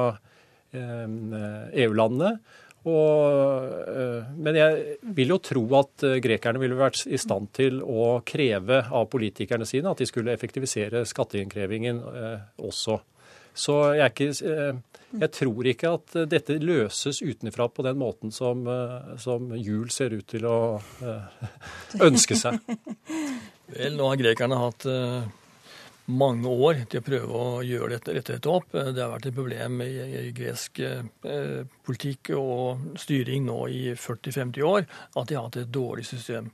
EU-landene. 0.71 2.33
Eh, 2.33 2.91
eh, 2.91 4.29
men 4.41 4.57
jeg 4.57 4.99
vil 5.19 5.35
jo 5.35 5.41
tro 5.45 5.65
at 5.77 6.07
grekerne 6.25 6.63
ville 6.63 6.79
vært 6.79 7.03
i 7.11 7.21
stand 7.21 7.51
til 7.57 7.83
å 7.85 8.23
kreve 8.25 8.85
av 8.89 9.09
politikerne 9.13 9.69
sine 9.69 9.91
at 9.93 10.01
de 10.01 10.09
skulle 10.09 10.33
effektivisere 10.33 11.05
skatteinnkrevingen 11.09 12.01
også. 12.57 13.01
Så 13.61 13.75
jeg, 13.99 14.15
ikke, 14.15 14.29
jeg, 15.19 15.31
tror 15.35 15.67
ikke 15.69 15.91
at 15.99 16.15
dette 16.31 16.57
løses 16.63 17.19
utenfra 17.21 17.67
på 17.75 17.83
den 17.85 17.99
måten 18.01 18.31
som, 18.33 18.63
som 19.21 19.51
Juel 19.59 19.91
ser 19.93 20.15
ut 20.15 20.29
til 20.31 20.47
å 20.49 20.79
ønske 22.09 22.39
seg. 22.39 22.63
Vel, 23.75 23.99
nå 23.99 24.07
har 24.07 24.23
grekerne 24.23 24.63
hatt 24.63 24.87
mange 26.11 26.51
år 26.51 26.85
til 26.91 27.01
å 27.01 27.07
prøve 27.07 27.41
å 27.41 27.63
gjøre 27.67 27.95
dette, 27.97 28.15
rette 28.17 28.37
dette 28.37 28.53
opp. 28.53 28.71
Det 28.73 29.01
har 29.01 29.13
vært 29.13 29.31
et 29.31 29.37
problem 29.37 29.83
i, 29.85 29.91
i 30.21 30.33
gresk 30.37 30.81
eh, 30.85 31.63
politikk 31.87 32.33
og 32.37 32.97
styring 33.01 33.47
nå 33.49 33.61
i 33.73 33.83
40-50 33.95 34.67
år 34.67 34.87
at 34.87 35.31
de 35.31 35.39
har 35.39 35.49
hatt 35.49 35.61
et 35.63 35.73
dårlig 35.75 36.07
system. 36.09 36.51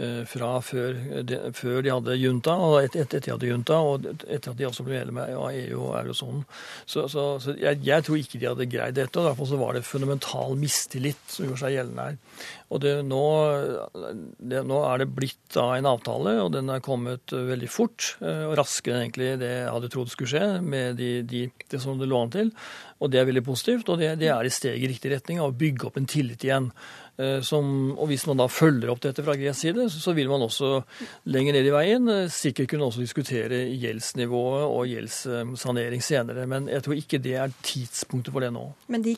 Eh, 0.00 0.22
fra 0.24 0.54
før 0.64 0.94
de, 1.26 1.36
før 1.52 1.82
de 1.84 1.90
hadde 1.92 2.14
junta, 2.16 2.54
og 2.56 2.78
etter 2.80 3.02
et, 3.02 3.14
et 3.18 3.26
de 3.26 3.32
hadde 3.34 3.48
junta, 3.50 3.80
og 3.84 4.06
etter 4.08 4.52
at 4.52 4.56
de 4.56 4.64
også 4.68 4.84
ble 4.86 4.96
medlem 4.96 5.18
av 5.20 5.50
EU 5.50 5.80
og 5.90 5.96
eurosonen. 5.98 6.44
Så, 6.88 7.04
så, 7.12 7.24
så 7.42 7.52
jeg, 7.60 7.82
jeg, 7.84 8.06
tror 8.06 8.20
ikke 8.20 8.40
de 8.40 8.48
hadde 8.48 8.68
greid 8.70 8.96
dette. 8.96 9.20
og 9.20 9.28
Derfor 9.28 9.50
så 9.50 9.58
var 9.60 9.76
det 9.76 9.84
fundamental 9.84 10.56
mistillit 10.60 11.20
som 11.28 11.44
gjorde 11.44 11.64
seg 11.64 11.74
gjeldende 11.76 12.06
her. 12.06 12.46
Og 12.70 12.80
det, 12.84 12.94
nå, 13.10 13.24
det, 14.38 14.62
nå, 14.70 14.78
er 14.86 15.02
det 15.02 15.10
blitt 15.18 15.42
da 15.52 15.66
en 15.74 15.90
avtale, 15.90 16.36
og 16.46 16.52
den 16.54 16.70
er 16.72 16.84
kommet 16.86 17.34
veldig 17.34 17.68
fort. 17.68 18.14
Eh, 18.24 18.46
og 18.46 18.56
Raskere 18.62 19.02
egentlig 19.02 19.34
det 19.42 19.52
jeg 19.52 19.74
hadde 19.74 19.92
trodd 19.92 20.14
skulle 20.14 20.32
skje, 20.32 20.48
med 20.64 20.96
de, 21.02 21.10
de, 21.28 21.44
det 21.68 21.82
som 21.82 22.00
det 22.00 22.08
lå 22.08 22.24
an 22.24 22.32
til. 22.38 22.54
Og 23.00 23.12
det 23.12 23.20
er 23.20 23.28
veldig 23.28 23.44
positivt, 23.44 23.92
og 23.92 24.00
det, 24.00 24.14
det 24.20 24.32
er 24.32 24.48
i 24.48 24.54
steg 24.54 24.80
i 24.80 24.88
riktig 24.88 25.12
retning 25.12 25.44
av 25.44 25.52
å 25.52 25.60
bygge 25.60 25.88
opp 25.88 26.00
en 26.00 26.08
tillit 26.08 26.48
igjen. 26.48 26.70
Eh, 27.20 27.40
som, 27.44 27.64
og 27.98 28.08
Hvis 28.08 28.24
man 28.28 28.38
da 28.40 28.46
følger 28.48 28.92
opp 28.92 29.02
dette 29.04 29.22
fra 29.24 29.34
gresk 29.36 29.60
side, 29.60 29.88
så 29.92 30.14
vil 30.16 30.30
man 30.30 30.44
også 30.46 30.80
lenger 31.28 31.56
ned 31.56 31.66
i 31.68 31.72
veien 31.74 32.08
eh, 32.08 32.30
sikkert 32.32 32.70
kunne 32.72 32.86
også 32.88 33.02
diskutere 33.02 33.64
gjeldsnivået 33.82 34.64
og 34.68 34.86
gjeldssanering 34.88 36.04
senere. 36.04 36.46
Men 36.50 36.70
jeg 36.72 36.84
tror 36.86 36.96
ikke 36.96 37.20
det 37.20 37.34
er 37.42 37.56
tidspunktet 37.66 38.32
for 38.32 38.44
det 38.44 38.52
nå. 38.54 38.64
Men 38.92 39.04
de, 39.04 39.16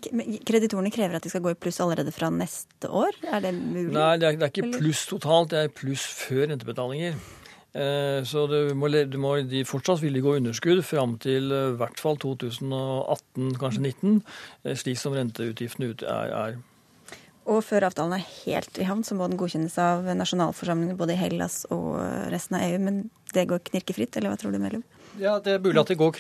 kreditorene 0.49 0.91
krever 0.95 1.19
at 1.19 1.27
de 1.27 1.31
skal 1.31 1.45
gå 1.45 1.53
i 1.55 1.61
pluss 1.61 1.79
allerede 1.85 2.15
fra 2.15 2.33
neste 2.33 2.91
år? 2.91 3.21
Er 3.29 3.45
det 3.45 3.55
mulig? 3.55 3.93
Nei, 3.95 4.17
det 4.19 4.33
er, 4.33 4.41
det 4.41 4.49
er 4.49 4.55
ikke 4.55 4.81
pluss 4.81 5.05
totalt, 5.11 5.53
det 5.53 5.62
er 5.62 5.77
pluss 5.83 6.09
før 6.25 6.49
rentebetalinger. 6.51 7.21
Så 7.73 8.43
så 8.45 8.59
må, 8.77 8.91
må, 9.17 9.31
de 9.49 9.62
fortsatt 9.65 10.03
vil 10.03 10.19
de 10.19 10.21
gå 10.21 10.35
underskudd 10.37 10.83
fram 10.85 11.15
til 11.23 11.47
i 11.49 11.61
hvert 11.81 12.03
fall 12.03 12.19
2018, 12.21 13.55
kanskje 13.57 13.81
2019, 13.81 14.19
slik 14.83 15.01
som 15.01 15.17
renteutgiftene 15.17 15.95
er, 16.05 16.35
er 16.37 16.59
og 17.51 17.63
før 17.67 17.89
avtalen 17.89 18.15
er 18.17 18.27
helt 18.45 18.79
i 18.79 18.87
havn, 18.87 19.03
så 19.07 19.17
må 19.19 19.27
den 19.27 19.39
godkjennes 19.41 19.75
av 19.83 20.07
nasjonalforsamlingene 20.15 20.99
både 20.99 21.17
i 21.17 21.21
Hellas 21.21 21.65
og 21.75 21.97
resten 22.31 22.59
av 22.59 22.67
EU. 22.69 22.79
Men 22.83 23.03
det 23.35 23.49
går 23.51 23.65
knirkefritt, 23.71 24.17
eller 24.19 24.33
hva 24.33 24.39
tror 24.39 24.55
du, 24.55 24.61
Mellom? 24.63 24.85
Ja, 25.21 25.39
Det 25.41 25.57
er 25.57 25.61
mulig 25.61 25.81
at 25.81 25.91
det 25.91 25.99
går 26.01 26.15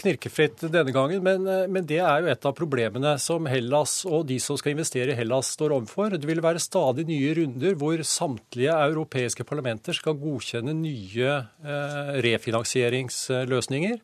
knirkefritt 0.00 0.62
denne 0.72 0.92
gangen, 0.94 1.20
men, 1.24 1.44
men, 1.44 1.86
det 1.88 1.98
er 2.00 2.22
jo 2.22 2.30
et 2.32 2.46
av 2.48 2.54
problemene 2.56 3.16
som 3.20 3.48
Hellas 3.50 4.02
og 4.08 4.26
de 4.30 4.38
som 4.40 4.56
skal 4.60 4.72
investere 4.76 5.12
i 5.12 5.18
Hellas 5.18 5.52
står 5.56 5.74
overfor. 5.76 6.16
Det 6.16 6.28
vil 6.28 6.40
være 6.44 6.62
stadig 6.62 7.04
nye 7.10 7.34
runder 7.36 7.76
hvor 7.80 8.00
samtlige 8.06 8.76
europeiske 8.88 9.44
parlamenter 9.48 9.96
skal 9.96 10.16
godkjenne 10.20 10.76
nye 10.78 11.32
eh, 11.42 12.12
refinansieringsløsninger. 12.24 14.00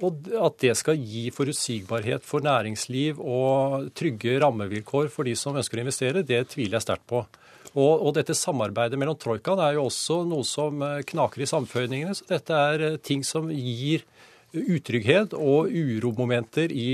Og 0.00 0.32
at 0.40 0.56
det 0.64 0.72
skal 0.80 0.96
gi 0.98 1.26
forutsigbarhet 1.34 2.24
for 2.24 2.44
næringsliv 2.44 3.20
og 3.20 3.90
trygge 3.98 4.38
rammevilkår 4.40 5.10
for 5.12 5.28
de 5.28 5.36
som 5.38 5.58
ønsker 5.58 5.78
å 5.78 5.84
investere, 5.84 6.24
det 6.26 6.46
tviler 6.54 6.78
jeg 6.78 6.86
sterkt 6.86 7.06
på. 7.12 7.22
Og, 7.72 7.92
og, 8.02 8.10
dette 8.16 8.36
samarbeidet 8.36 8.98
mellom 9.00 9.16
troikaen 9.16 9.60
er 9.64 9.78
jo 9.78 9.86
også 9.88 10.22
noe 10.28 10.44
som 10.44 10.82
eh, 10.84 11.00
knaker 11.08 11.44
i 11.44 11.48
sammenføyningene. 11.48 12.16
Så 12.16 12.26
dette 12.28 12.58
er 12.72 12.84
eh, 12.88 12.98
ting 13.00 13.22
som 13.24 13.48
gir 13.52 14.04
utrygghet 14.52 15.32
og 15.32 15.72
uromomenter 15.72 16.72
i, 16.76 16.90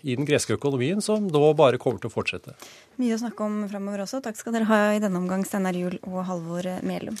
i 0.00 0.16
den 0.16 0.24
greske 0.24 0.56
økonomien, 0.56 1.02
som 1.04 1.26
nå 1.28 1.44
bare 1.58 1.76
kommer 1.80 2.00
til 2.00 2.08
å 2.08 2.14
fortsette. 2.14 2.56
Mye 2.96 3.18
å 3.18 3.20
snakke 3.20 3.44
om 3.44 3.58
framover 3.68 4.06
også. 4.06 4.22
Takk 4.24 4.40
skal 4.40 4.56
dere 4.56 4.70
ha 4.70 4.82
i 4.94 5.02
denne 5.04 5.20
omgang, 5.20 5.44
Steinar 5.44 5.76
Juel 5.76 5.98
og 6.08 6.22
Halvor 6.30 6.70
Melum. 6.86 7.20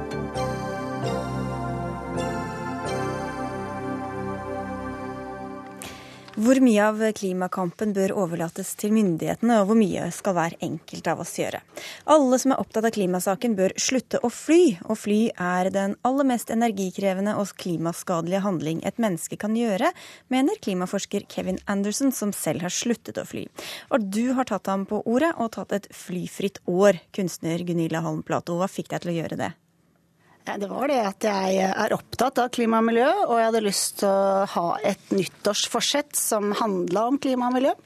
Hvor 6.41 6.57
mye 6.63 6.85
av 6.87 7.01
klimakampen 7.13 7.91
bør 7.93 8.15
overlates 8.17 8.71
til 8.79 8.93
myndighetene, 8.95 9.59
og 9.61 9.67
hvor 9.69 9.77
mye 9.77 10.07
skal 10.15 10.33
hver 10.33 10.55
enkelt 10.65 11.09
av 11.11 11.19
oss 11.21 11.35
gjøre? 11.37 11.59
Alle 12.09 12.39
som 12.41 12.55
er 12.55 12.63
opptatt 12.63 12.87
av 12.87 12.95
klimasaken 12.95 13.53
bør 13.59 13.75
slutte 13.77 14.17
å 14.25 14.31
fly, 14.33 14.79
og 14.87 14.97
fly 14.97 15.19
er 15.35 15.69
den 15.75 15.93
aller 16.07 16.25
mest 16.31 16.49
energikrevende 16.49 17.35
og 17.37 17.53
klimaskadelige 17.61 18.41
handling 18.47 18.81
et 18.87 18.97
menneske 18.97 19.37
kan 19.37 19.53
gjøre, 19.59 19.91
mener 20.33 20.57
klimaforsker 20.65 21.29
Kevin 21.29 21.61
Anderson, 21.69 22.09
som 22.15 22.33
selv 22.33 22.65
har 22.65 22.73
sluttet 22.73 23.21
å 23.21 23.27
fly. 23.27 23.45
Og 23.93 24.09
du 24.09 24.31
har 24.33 24.49
tatt 24.49 24.71
ham 24.71 24.87
på 24.89 25.03
ordet 25.05 25.35
og 25.35 25.53
tatt 25.59 25.77
et 25.77 25.91
flyfritt 25.93 26.63
år, 26.65 27.03
kunstner 27.13 27.61
Gunilla 27.67 28.01
Holm 28.01 28.25
Plato. 28.25 28.57
Hva 28.57 28.71
fikk 28.71 28.89
deg 28.95 29.05
til 29.05 29.13
å 29.13 29.21
gjøre 29.21 29.43
det? 29.45 29.53
Det 30.45 30.67
var 30.67 30.89
det 30.89 30.99
at 31.05 31.27
jeg 31.27 31.67
er 31.69 31.93
opptatt 31.95 32.41
av 32.41 32.49
klima 32.53 32.81
og 32.81 32.87
miljø, 32.89 33.09
og 33.27 33.37
jeg 33.37 33.47
hadde 33.49 33.63
lyst 33.65 34.01
til 34.01 34.09
å 34.09 34.47
ha 34.55 34.65
et 34.87 35.13
nyttårsforsett 35.13 36.17
som 36.17 36.51
handla 36.57 37.07
om 37.11 37.21
klima 37.21 37.51
og 37.51 37.57
miljø. 37.59 37.77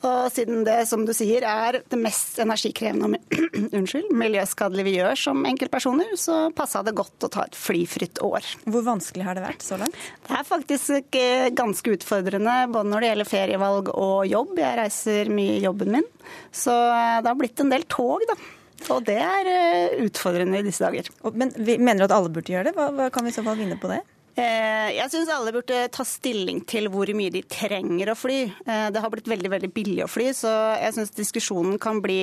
Og 0.00 0.30
siden 0.32 0.62
det, 0.64 0.78
som 0.88 1.02
du 1.04 1.12
sier, 1.12 1.44
er 1.44 1.82
det 1.92 1.98
mest 2.00 2.38
energikrevende 2.40 3.10
og 3.10 4.14
miljøskadelige 4.22 4.86
vi 4.86 4.94
gjør 4.96 5.18
som 5.26 5.42
enkeltpersoner, 5.48 6.14
så 6.16 6.38
passa 6.56 6.80
det 6.86 6.94
godt 6.96 7.26
å 7.26 7.30
ta 7.32 7.44
et 7.44 7.58
flyfritt 7.58 8.22
år. 8.24 8.46
Hvor 8.64 8.86
vanskelig 8.86 9.26
har 9.28 9.36
det 9.36 9.44
vært 9.44 9.66
så 9.66 9.76
langt? 9.80 9.98
Det 10.24 10.38
er 10.38 10.48
faktisk 10.48 11.20
eh, 11.20 11.50
ganske 11.52 11.92
utfordrende 11.98 12.54
både 12.72 12.88
når 12.88 13.04
det 13.04 13.10
gjelder 13.10 13.30
ferievalg 13.34 13.92
og 13.92 14.24
jobb. 14.30 14.56
Jeg 14.62 14.80
reiser 14.80 15.34
mye 15.36 15.58
i 15.58 15.66
jobben 15.66 15.92
min, 15.98 16.08
så 16.48 16.78
eh, 16.94 17.20
det 17.20 17.28
har 17.28 17.40
blitt 17.42 17.60
en 17.60 17.76
del 17.76 17.84
tog, 17.92 18.24
da. 18.30 18.38
Og 18.88 19.04
det 19.06 19.18
er 19.20 19.50
eh, 19.50 19.98
utfordrende 20.06 20.60
i 20.60 20.66
disse 20.66 20.82
dager. 20.82 21.10
Men 21.34 21.52
vi 21.56 21.76
mener 21.78 22.02
du 22.02 22.08
at 22.08 22.16
alle 22.16 22.32
burde 22.32 22.52
gjøre 22.54 22.70
det? 22.70 22.76
Hva, 22.78 22.88
hva 22.96 23.10
kan 23.12 23.26
vi 23.26 23.32
i 23.32 23.36
så 23.36 23.44
fall 23.46 23.58
vinne 23.60 23.78
på 23.80 23.90
det? 23.92 24.00
Eh, 24.40 24.90
jeg 24.96 25.10
syns 25.12 25.30
alle 25.34 25.52
burde 25.54 25.82
ta 25.92 26.04
stilling 26.06 26.62
til 26.68 26.88
hvor 26.92 27.10
mye 27.16 27.32
de 27.34 27.42
trenger 27.50 28.12
å 28.12 28.18
fly. 28.18 28.42
Eh, 28.48 28.86
det 28.94 29.02
har 29.02 29.12
blitt 29.12 29.28
veldig 29.30 29.50
veldig 29.52 29.72
billig 29.74 30.04
å 30.06 30.10
fly, 30.10 30.30
så 30.36 30.52
jeg 30.80 30.96
syns 30.96 31.12
diskusjonen 31.16 31.80
kan 31.82 32.00
bli 32.04 32.22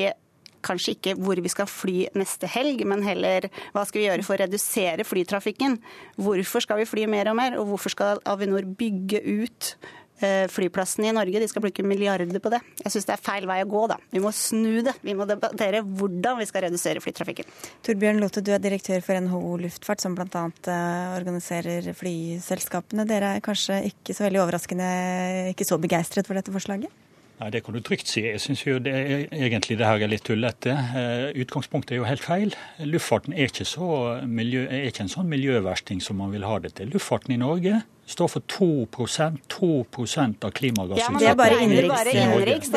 kanskje 0.65 0.95
ikke 0.95 1.13
hvor 1.21 1.39
vi 1.43 1.51
skal 1.51 1.69
fly 1.69 2.07
neste 2.17 2.49
helg, 2.49 2.81
men 2.89 3.05
heller 3.05 3.47
hva 3.75 3.85
skal 3.87 4.01
vi 4.01 4.07
gjøre 4.07 4.25
for 4.25 4.35
å 4.35 4.41
redusere 4.41 5.05
flytrafikken. 5.07 5.77
Hvorfor 6.19 6.65
skal 6.65 6.81
vi 6.81 6.89
fly 6.89 7.05
mer 7.11 7.31
og 7.31 7.37
mer, 7.39 7.59
og 7.61 7.71
hvorfor 7.71 7.93
skal 7.93 8.23
Avinor 8.27 8.67
bygge 8.79 9.21
ut 9.21 9.75
flyplassene 10.51 11.11
i 11.11 11.15
Norge. 11.15 11.41
De 11.41 11.49
skal 11.49 11.63
bruke 11.63 11.85
milliarder 11.85 12.41
på 12.43 12.51
det. 12.53 12.61
Jeg 12.83 12.93
syns 12.93 13.07
det 13.09 13.15
er 13.15 13.23
feil 13.23 13.47
vei 13.49 13.59
å 13.63 13.69
gå, 13.69 13.83
da. 13.91 13.99
Vi 14.13 14.21
må 14.23 14.31
snu 14.35 14.81
det. 14.85 14.95
Vi 15.05 15.15
må 15.17 15.27
debattere 15.29 15.83
hvordan 15.85 16.39
vi 16.41 16.47
skal 16.49 16.67
redusere 16.67 17.03
flytrafikken. 17.03 17.49
Torbjørn 17.85 18.21
Lothe, 18.23 18.43
du 18.45 18.53
er 18.55 18.63
direktør 18.63 19.03
for 19.05 19.21
NHO 19.27 19.57
Luftfart, 19.63 20.03
som 20.03 20.17
bl.a. 20.17 20.45
organiserer 21.17 21.91
flyselskapene. 21.97 23.07
Dere 23.09 23.35
er 23.37 23.45
kanskje 23.45 23.83
ikke 23.91 24.15
så 24.17 24.27
veldig 24.27 24.45
overraskende 24.45 24.87
ikke 25.53 25.67
så 25.67 25.77
begeistret 25.81 26.27
for 26.27 26.37
dette 26.37 26.53
forslaget? 26.53 26.93
Nei, 27.37 27.51
Det 27.53 27.63
kan 27.63 27.75
du 27.75 27.81
trygt 27.85 28.09
si. 28.09 28.23
Jeg 28.25 28.41
syns 28.41 28.63
jo 28.65 28.79
det 28.81 28.93
er, 28.93 29.27
egentlig 29.29 29.77
det 29.77 29.85
her 29.85 30.01
er 30.01 30.09
litt 30.09 30.25
tullete. 30.25 30.73
Uh, 30.73 31.29
utgangspunktet 31.43 31.93
er 31.93 32.01
jo 32.01 32.07
helt 32.09 32.23
feil. 32.23 32.55
Luftfarten 32.81 33.35
er 33.35 33.51
ikke, 33.51 33.67
miljø, 34.25 34.65
er 34.65 34.89
ikke 34.89 35.05
en 35.05 35.13
sånn 35.13 35.29
miljøversting 35.29 36.01
som 36.01 36.17
man 36.17 36.33
vil 36.33 36.47
ha 36.47 36.57
det 36.63 36.73
til. 36.79 36.89
Luftfarten 36.95 37.35
i 37.35 37.41
Norge 37.41 37.83
står 38.07 38.27
for 38.31 38.39
2% 38.47 39.37
2% 39.51 40.45
av 40.47 40.51
klimagassutslippene. 40.51 41.19
Ja, 41.19 41.19
det 41.19 41.29
er 41.29 41.35
bare 41.35 41.57
innenriks. 41.63 42.71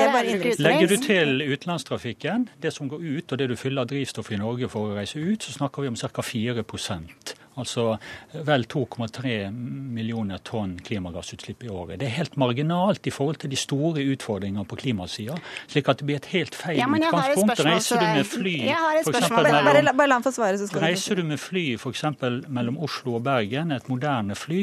Legger 0.59 0.91
du 0.91 0.97
til 1.05 1.45
utenlandstrafikken, 1.47 2.49
det 2.63 2.75
som 2.75 2.91
går 2.91 3.05
ut 3.05 3.33
og 3.33 3.39
det 3.39 3.49
du 3.53 3.57
fyller 3.57 3.87
drivstoff 3.89 4.33
i 4.35 4.41
Norge 4.41 4.69
for 4.73 4.91
å 4.91 4.99
reise 4.99 5.23
ut, 5.23 5.43
så 5.43 5.55
snakker 5.61 5.87
vi 5.87 5.93
om 5.93 5.99
ca. 6.01 6.23
4 6.23 6.67
Altså 7.61 7.87
vel 8.47 8.65
2,3 8.71 9.35
millioner 9.51 10.41
tonn 10.47 10.77
klimagassutslipp 10.85 11.67
i 11.67 11.73
året. 11.73 11.99
Det 12.01 12.09
er 12.09 12.17
helt 12.19 12.37
marginalt 12.41 13.07
i 13.07 13.13
forhold 13.15 13.41
til 13.43 13.53
de 13.53 13.59
store 13.61 14.05
utfordringene 14.15 14.65
på 14.69 14.79
klimasida. 14.81 15.37
Slik 15.71 15.91
at 15.93 16.01
det 16.01 16.09
blir 16.09 16.21
et 16.21 16.31
helt 16.33 16.57
feil 16.57 16.81
ja, 16.81 16.89
utgangspunkt. 16.89 17.63
Reiser 17.67 18.01
du 18.01 18.07
med 18.07 18.31
fly 18.31 18.57
mellom, 18.71 20.25
Reiser 20.85 21.21
du 21.21 21.25
med 21.29 21.41
fly 21.41 21.65
f.eks. 21.77 22.05
mellom 22.49 22.81
Oslo 22.83 23.19
og 23.19 23.25
Bergen, 23.27 23.75
et 23.75 23.89
moderne 23.93 24.37
fly, 24.39 24.63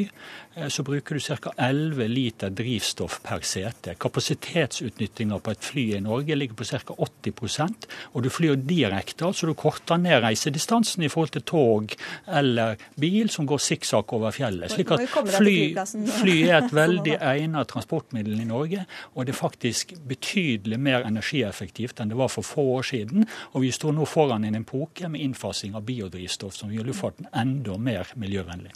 eh, 0.56 0.68
så 0.72 0.84
bruker 0.86 1.18
du 1.18 1.24
ca. 1.24 1.54
11 1.68 2.10
liter 2.10 2.52
drivstoff 2.54 3.20
per 3.24 3.44
sete. 3.46 3.94
Kapasitetsutnyttinga 4.00 5.40
på 5.42 5.54
et 5.54 5.70
fly 5.70 5.86
i 5.98 6.02
Norge 6.04 6.38
ligger 6.38 6.58
på 6.58 6.68
ca. 6.68 6.96
80% 6.98 7.88
og 8.12 8.24
du 8.24 8.30
flyr 8.32 8.58
direkte, 8.68 9.26
altså 9.28 9.48
du 9.48 9.54
korter 9.58 10.00
ned 10.00 10.22
reisedistansen 10.24 11.04
i 11.04 11.10
forhold 11.12 11.34
til 11.36 11.46
tog 11.48 11.94
eller 12.26 12.78
bil 12.96 13.30
som 13.32 13.46
går 13.48 13.60
sikksakk 13.62 14.12
over 14.16 14.34
fjellet. 14.34 14.72
Slik 14.72 14.92
at 14.94 15.04
fly, 15.34 15.56
fly 16.20 16.36
er 16.48 16.56
et 16.62 16.74
veldig 16.82 17.18
egnet 17.18 17.70
transportmiddel 17.72 18.40
i 18.40 18.48
Norge, 18.48 18.86
og 19.14 19.26
det 19.26 19.34
er 19.34 19.40
faktisk 19.40 19.94
betydelig 20.08 20.80
mer 20.80 21.06
energieffektivt 21.08 22.00
enn 22.00 22.12
det 22.12 22.18
var 22.18 22.32
for 22.32 22.46
få 22.46 22.66
år 22.78 22.90
siden. 22.90 23.28
Og 23.52 23.64
vi 23.66 23.72
står 23.74 23.96
nå 23.96 24.08
foran 24.08 24.46
en 24.48 24.60
epoke 24.60 25.08
med 25.10 25.24
innfasing 25.24 25.76
av 25.78 25.86
biodrivstoff 25.88 26.56
som 26.58 26.72
gjør 26.72 26.90
luftfarten 26.90 27.30
enda 27.36 27.78
mer 27.78 28.14
miljøvennlig. 28.16 28.74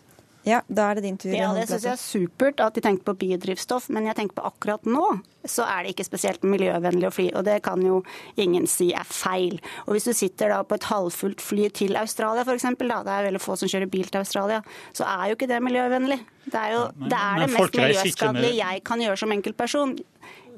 Ja, 0.49 0.63
da 0.67 0.91
er 0.91 0.99
det 0.99 1.05
din 1.07 1.19
tur. 1.21 1.35
Ja, 1.35 1.53
Det 1.55 1.69
syns 1.71 1.87
jeg 1.87 1.93
er 1.93 2.01
supert 2.01 2.63
at 2.65 2.75
de 2.75 2.83
tenker 2.85 3.07
på 3.07 3.15
biodrivstoff, 3.21 3.89
men 3.95 4.09
jeg 4.11 4.19
tenker 4.19 4.41
på 4.41 4.49
akkurat 4.51 4.89
nå 4.89 5.21
så 5.49 5.65
er 5.67 5.83
det 5.83 5.95
ikke 5.95 6.07
spesielt 6.07 6.45
miljøvennlig 6.47 7.09
å 7.09 7.15
fly. 7.15 7.29
Og 7.39 7.47
det 7.47 7.57
kan 7.67 7.83
jo 7.83 8.01
ingen 8.41 8.69
si 8.71 8.93
er 8.95 9.07
feil. 9.09 9.59
Og 9.87 9.97
hvis 9.97 10.07
du 10.07 10.13
sitter 10.15 10.53
da 10.55 10.61
på 10.67 10.79
et 10.79 10.87
halvfullt 10.87 11.43
fly 11.43 11.69
til 11.75 11.99
Australia 11.99 12.45
f.eks., 12.47 12.69
da, 12.79 13.01
det 13.07 13.17
er 13.17 13.27
veldig 13.29 13.43
få 13.43 13.57
som 13.59 13.71
kjører 13.71 13.91
bil 13.91 14.07
til 14.11 14.23
Australia, 14.23 14.61
så 14.95 15.07
er 15.09 15.31
jo 15.31 15.39
ikke 15.39 15.51
det 15.51 15.59
miljøvennlig. 15.65 16.21
Det 16.47 16.59
er 16.59 16.77
jo 16.77 16.85
det, 16.95 17.19
er 17.19 17.43
det 17.43 17.51
mest 17.57 17.79
miljøskadelige 17.81 18.59
jeg 18.61 18.85
kan 18.87 19.03
gjøre 19.03 19.19
som 19.23 19.35
enkeltperson. 19.35 19.97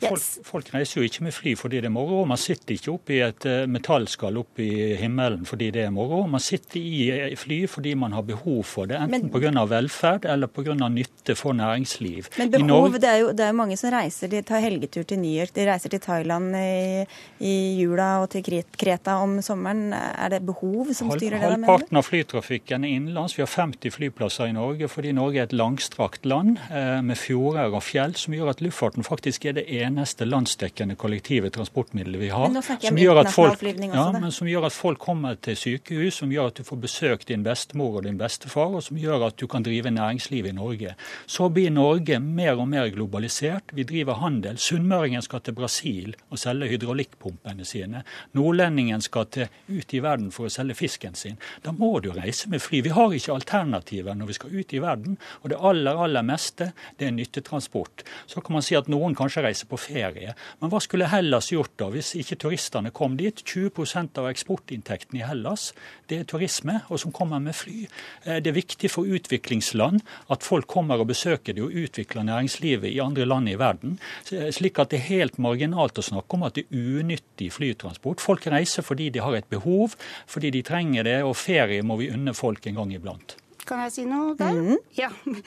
Folk, 0.09 0.47
folk, 0.47 0.71
reiser 0.75 1.01
jo 1.01 1.09
ikke 1.09 1.25
med 1.27 1.35
fly 1.35 1.55
fordi 1.59 1.81
det 1.83 1.89
er 1.91 1.95
moro. 1.95 2.23
Man 2.29 2.41
sitter 2.41 2.77
ikke 2.77 2.93
oppe 2.95 3.17
i 3.17 3.21
et 3.25 3.47
eh, 3.49 3.65
metallskall 3.71 4.41
i 4.63 4.71
himmelen 5.01 5.45
fordi 5.49 5.71
det 5.75 5.87
er 5.87 5.93
moro. 5.95 6.25
Man 6.31 6.43
sitter 6.43 6.81
i 6.81 7.09
eh, 7.15 7.37
fly 7.39 7.65
fordi 7.71 7.95
man 7.99 8.15
har 8.17 8.25
behov 8.27 8.63
for 8.69 8.91
det, 8.91 8.99
enten 9.01 9.31
pga. 9.33 9.65
velferd 9.71 10.29
eller 10.31 10.51
pga. 10.51 10.75
nytte 10.75 11.37
for 11.39 11.57
næringsliv. 11.57 12.31
Men 12.39 12.51
behov, 12.51 12.99
det 12.99 13.11
er, 13.11 13.19
jo, 13.23 13.33
det 13.33 13.47
er 13.47 13.53
jo 13.53 13.59
mange 13.61 13.79
som 13.81 13.93
reiser. 13.95 14.31
De 14.33 14.43
tar 14.43 14.63
helgetur 14.65 15.07
til 15.09 15.21
New 15.23 15.33
York, 15.33 15.55
de 15.55 15.67
reiser 15.69 15.93
til 15.93 16.03
Thailand 16.05 16.55
i, 16.59 17.05
i 17.41 17.55
jula 17.81 18.11
og 18.23 18.31
til 18.35 18.45
Kreta 18.45 19.19
om 19.23 19.39
sommeren. 19.43 19.93
Er 19.95 20.35
det 20.35 20.43
behov 20.47 20.93
som 20.93 21.13
styrer 21.15 21.39
det? 21.39 21.51
Halvparten 21.55 22.01
av 22.01 22.09
flytrafikken 22.09 22.85
er 22.85 22.97
innenlands. 22.99 23.37
Vi 23.39 23.45
har 23.45 23.51
50 23.51 23.95
flyplasser 23.95 24.51
i 24.51 24.57
Norge 24.57 24.89
fordi 24.91 25.15
Norge 25.17 25.41
er 25.41 25.49
et 25.49 25.57
langstrakt 25.57 26.27
land 26.29 26.59
eh, 26.71 27.01
med 27.05 27.19
fjorder 27.19 27.75
og 27.75 27.83
fjell, 27.85 28.15
som 28.19 28.37
gjør 28.37 28.53
at 28.55 28.63
luftfarten 28.65 29.07
faktisk 29.07 29.49
er 29.49 29.59
det 29.59 29.67
eneste 29.69 29.94
eneste 29.95 30.27
landsdekkende 30.27 30.97
kollektive 30.99 31.51
transportmiddelet 31.51 32.21
vi 32.21 32.29
har. 32.29 32.51
Som 32.81 32.99
gjør, 32.99 33.21
folk, 33.31 33.63
ja, 33.63 34.07
men 34.13 34.33
som 34.33 34.49
gjør 34.49 34.67
at 34.69 34.75
folk 34.75 34.99
kommer 35.03 35.39
til 35.39 35.57
sykehus, 35.59 36.19
som 36.21 36.33
gjør 36.33 36.51
at 36.51 36.59
du 36.59 36.67
får 36.67 36.81
besøkt 36.83 37.31
din 37.31 37.45
bestemor 37.47 38.01
og 38.01 38.09
din 38.09 38.19
bestefar, 38.19 38.75
og 38.75 38.83
som 38.87 38.99
gjør 38.99 39.29
at 39.29 39.39
du 39.41 39.47
kan 39.51 39.65
drive 39.65 39.93
næringsliv 39.95 40.49
i 40.51 40.55
Norge. 40.57 40.95
Så 41.27 41.49
blir 41.55 41.71
Norge 41.75 42.19
mer 42.21 42.59
og 42.59 42.69
mer 42.71 42.91
globalisert. 42.95 43.75
Vi 43.75 43.87
driver 43.87 44.19
handel. 44.23 44.59
Sunnmøringen 44.59 45.23
skal 45.25 45.45
til 45.45 45.57
Brasil 45.57 46.15
og 46.31 46.41
selge 46.43 46.73
hydraulikkpumpene 46.75 47.67
sine. 47.69 48.05
Nordlendingen 48.35 49.05
skal 49.05 49.29
til, 49.31 49.53
ut 49.69 49.95
i 49.95 50.03
verden 50.03 50.33
for 50.35 50.49
å 50.49 50.53
selge 50.53 50.79
fisken 50.79 51.15
sin. 51.19 51.39
Da 51.65 51.73
må 51.75 51.93
du 52.03 52.11
reise 52.15 52.51
med 52.51 52.63
fly. 52.63 52.83
Vi 52.85 52.95
har 52.95 53.15
ikke 53.15 53.37
alternativer 53.37 54.19
når 54.19 54.33
vi 54.33 54.39
skal 54.41 54.55
ut 54.55 54.75
i 54.75 54.83
verden. 54.83 55.19
Og 55.43 55.53
det 55.53 55.61
aller, 55.61 56.05
aller 56.07 56.27
meste 56.27 56.73
det 56.99 57.09
er 57.09 57.17
nyttetransport. 57.17 58.05
Så 58.27 58.43
kan 58.45 58.59
man 58.59 58.65
si 58.65 58.77
at 58.79 58.91
noen 58.91 59.17
kanskje 59.17 59.45
reiser 59.47 59.71
på 59.71 59.74
ferie. 59.81 60.35
Men 60.61 60.73
hva 60.73 60.81
skulle 60.83 61.09
Hellas 61.11 61.51
gjort 61.53 61.75
da, 61.81 61.91
hvis 61.95 62.15
ikke 62.21 62.39
turistene 62.47 62.93
kom 62.95 63.19
dit? 63.21 63.43
20 63.45 64.19
av 64.21 64.29
eksportinntekten 64.31 65.21
i 65.21 65.25
Hellas 65.27 65.73
det 66.11 66.19
er 66.21 66.29
turisme, 66.29 66.81
og 66.93 67.01
som 67.01 67.13
kommer 67.15 67.41
med 67.41 67.57
fly. 67.57 67.85
Eh, 68.25 68.41
det 68.45 68.51
er 68.51 68.59
viktig 68.59 68.91
for 68.93 69.09
utviklingsland 69.09 70.03
at 70.33 70.45
folk 70.45 70.69
kommer 70.71 71.01
og 71.01 71.09
besøker 71.13 71.57
det 71.57 71.65
og 71.65 71.77
utvikler 71.85 72.27
næringslivet 72.29 72.91
i 72.93 73.01
andre 73.05 73.29
land 73.29 73.49
i 73.49 73.59
verden. 73.61 73.99
Slik 74.25 74.81
at 74.83 74.93
det 74.93 75.01
er 75.01 75.09
helt 75.09 75.39
marginalt 75.43 75.99
å 76.01 76.05
snakke 76.05 76.37
om 76.37 76.47
at 76.49 76.59
det 76.59 76.67
er 76.69 77.01
unyttig 77.01 77.51
flytransport. 77.55 78.23
Folk 78.25 78.47
reiser 78.53 78.85
fordi 78.87 79.11
de 79.15 79.23
har 79.25 79.37
et 79.39 79.49
behov, 79.51 79.97
fordi 80.31 80.53
de 80.55 80.65
trenger 80.67 81.09
det, 81.09 81.21
og 81.25 81.37
ferie 81.39 81.85
må 81.87 81.99
vi 82.01 82.13
unne 82.13 82.35
folk 82.37 82.67
en 82.69 82.83
gang 82.83 82.95
iblant. 82.95 83.39
Kan 83.69 83.81
jeg 83.85 83.95
si 83.95 84.05
noe 84.09 84.35
der? 84.39 84.55
Mm. 84.55 84.81
Ja. 84.99 85.11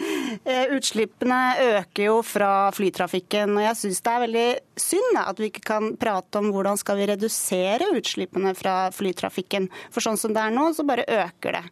Eh, 0.47 0.71
utslippene 0.75 1.37
øker 1.59 2.03
jo 2.05 2.15
fra 2.23 2.69
flytrafikken. 2.75 3.55
og 3.57 3.63
Jeg 3.63 3.77
syns 3.79 4.01
det 4.03 4.11
er 4.11 4.23
veldig 4.23 4.47
synd 4.79 5.19
at 5.19 5.39
vi 5.41 5.49
ikke 5.51 5.63
kan 5.67 5.89
prate 5.99 6.39
om 6.39 6.49
hvordan 6.53 6.79
skal 6.79 6.99
vi 6.99 7.07
redusere 7.09 7.89
utslippene 7.97 8.53
fra 8.55 8.75
flytrafikken. 8.95 9.67
For 9.91 10.03
sånn 10.03 10.19
som 10.19 10.35
det 10.35 10.43
er 10.43 10.55
nå, 10.55 10.69
så 10.75 10.85
bare 10.87 11.07
øker 11.07 11.57
det. 11.57 11.63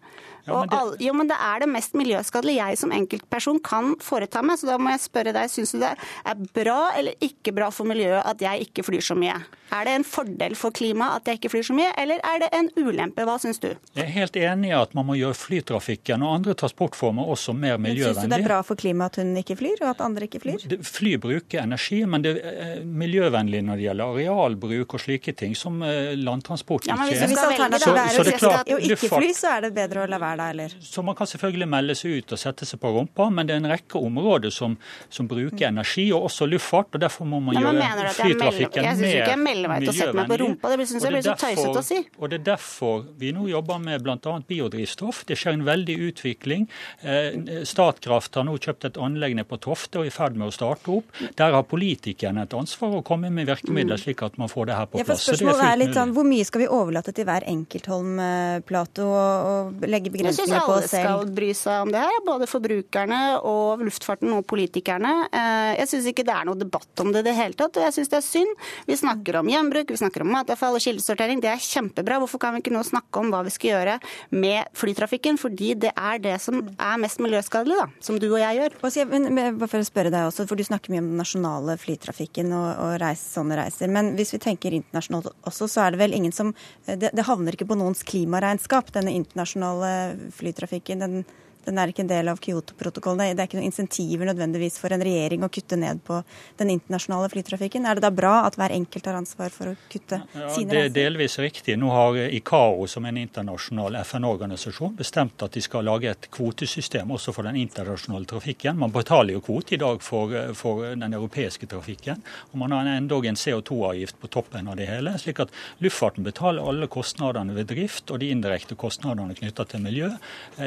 Ja, 0.45 0.59
men 0.59 0.69
det... 0.69 0.79
All, 0.79 0.93
jo, 1.01 1.13
men 1.17 1.29
det 1.31 1.37
er 1.41 1.63
det 1.63 1.69
mest 1.73 1.97
miljøskadelige 1.97 2.61
jeg 2.61 2.81
som 2.81 2.93
enkeltperson 2.95 3.59
kan 3.65 3.95
foreta 4.03 4.43
meg. 4.45 4.59
Så 4.61 4.69
da 4.69 4.77
må 4.81 4.93
jeg 4.93 5.03
spørre 5.05 5.35
deg, 5.35 5.51
syns 5.51 5.75
du 5.75 5.81
det 5.81 5.93
er 5.95 6.47
bra 6.55 6.79
eller 6.97 7.17
ikke 7.25 7.53
bra 7.55 7.71
for 7.73 7.89
miljøet 7.89 8.23
at 8.25 8.41
jeg 8.43 8.69
ikke 8.69 8.85
flyr 8.85 9.05
så 9.05 9.17
mye? 9.17 9.39
Er 9.73 9.87
det 9.87 9.95
en 9.97 10.05
fordel 10.05 10.53
for 10.55 10.75
klimaet 10.75 11.19
at 11.23 11.29
jeg 11.29 11.39
ikke 11.39 11.49
flyr 11.55 11.65
så 11.67 11.75
mye, 11.75 11.89
eller 11.99 12.21
er 12.21 12.43
det 12.43 12.49
en 12.53 12.69
ulempe? 12.77 13.25
Hva 13.25 13.39
syns 13.41 13.57
du? 13.63 13.71
Jeg 13.97 14.03
er 14.03 14.11
helt 14.13 14.37
enig 14.37 14.69
i 14.69 14.75
at 14.77 14.93
man 14.95 15.07
må 15.09 15.17
gjøre 15.17 15.35
flytrafikken 15.39 16.23
og 16.23 16.35
andre 16.37 16.53
transportformer 16.61 17.31
også 17.33 17.55
mer 17.57 17.79
miljøvennlig. 17.81 18.21
Syns 18.21 18.29
du 18.29 18.35
det 18.35 18.39
er 18.43 18.45
bra 18.45 18.59
for 18.65 18.79
klimaet 18.79 19.17
at 19.17 19.23
hun 19.23 19.33
ikke 19.41 19.57
flyr, 19.59 19.81
og 19.81 19.89
at 19.95 20.03
andre 20.05 20.29
ikke 20.29 20.43
flyr? 20.45 20.67
Fly 20.85 21.15
bruker 21.21 21.63
energi, 21.63 22.03
men 22.05 22.23
det 22.25 22.35
er 22.45 22.85
miljøvennlig 22.85 23.63
når 23.65 23.81
det 23.81 23.87
gjelder 23.87 24.13
arealbruk 24.13 24.95
og 24.99 25.01
slike 25.01 25.33
ting, 25.41 25.57
som 25.57 25.81
eh, 25.85 26.13
landtransport 26.19 26.87
ja, 26.87 26.99
men 26.99 27.09
hvis, 27.09 27.25
hvis 27.25 27.33
det 27.33 28.53
er 28.53 28.75
å 28.75 28.79
ikke 28.85 29.11
fly, 29.17 29.33
så 29.35 29.57
er 29.57 29.67
det 29.67 29.73
bedre 29.75 30.05
å 30.05 30.09
la 30.11 30.21
være 30.21 30.34
der, 30.41 30.55
eller? 30.55 30.75
Så 30.81 31.03
man 31.05 31.17
kan 31.17 31.29
selvfølgelig 31.29 31.67
melde 31.71 31.95
seg 31.97 32.19
ut 32.19 32.35
og 32.35 32.41
sette 32.41 32.67
seg 32.67 32.81
på 32.81 32.91
rumpa, 32.95 33.29
men 33.33 33.47
det 33.47 33.55
er 33.55 33.63
en 33.63 33.69
rekke 33.71 33.99
områder 33.99 34.53
som, 34.53 34.77
som 35.09 35.29
bruker 35.31 35.67
energi, 35.69 36.07
og 36.15 36.29
også 36.29 36.47
luftfart. 36.49 36.95
og 36.95 37.03
Derfor 37.05 37.29
må 37.29 37.41
man 37.43 37.59
ja, 37.59 37.71
gjøre 37.71 38.13
flytrafikken 38.19 38.85
mer 38.85 38.95
miljøvennlig. 38.95 38.95
Jeg 38.95 38.97
syns 38.99 39.11
ikke 39.11 39.25
jeg 39.25 39.37
er 39.37 39.43
mellomvei 39.43 39.79
til 39.83 39.91
å 39.91 39.97
sette 39.99 40.17
meg 40.19 40.31
på 40.31 40.39
rumpa, 40.43 40.71
det 40.75 40.87
syns 40.91 41.07
jeg 41.07 41.15
blir 41.15 41.25
så 41.25 41.37
tøysete 41.45 41.81
å 41.81 41.85
si. 41.85 41.99
Og 42.19 42.31
det 42.31 42.39
er 42.41 42.45
derfor 42.51 43.05
vi 43.21 43.31
nå 43.35 43.47
jobber 43.51 43.81
med 43.83 44.05
bl.a. 44.05 44.35
biodrivstoff. 44.49 45.23
Det 45.29 45.37
skjer 45.39 45.59
en 45.59 45.65
veldig 45.67 45.97
utvikling. 46.09 46.67
Eh, 47.01 47.63
Statkraft 47.67 48.37
har 48.39 48.47
nå 48.47 48.57
kjøpt 48.61 48.89
et 48.89 48.99
anlegg 49.01 49.37
nede 49.37 49.47
på 49.49 49.59
Tofte 49.63 50.01
og 50.01 50.07
er 50.07 50.11
i 50.11 50.15
ferd 50.15 50.37
med 50.39 50.49
å 50.49 50.55
starte 50.55 50.91
opp. 50.93 51.09
Der 51.39 51.55
har 51.55 51.65
politikerne 51.67 52.45
et 52.45 52.55
ansvar 52.57 52.99
å 52.99 53.03
komme 53.05 53.31
med 53.33 53.49
virkemidler, 53.49 53.99
slik 54.01 54.23
at 54.25 54.37
man 54.41 54.51
får 54.51 54.69
det 54.69 54.79
her 54.79 54.89
på 54.89 54.99
plass. 54.99 55.03
Ja, 55.03 55.09
for 55.11 55.23
spørsmålet 55.23 55.63
er, 55.63 55.71
er 55.71 55.81
litt 55.83 55.97
sånn, 55.97 56.13
Hvor 56.15 56.27
mye 56.27 56.45
skal 56.47 56.63
vi 56.63 56.69
overlate 56.71 57.13
til 57.15 57.27
hver 57.27 57.45
enkelt 57.49 57.89
Holm-Plato 57.91 59.07
og 59.09 59.85
legge 59.85 60.11
begrensninger? 60.13 60.24
Begrensninger 60.25 60.65
på 60.65 60.75
selv. 60.75 60.85
Jeg 60.85 60.91
syns 60.91 61.01
alle 61.01 61.05
skal 61.05 61.33
bry 61.39 61.49
seg 61.57 61.85
om 61.85 61.93
det 61.93 62.03
her, 62.05 62.19
både 62.25 62.49
forbrukerne 62.49 63.21
og 63.45 63.83
luftfarten 63.85 64.33
og 64.35 64.45
politikerne. 64.49 65.13
Eh, 65.29 65.71
jeg 65.81 65.91
syns 65.91 66.09
ikke 66.11 66.25
det 66.27 66.35
er 66.35 66.49
noe 66.49 66.59
debatt 66.59 67.03
om 67.03 67.11
det 67.13 67.23
i 67.23 67.27
det 67.29 67.35
hele 67.37 67.57
tatt, 67.57 67.77
og 67.77 67.87
jeg 67.87 67.97
syns 67.97 68.11
det 68.11 68.19
er 68.19 68.25
synd. 68.25 68.65
Vi 68.89 68.99
snakker 68.99 69.39
om 69.39 69.51
gjenbruk, 69.51 69.93
vi 69.93 70.01
snakker 70.01 70.25
om 70.25 70.33
matavfall 70.35 70.77
og 70.77 70.83
kildesortering. 70.83 71.41
Det 71.43 71.51
er 71.51 71.61
kjempebra. 71.61 72.19
Hvorfor 72.23 72.41
kan 72.41 72.55
vi 72.55 72.63
ikke 72.63 72.75
nå 72.75 72.83
snakke 72.87 73.21
om 73.21 73.31
hva 73.33 73.43
vi 73.45 73.53
skal 73.53 73.73
gjøre 73.73 73.97
med 74.35 74.75
flytrafikken? 74.77 75.39
Fordi 75.41 75.73
det 75.85 75.93
er 75.95 76.21
det 76.23 76.37
som 76.43 76.61
er 76.75 77.01
mest 77.01 77.21
miljøskadelig, 77.23 77.77
da, 77.81 77.87
som 78.03 78.19
du 78.21 78.27
og 78.31 78.39
jeg 78.41 78.61
gjør. 78.61 78.77
Men, 79.11 79.29
bare 79.59 79.69
for 79.71 79.81
å 79.81 79.87
spørre 79.87 80.13
deg 80.13 80.29
også, 80.29 80.47
for 80.49 80.55
Du 80.55 80.63
snakker 80.65 80.93
mye 80.93 81.03
om 81.03 81.09
den 81.11 81.19
nasjonale 81.19 81.75
flytrafikken 81.77 82.53
og, 82.55 82.67
og 82.81 82.93
reise, 83.03 83.27
sånne 83.35 83.59
reiser. 83.59 83.91
Men 83.91 84.13
hvis 84.17 84.33
vi 84.35 84.41
tenker 84.41 84.75
internasjonalt 84.75 85.33
også, 85.45 85.67
så 85.71 85.85
er 85.85 85.93
det 85.93 86.01
vel 86.01 86.15
ingen 86.15 86.33
som 86.35 86.53
Det, 86.85 87.11
det 87.15 87.25
havner 87.25 87.55
ikke 87.55 87.67
på 87.67 87.77
noens 87.77 88.03
klimaregnskap, 88.05 88.91
denne 88.95 89.13
internasjonale 89.15 90.14
flytrafikken. 90.31 90.99
Den, 90.99 91.25
Den 91.65 91.79
er 91.81 91.91
ikke 91.91 92.03
en 92.05 92.11
del 92.11 92.29
av 92.31 92.39
Kyoto-protokollen. 92.43 93.35
Det 93.35 93.43
er 93.43 93.49
ikke 93.49 93.59
noen 93.59 93.69
insentiver 93.69 94.29
nødvendigvis 94.29 94.77
for 94.81 94.93
en 94.93 95.03
regjering 95.05 95.45
å 95.45 95.49
kutte 95.51 95.77
ned 95.79 96.01
på 96.05 96.19
den 96.59 96.71
internasjonale 96.75 97.29
flytrafikken. 97.33 97.87
Er 97.89 97.97
det 97.97 98.05
da 98.05 98.11
bra 98.13 98.35
at 98.45 98.57
hver 98.59 98.73
enkelt 98.75 99.09
har 99.09 99.17
ansvar 99.17 99.53
for 99.53 99.71
å 99.71 99.75
kutte 99.91 100.21
ja, 100.21 100.49
sine 100.53 100.75
reiser? 100.75 100.75
Det 100.75 100.83
er 100.83 100.95
delvis 100.95 101.37
riktig. 101.41 101.77
Nå 101.81 101.91
har 101.93 102.19
ICAO, 102.25 102.85
som 102.91 103.07
en 103.09 103.19
internasjonal 103.21 103.99
FN-organisasjon, 104.03 104.95
bestemt 104.99 105.45
at 105.45 105.55
de 105.57 105.63
skal 105.65 105.87
lage 105.87 106.11
et 106.11 106.29
kvotesystem 106.33 107.11
også 107.15 107.33
for 107.35 107.47
den 107.49 107.57
internasjonale 107.63 108.29
trafikken. 108.29 108.77
Man 108.81 108.93
betaler 108.95 109.37
jo 109.37 109.43
kvote 109.45 109.77
i 109.77 109.81
dag 109.81 110.03
for, 110.05 110.33
for 110.57 110.85
den 110.93 111.17
europeiske 111.17 111.69
trafikken. 111.71 112.21
Og 112.51 112.59
man 112.61 112.75
har 112.75 112.89
endog 112.95 113.25
en 113.25 113.39
CO2-avgift 113.39 114.19
på 114.21 114.31
toppen 114.33 114.69
av 114.71 114.77
det 114.79 114.89
hele. 114.89 115.15
slik 115.21 115.41
at 115.43 115.53
luftfarten 115.83 116.25
betaler 116.25 116.65
alle 116.65 116.87
kostnadene 116.91 117.55
ved 117.55 117.69
drift 117.71 118.11
og 118.11 118.21
de 118.21 118.29
indirekte 118.33 118.77
kostnadene 118.79 119.35
knytta 119.37 119.65
til 119.71 119.83
miljø. 119.85 120.11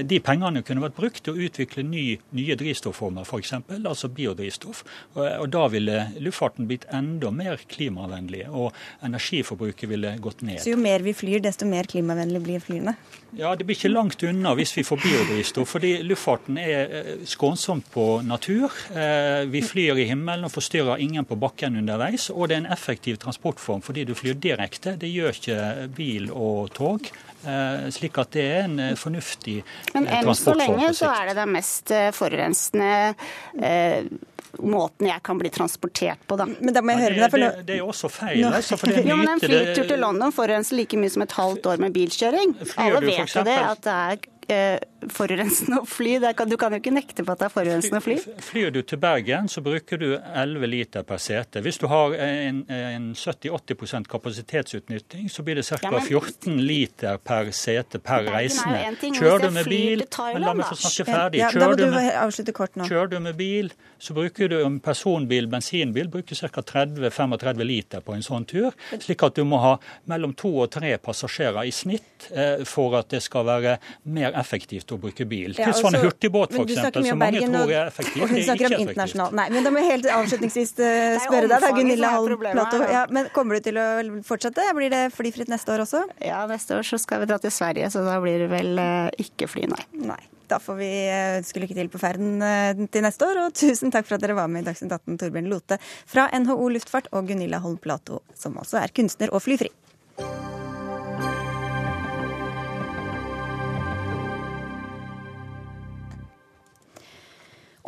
De 0.02 0.20
pengene 0.24 0.62
kunne 0.66 0.82
vært 0.84 0.87
brukt 0.94 1.22
til 1.26 1.36
å 1.36 1.46
utvikle 1.48 1.84
ny, 1.86 2.04
nye 2.36 2.56
drivstofformer, 2.58 3.26
f.eks., 3.28 3.54
altså 3.78 4.10
biodrivstoff. 4.12 4.84
Og, 5.16 5.24
og 5.26 5.48
Da 5.54 5.66
ville 5.72 6.00
luftfarten 6.22 6.68
blitt 6.70 6.86
enda 6.94 7.32
mer 7.34 7.60
klimavennlig, 7.70 8.44
og 8.48 8.72
energiforbruket 9.06 9.90
ville 9.90 10.14
gått 10.22 10.44
ned. 10.46 10.62
Så 10.64 10.74
jo 10.74 10.80
mer 10.80 11.04
vi 11.06 11.14
flyr, 11.16 11.42
desto 11.44 11.68
mer 11.68 11.88
klimavennlig 11.90 12.42
blir 12.44 12.64
flyene? 12.64 12.96
Ja, 13.36 13.54
Det 13.56 13.64
blir 13.64 13.76
ikke 13.76 13.90
langt 13.92 14.22
unna 14.24 14.54
hvis 14.56 14.72
vi 14.76 14.84
får 14.86 15.02
biodrivstoff. 15.02 15.68
fordi 15.68 15.90
luftfarten 16.02 16.58
er 16.58 16.94
eh, 17.00 17.10
skånsomt 17.28 17.90
på 17.92 18.22
natur. 18.24 18.72
Eh, 18.88 19.44
vi 19.52 19.60
flyr 19.62 20.00
i 20.00 20.06
himmelen 20.08 20.44
og 20.48 20.52
forstyrrer 20.54 21.02
ingen 21.04 21.24
på 21.24 21.36
bakken 21.36 21.76
underveis. 21.76 22.30
Og 22.30 22.48
det 22.48 22.56
er 22.56 22.64
en 22.64 22.72
effektiv 22.72 23.18
transportform 23.20 23.82
fordi 23.82 24.04
du 24.04 24.14
flyr 24.14 24.34
direkte. 24.34 24.96
Det 24.96 25.12
gjør 25.12 25.36
ikke 25.36 25.88
bil 25.96 26.30
og 26.32 26.72
tog. 26.72 27.10
Eh, 27.44 27.90
slik 27.94 28.18
at 28.18 28.32
det 28.32 28.46
er 28.46 28.64
en 28.64 28.96
fornuftig 28.96 29.60
transportform. 29.92 30.08
Men 30.08 30.10
enn 30.16 30.34
så 30.34 30.56
lenge 30.56 30.90
så 30.96 31.12
er 31.12 31.30
det 31.30 31.38
den 31.42 31.54
mest 31.58 31.94
forurensende 32.16 32.90
måten 34.58 35.08
jeg 35.08 35.22
kan 35.24 35.38
bli 35.40 35.50
transportert 35.52 36.22
på, 36.26 36.38
da. 36.40 36.46
Men 36.48 36.74
da 36.74 36.82
må 36.82 36.94
jeg 36.94 37.04
høre 37.04 37.16
med 37.16 37.24
deg, 37.24 37.32
for 37.34 37.42
nå... 37.42 37.50
Det, 37.58 37.66
det, 37.68 37.76
er 37.78 37.92
også 37.92 38.10
feil. 38.12 38.40
Nå... 38.42 38.52
Altså, 38.58 38.78
for 38.80 38.92
det 38.92 39.04
jo, 39.10 39.18
men 39.20 39.34
En 39.34 39.42
flytur 39.42 39.90
til 39.90 40.02
London 40.02 40.34
forurenser 40.34 40.80
like 40.80 41.00
mye 41.00 41.12
som 41.14 41.24
et 41.26 41.36
halvt 41.38 41.70
år 41.72 41.84
med 41.84 41.94
bilkjøring. 41.96 42.56
Alle 42.76 43.04
vet 43.04 43.36
jo 43.36 43.46
det, 43.46 43.58
at 43.58 43.86
det 43.86 43.96
er 43.98 44.26
eh, 44.48 44.97
forurensende 45.14 45.82
å 45.82 45.86
fly. 45.88 46.16
Kan, 46.36 46.50
du 46.50 46.56
kan 46.60 46.74
jo 46.74 46.80
ikke 46.82 46.92
nekte 46.94 47.24
på 47.24 47.34
at 47.34 47.42
det 47.42 47.46
er 47.48 47.52
forurensende 47.54 48.00
å 48.00 48.04
fly. 48.04 48.16
Flyr 48.42 48.72
du 48.74 48.80
til 48.82 49.00
Bergen, 49.02 49.48
så 49.50 49.62
bruker 49.64 50.00
du 50.00 50.08
11 50.18 50.70
liter 50.70 51.06
per 51.06 51.20
sete. 51.22 51.62
Hvis 51.64 51.78
du 51.78 51.86
har 51.90 52.16
en, 52.18 52.64
en 52.72 53.10
70-80% 53.14 54.10
kapasitetsutnytting, 54.10 55.28
så 55.30 55.44
blir 55.46 55.60
det 55.60 55.66
ca. 55.68 55.78
Ja, 55.84 56.02
14 56.02 56.58
liter 56.62 57.20
per 57.22 57.52
sete 57.56 58.00
per 58.02 58.26
reisende. 58.26 58.96
Kjører 59.18 59.46
du 59.46 59.54
med 59.54 59.70
bil 59.70 60.04
La 60.38 60.54
meg 60.56 60.66
få 60.66 60.78
snakke 60.78 61.06
ferdig. 61.08 61.44
Kjører, 61.54 61.76
du 61.78 61.86
med, 61.92 62.88
kjører 62.88 63.12
du 63.12 63.18
med 63.22 63.38
bil, 63.38 63.70
så 64.02 64.14
bruker 64.16 64.50
du 64.50 64.58
en 64.60 64.80
personbil, 64.82 65.48
bensinbil, 65.50 66.10
bruker 66.12 66.38
ca. 66.38 66.64
30-35 66.72 67.64
liter 67.66 68.04
på 68.04 68.16
en 68.16 68.24
sånn 68.24 68.46
tur. 68.48 68.74
Slik 68.98 69.22
at 69.26 69.38
du 69.38 69.44
må 69.48 69.60
ha 69.62 69.76
mellom 70.10 70.34
to 70.38 70.50
og 70.64 70.70
tre 70.74 70.96
passasjerer 71.02 71.68
i 71.68 71.74
snitt 71.74 72.28
eh, 72.32 72.64
for 72.68 72.98
at 72.98 73.10
det 73.14 73.22
skal 73.24 73.46
være 73.48 73.78
mer 74.10 74.34
effektivt 74.38 74.87
å 74.94 75.00
bruke 75.02 75.26
bil. 75.28 75.54
Ja, 75.56 75.68
Tilsvarende 75.68 76.00
altså, 76.00 76.12
hurtigbåt, 76.12 76.54
f.eks., 76.54 77.08
som 77.08 77.20
mange 77.20 77.42
tror 77.44 77.72
er 77.78 77.90
effektivt. 77.90 78.22
Og 78.22 78.32
hun 78.32 78.42
snakker 78.46 78.76
om 78.76 78.84
internasjonalt. 78.84 79.36
Nei, 79.38 79.46
men 79.54 79.66
da 79.66 79.72
må 79.74 79.82
jeg 79.82 79.90
helt 79.92 80.08
avslutningsvis 80.14 80.74
uh, 80.80 81.18
spørre 81.24 81.50
deg, 81.50 81.66
da, 81.66 81.72
Gunilla 81.76 82.14
Holm 82.16 82.42
Plato. 82.42 82.80
Ja, 82.88 83.04
men 83.12 83.30
kommer 83.34 83.58
du 83.58 83.68
til 83.68 83.80
å 83.80 83.86
fortsette? 84.26 84.64
Blir 84.78 84.92
det 84.94 85.04
flyfritt 85.16 85.52
neste 85.52 85.74
år 85.74 85.84
også? 85.84 86.04
Ja, 86.24 86.42
neste 86.50 86.78
år 86.78 86.88
så 86.88 87.00
skal 87.02 87.24
vi 87.24 87.30
dra 87.30 87.40
til 87.42 87.54
Sverige, 87.54 87.90
så 87.94 88.04
da 88.06 88.18
blir 88.22 88.44
det 88.44 88.50
vel 88.52 88.74
uh, 88.80 89.08
ikke 89.20 89.50
fly, 89.50 89.68
nei. 89.70 89.84
nei. 90.12 90.20
Da 90.48 90.56
får 90.62 90.78
vi 90.78 90.92
ønske 91.12 91.60
lykke 91.60 91.76
til 91.76 91.90
på 91.92 92.00
ferden 92.00 92.88
til 92.88 93.04
neste 93.04 93.26
år, 93.28 93.42
og 93.44 93.56
tusen 93.62 93.92
takk 93.92 94.08
for 94.08 94.16
at 94.16 94.24
dere 94.24 94.38
var 94.38 94.48
med 94.52 94.64
i 94.64 94.70
Dagsnytt 94.70 94.94
18, 94.96 95.18
Torbjørn 95.20 95.50
Lote 95.52 95.76
fra 95.82 96.30
NHO 96.32 96.70
Luftfart 96.78 97.10
og 97.12 97.28
Gunilla 97.28 97.60
Holm 97.64 97.76
Plato, 97.82 98.22
som 98.38 98.56
altså 98.60 98.80
er 98.80 98.94
kunstner 98.96 99.34
og 99.34 99.44
flyfri. 99.44 99.68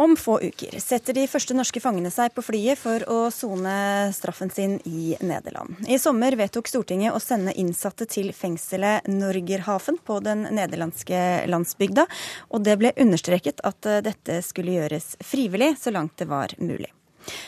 Om 0.01 0.16
få 0.16 0.38
uker 0.40 0.78
setter 0.80 1.12
de 1.12 1.26
første 1.28 1.53
norske 1.53 1.80
fangene 1.84 2.09
seg 2.09 2.32
på 2.32 2.40
flyet 2.40 2.80
for 2.80 3.03
å 3.12 3.18
sone 3.34 3.72
straffen 4.16 4.48
sin 4.48 4.78
i 4.88 5.11
Nederland. 5.20 5.76
I 5.84 5.98
sommer 6.01 6.32
vedtok 6.40 6.70
Stortinget 6.72 7.12
å 7.12 7.20
sende 7.20 7.53
innsatte 7.61 8.07
til 8.09 8.30
fengselet 8.32 9.11
Norgerhaven 9.12 9.98
på 10.01 10.16
den 10.24 10.46
nederlandske 10.57 11.20
landsbygda, 11.53 12.07
og 12.48 12.64
det 12.64 12.78
ble 12.80 12.94
understreket 12.96 13.61
at 13.61 13.90
dette 14.09 14.40
skulle 14.46 14.78
gjøres 14.78 15.18
frivillig 15.20 15.74
så 15.82 15.92
langt 15.92 16.16
det 16.16 16.30
var 16.32 16.57
mulig. 16.57 16.88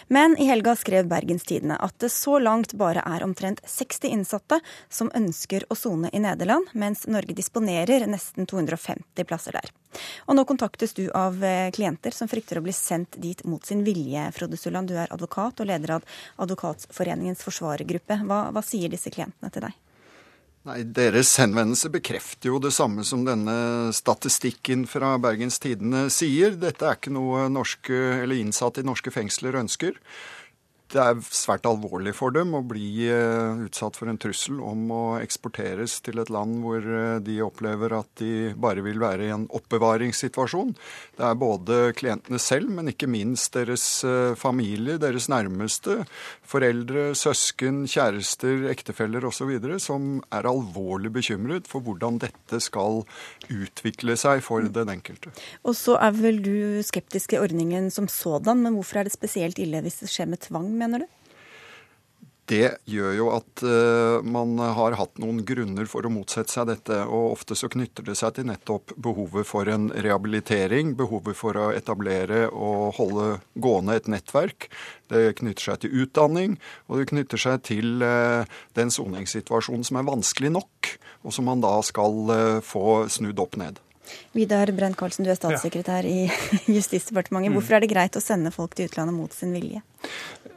Men 0.08 0.36
i 0.38 0.46
helga 0.48 0.74
skrev 0.76 1.08
Bergenstidene 1.10 1.76
at 1.80 1.96
det 2.02 2.12
så 2.12 2.38
langt 2.42 2.74
bare 2.78 3.04
er 3.06 3.24
omtrent 3.24 3.62
60 3.66 4.12
innsatte 4.12 4.60
som 4.88 5.10
ønsker 5.14 5.66
å 5.70 5.78
sone 5.78 6.10
i 6.12 6.22
Nederland, 6.22 6.72
mens 6.72 7.06
Norge 7.06 7.36
disponerer 7.36 8.06
nesten 8.10 8.46
250 8.46 9.28
plasser 9.28 9.58
der. 9.58 9.72
Og 10.26 10.36
nå 10.36 10.44
kontaktes 10.48 10.96
du 10.96 11.04
av 11.16 11.42
eh, 11.44 11.70
klienter 11.74 12.16
som 12.16 12.30
frykter 12.30 12.60
å 12.60 12.64
bli 12.64 12.72
sendt 12.76 13.18
dit 13.20 13.44
mot 13.44 13.64
sin 13.66 13.84
vilje. 13.84 14.30
Frode 14.36 14.56
Sulland, 14.60 14.88
du 14.88 14.96
er 14.96 15.12
advokat 15.12 15.60
og 15.60 15.68
leder 15.68 15.98
av 15.98 16.06
Advokatforeningens 16.44 17.44
forsvarergruppe. 17.44 18.22
Hva, 18.24 18.44
hva 18.54 18.64
sier 18.64 18.92
disse 18.92 19.12
klientene 19.12 19.52
til 19.52 19.68
deg? 19.68 19.80
Nei, 20.62 20.84
Deres 20.86 21.32
henvendelse 21.42 21.90
bekrefter 21.90 22.52
jo 22.52 22.60
det 22.62 22.70
samme 22.76 23.02
som 23.02 23.24
denne 23.26 23.90
statistikken 23.96 24.84
fra 24.86 25.16
Bergens 25.18 25.58
Tidende 25.62 26.04
sier. 26.14 26.54
Dette 26.54 26.86
er 26.86 27.00
ikke 27.00 27.10
noe 27.10 27.48
norske, 27.50 27.96
innsatte 28.38 28.84
i 28.84 28.86
norske 28.86 29.10
fengsler 29.10 29.58
ønsker 29.58 29.98
det 30.92 31.00
er 31.00 31.20
svært 31.32 31.66
alvorlig 31.68 32.12
for 32.16 32.34
dem 32.34 32.52
å 32.56 32.62
bli 32.66 33.06
eh, 33.08 33.62
utsatt 33.64 33.96
for 33.98 34.10
en 34.10 34.18
trussel 34.20 34.60
om 34.60 34.90
å 34.92 35.02
eksporteres 35.22 35.98
til 36.04 36.20
et 36.20 36.32
land 36.32 36.60
hvor 36.62 36.84
eh, 36.84 37.18
de 37.24 37.38
opplever 37.44 37.94
at 37.96 38.10
de 38.20 38.52
bare 38.60 38.84
vil 38.84 39.00
være 39.00 39.26
i 39.26 39.32
en 39.32 39.46
oppbevaringssituasjon. 39.56 40.74
Det 41.18 41.26
er 41.28 41.38
både 41.40 41.78
klientene 41.96 42.40
selv, 42.42 42.72
men 42.76 42.92
ikke 42.92 43.08
minst 43.10 43.54
deres 43.56 43.84
eh, 44.08 44.34
familie, 44.38 44.98
deres 45.00 45.30
nærmeste, 45.32 46.02
foreldre, 46.48 47.10
søsken, 47.18 47.84
kjærester, 47.88 48.68
ektefeller 48.72 49.24
osv., 49.28 49.54
som 49.82 50.20
er 50.34 50.48
alvorlig 50.48 51.12
bekymret 51.14 51.70
for 51.70 51.84
hvordan 51.84 52.20
dette 52.22 52.60
skal 52.62 53.02
utvikle 53.48 54.16
seg 54.20 54.44
for 54.44 54.68
den 54.68 54.92
enkelte. 54.92 55.32
Og 55.64 55.76
så 55.78 55.96
er 56.02 56.12
vel 56.18 56.42
du 56.44 56.54
skeptisk 56.84 57.32
til 57.32 57.44
ordningen 57.44 57.88
som 57.94 58.10
sådan, 58.10 58.60
men 58.64 58.76
hvorfor 58.76 59.00
er 59.00 59.08
det 59.08 59.16
spesielt 59.16 59.60
ille 59.62 59.80
hvis 59.84 60.02
det 60.02 60.12
skjer 60.12 60.28
med 60.28 60.42
tvang? 60.44 60.70
Mener 60.82 61.04
du? 61.04 61.10
Det 62.50 62.72
gjør 62.90 63.12
jo 63.14 63.26
at 63.32 63.62
uh, 63.62 64.18
man 64.26 64.56
har 64.58 64.96
hatt 64.98 65.20
noen 65.22 65.38
grunner 65.46 65.86
for 65.88 66.04
å 66.04 66.10
motsette 66.12 66.50
seg 66.50 66.66
dette. 66.68 66.98
Og 67.06 67.36
ofte 67.36 67.56
så 67.56 67.70
knytter 67.70 68.04
det 68.08 68.16
seg 68.18 68.34
til 68.36 68.48
nettopp 68.48 68.96
behovet 69.00 69.46
for 69.48 69.70
en 69.70 69.88
rehabilitering, 69.94 70.96
behovet 70.98 71.38
for 71.38 71.56
å 71.56 71.70
etablere 71.72 72.48
og 72.50 72.98
holde 72.98 73.28
gående 73.54 73.96
et 73.96 74.10
nettverk. 74.10 74.68
Det 75.12 75.36
knytter 75.38 75.68
seg 75.70 75.84
til 75.84 76.02
utdanning, 76.02 76.58
og 76.90 77.00
det 77.00 77.08
knytter 77.14 77.40
seg 77.40 77.62
til 77.70 78.02
uh, 78.02 78.42
den 78.76 78.90
soningssituasjonen 78.92 79.86
som 79.86 80.02
er 80.02 80.10
vanskelig 80.10 80.52
nok, 80.58 80.92
og 81.22 81.36
som 81.36 81.46
man 81.46 81.62
da 81.62 81.76
skal 81.86 82.20
uh, 82.26 82.60
få 82.66 83.06
snudd 83.12 83.40
opp 83.40 83.56
ned. 83.62 83.78
Vidar 84.36 84.72
Brent 84.76 84.96
Karlsen, 84.96 85.26
du 85.26 85.32
er 85.32 85.38
statssekretær 85.38 86.08
ja. 86.08 86.26
i 86.26 86.74
Justisdepartementet. 86.76 87.52
Hvorfor 87.56 87.78
er 87.78 87.84
det 87.84 87.92
greit 87.92 88.16
å 88.18 88.24
sende 88.24 88.52
folk 88.54 88.76
til 88.78 88.90
utlandet 88.90 89.16
mot 89.16 89.34
sin 89.36 89.52
vilje? 89.56 89.82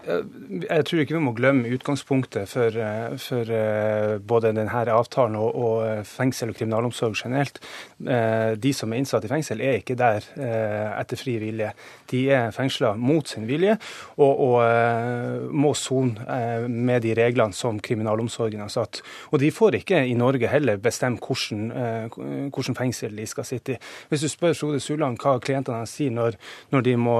Jeg 0.06 0.86
tror 0.86 1.02
ikke 1.02 1.16
vi 1.16 1.22
må 1.24 1.32
glemme 1.34 1.70
utgangspunktet 1.74 2.50
for, 2.50 2.76
eh, 2.78 3.16
for 3.18 3.50
eh, 3.50 4.18
både 4.22 4.52
denne 4.54 4.84
avtalen 4.94 5.38
og, 5.40 5.56
og, 5.56 5.78
eh, 5.88 6.04
fengsel 6.06 6.52
og 6.54 6.60
kriminalomsorg 6.60 7.16
generelt. 7.18 7.58
De 7.98 8.72
som 8.74 8.94
er 8.94 9.02
innsatt 9.02 9.26
i 9.26 9.32
fengsel, 9.32 9.62
er 9.62 9.80
ikke 9.80 9.96
der 9.98 10.26
etter 11.00 11.18
fri 11.18 11.38
vilje. 11.42 11.72
De 12.12 12.22
er 12.30 12.52
fengsla 12.54 12.94
mot 13.00 13.28
sin 13.28 13.48
vilje 13.48 13.78
og, 14.18 14.42
og 14.46 15.52
må 15.52 15.72
sone 15.80 16.68
med 16.70 17.02
de 17.06 17.16
reglene 17.18 17.56
som 17.56 17.80
kriminalomsorgen 17.80 18.62
har 18.62 18.70
satt. 18.74 19.02
Og 19.32 19.40
de 19.42 19.50
får 19.56 19.80
ikke 19.80 20.04
i 20.06 20.14
Norge 20.18 20.52
heller 20.52 20.78
bestemme 20.82 21.22
hvordan, 21.24 22.52
hvordan 22.54 22.78
fengsel 22.78 23.16
de 23.16 23.26
skal 23.32 23.45
i. 23.54 23.78
Hvis 24.10 24.26
du 24.26 24.30
spør 24.32 24.54
Frode 24.58 24.80
Sulland 24.84 25.20
hva 25.22 25.38
klientene 25.44 25.86
sier 25.90 26.14
når, 26.14 26.38
når 26.74 26.86
de 26.86 26.96
må 27.00 27.16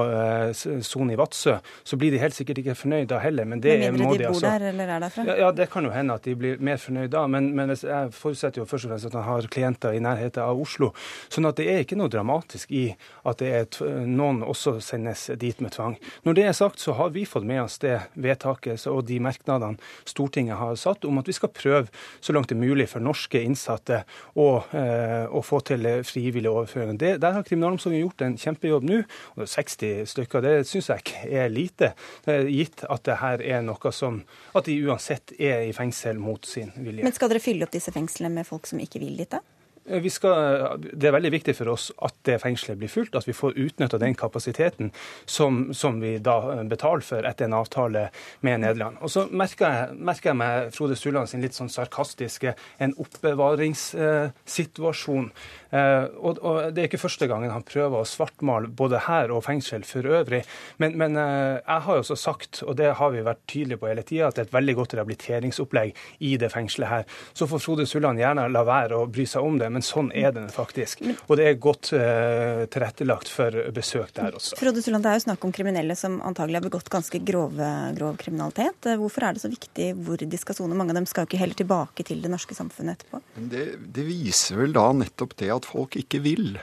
sone 0.86 1.14
i 1.14 1.18
Vadsø, 1.18 1.56
så 1.84 1.98
blir 2.00 2.14
de 2.14 2.20
helt 2.22 2.36
sikkert 2.36 2.60
ikke 2.62 2.76
fornøyd 2.78 3.10
da 3.12 3.20
heller. 3.22 3.48
Men 3.48 3.62
det 3.64 3.78
men 3.80 4.00
må 4.02 4.14
de 4.14 4.24
de 4.24 4.28
altså 4.30 4.46
der 4.46 4.68
eller 4.70 4.94
er 4.96 5.04
derfra? 5.06 5.26
ja, 5.28 5.36
ja, 5.44 5.50
det 5.52 5.68
kan 5.72 5.84
jo 5.84 5.92
hende 5.94 6.16
at 6.16 6.24
de 6.26 6.34
blir 6.38 6.60
mer 6.62 6.80
fornøyd 6.80 7.12
da, 7.12 7.26
men, 7.30 7.52
men 7.56 7.72
jeg 7.74 8.12
forutsetter 8.16 8.62
jo 8.62 8.68
først 8.68 8.88
og 8.88 8.94
fremst 8.94 9.10
at 9.10 9.18
han 9.18 9.26
har 9.26 9.48
klienter 9.52 9.96
i 9.96 10.02
nærheten 10.02 10.42
av 10.42 10.60
Oslo. 10.60 10.92
Sånn 11.32 11.48
at 11.48 11.58
det 11.60 11.68
er 11.72 11.84
ikke 11.84 11.98
noe 11.98 12.12
dramatisk 12.12 12.72
i 12.74 12.86
at 13.26 13.42
det 13.42 13.52
er 13.60 14.06
noen 14.06 14.42
også 14.46 14.78
sendes 14.84 15.26
dit 15.40 15.60
med 15.64 15.74
tvang. 15.76 15.96
Når 16.26 16.38
det 16.38 16.46
er 16.46 16.56
sagt, 16.56 16.82
så 16.82 16.96
har 16.98 17.12
vi 17.14 17.26
fått 17.28 17.46
med 17.48 17.62
oss 17.64 17.78
det 17.82 17.98
vedtaket 18.14 18.86
og 18.90 19.04
de 19.08 19.18
merknadene 19.22 19.80
Stortinget 20.06 20.58
har 20.60 20.76
satt 20.80 21.04
om 21.08 21.20
at 21.20 21.28
vi 21.28 21.34
skal 21.36 21.52
prøve 21.54 21.90
så 22.20 22.34
langt 22.34 22.50
det 22.50 22.56
er 22.56 22.62
mulig 22.62 22.88
for 22.90 23.02
norske 23.04 23.40
innsatte 23.42 24.02
å, 24.34 24.48
eh, 24.76 25.26
å 25.26 25.42
få 25.44 25.60
til 25.66 25.86
frivillig 26.10 26.50
overføring. 26.50 27.00
Det, 27.00 27.16
der 27.22 27.36
har 27.36 27.46
kriminalomsorgen 27.46 28.00
gjort 28.00 28.24
en 28.26 28.38
kjempejobb 28.40 28.86
nå. 28.88 29.02
og 29.36 29.48
60 29.48 30.06
stykker, 30.12 30.44
det 30.44 30.54
syns 30.68 30.90
jeg 30.92 31.04
ikke 31.04 31.42
er 31.42 31.52
lite, 31.52 31.92
gitt 32.26 32.84
at 32.88 33.04
det 33.08 33.18
her 33.22 33.44
er 33.44 33.66
noe 33.66 33.92
som 33.92 34.22
At 34.56 34.66
de 34.66 34.76
uansett 34.86 35.34
er 35.38 35.66
i 35.66 35.74
fengsel 35.76 36.18
mot 36.18 36.46
sin 36.46 36.72
vilje. 36.76 37.04
Men 37.04 37.14
skal 37.14 37.30
dere 37.32 37.42
fylle 37.42 37.66
opp 37.66 37.74
disse 37.74 37.92
fengslene 37.94 38.32
med 38.40 38.48
folk 38.48 38.66
som 38.68 38.80
ikke 38.82 39.02
vil 39.02 39.16
dit, 39.18 39.30
da? 39.30 39.42
Eh, 39.88 40.08
skal, 40.10 40.80
det 40.92 41.06
er 41.08 41.12
veldig 41.14 41.30
viktig 41.34 41.54
for 41.58 41.68
oss 41.72 41.84
at 42.04 42.14
det 42.26 42.42
fengselet 42.42 42.78
blir 42.80 42.88
fullt, 42.90 43.14
at 43.18 43.28
vi 43.28 43.34
får 43.36 43.58
utnytta 43.66 43.98
den 44.02 44.14
kapasiteten 44.18 44.86
som, 45.24 45.52
som, 45.74 46.00
vi 46.02 46.12
da 46.18 46.64
betaler 46.68 47.02
for 47.06 47.24
etter 47.26 47.44
en 47.46 47.54
avtale 47.60 48.02
med 48.46 48.60
Nederland. 48.64 48.94
Og 49.00 49.08
så 49.12 49.20
merker 49.30 49.64
jeg, 49.70 49.82
merker 50.10 50.28
jeg 50.32 50.38
meg 50.40 50.52
Frode 50.74 50.96
Sulland 50.98 51.26
sin 51.30 51.44
litt 51.44 51.56
sånn 51.56 51.72
sarkastiske 51.72 52.50
en 52.82 52.92
oppbevaringssituasjon. 53.02 55.26
Eh, 55.70 56.04
og, 56.18 56.32
og, 56.42 56.56
Det 56.74 56.80
er 56.82 56.88
ikke 56.90 57.06
første 57.06 57.26
gangen 57.30 57.54
han 57.54 57.66
prøver 57.66 57.96
å 58.00 58.08
svartmale 58.08 58.68
både 58.68 58.98
her 59.06 59.26
og 59.34 59.44
fengsel 59.46 59.82
for 59.86 60.02
øvrig. 60.06 60.42
Men, 60.82 60.90
men 60.98 61.16
eh, 61.20 61.56
jeg 61.60 61.80
har 61.86 61.94
jo 61.94 62.00
også 62.04 62.18
sagt, 62.18 62.62
og 62.66 62.72
det 62.80 62.90
har 62.98 63.10
vi 63.14 63.26
vært 63.26 63.46
tydelige 63.50 63.80
på 63.82 63.90
hele 63.90 64.04
tida, 64.06 64.24
at 64.28 64.34
det 64.36 64.42
er 64.44 64.48
et 64.50 64.58
veldig 64.58 64.76
godt 64.80 64.94
rehabiliteringsopplegg 64.98 65.90
i 66.26 66.30
det 66.40 66.50
fengselet 66.52 66.88
her. 66.90 67.04
Så 67.36 67.42
får 67.50 67.60
Frode 67.62 67.86
Sulland 67.88 68.22
gjerne 68.22 68.52
la 68.52 68.62
være 68.66 68.94
å 68.98 69.10
bry 69.10 69.26
seg 69.28 69.42
om 69.46 69.56
det, 69.60 69.68
men 69.76 69.84
sånn 69.84 70.08
er 70.16 70.32
den 70.32 70.48
faktisk. 70.52 71.02
Og 71.26 71.36
det 71.36 71.50
er 71.50 71.58
godt 71.60 71.92
eh, 71.96 72.64
tilrettelagt 72.72 73.28
for 73.28 73.52
besøk 73.76 74.14
der 74.16 74.38
også. 74.38 74.56
Frode 74.56 74.80
Sulland, 74.80 75.04
Det 75.04 75.12
er 75.12 75.18
jo 75.20 75.24
snakk 75.26 75.44
om 75.44 75.52
kriminelle 75.52 75.96
som 75.98 76.16
antagelig 76.24 76.62
har 76.62 76.68
begått 76.70 76.88
ganske 76.92 77.20
grove, 77.28 77.68
grov 77.98 78.16
kriminalitet. 78.22 78.88
Hvorfor 78.96 79.28
er 79.28 79.36
det 79.36 79.44
så 79.44 79.52
viktig 79.52 79.90
hvor 80.06 80.22
de 80.22 80.40
skal 80.40 80.56
sone? 80.56 80.78
Mange 80.78 80.94
av 80.94 81.02
dem 81.02 81.08
skal 81.10 81.26
jo 81.26 81.30
ikke 81.30 81.42
heller 81.42 81.60
tilbake 81.60 82.06
til 82.08 82.24
det 82.24 82.32
norske 82.32 82.56
samfunnet 82.56 82.96
etterpå. 82.96 83.20
Det, 83.52 83.66
det 83.98 84.06
viser 84.08 84.62
vel 84.62 84.72
da 84.76 84.88
nettopp 84.96 85.36
det 85.42 85.52
at 85.52 85.68
folk 85.68 85.98
ikke 86.00 86.22
vil. 86.24 86.56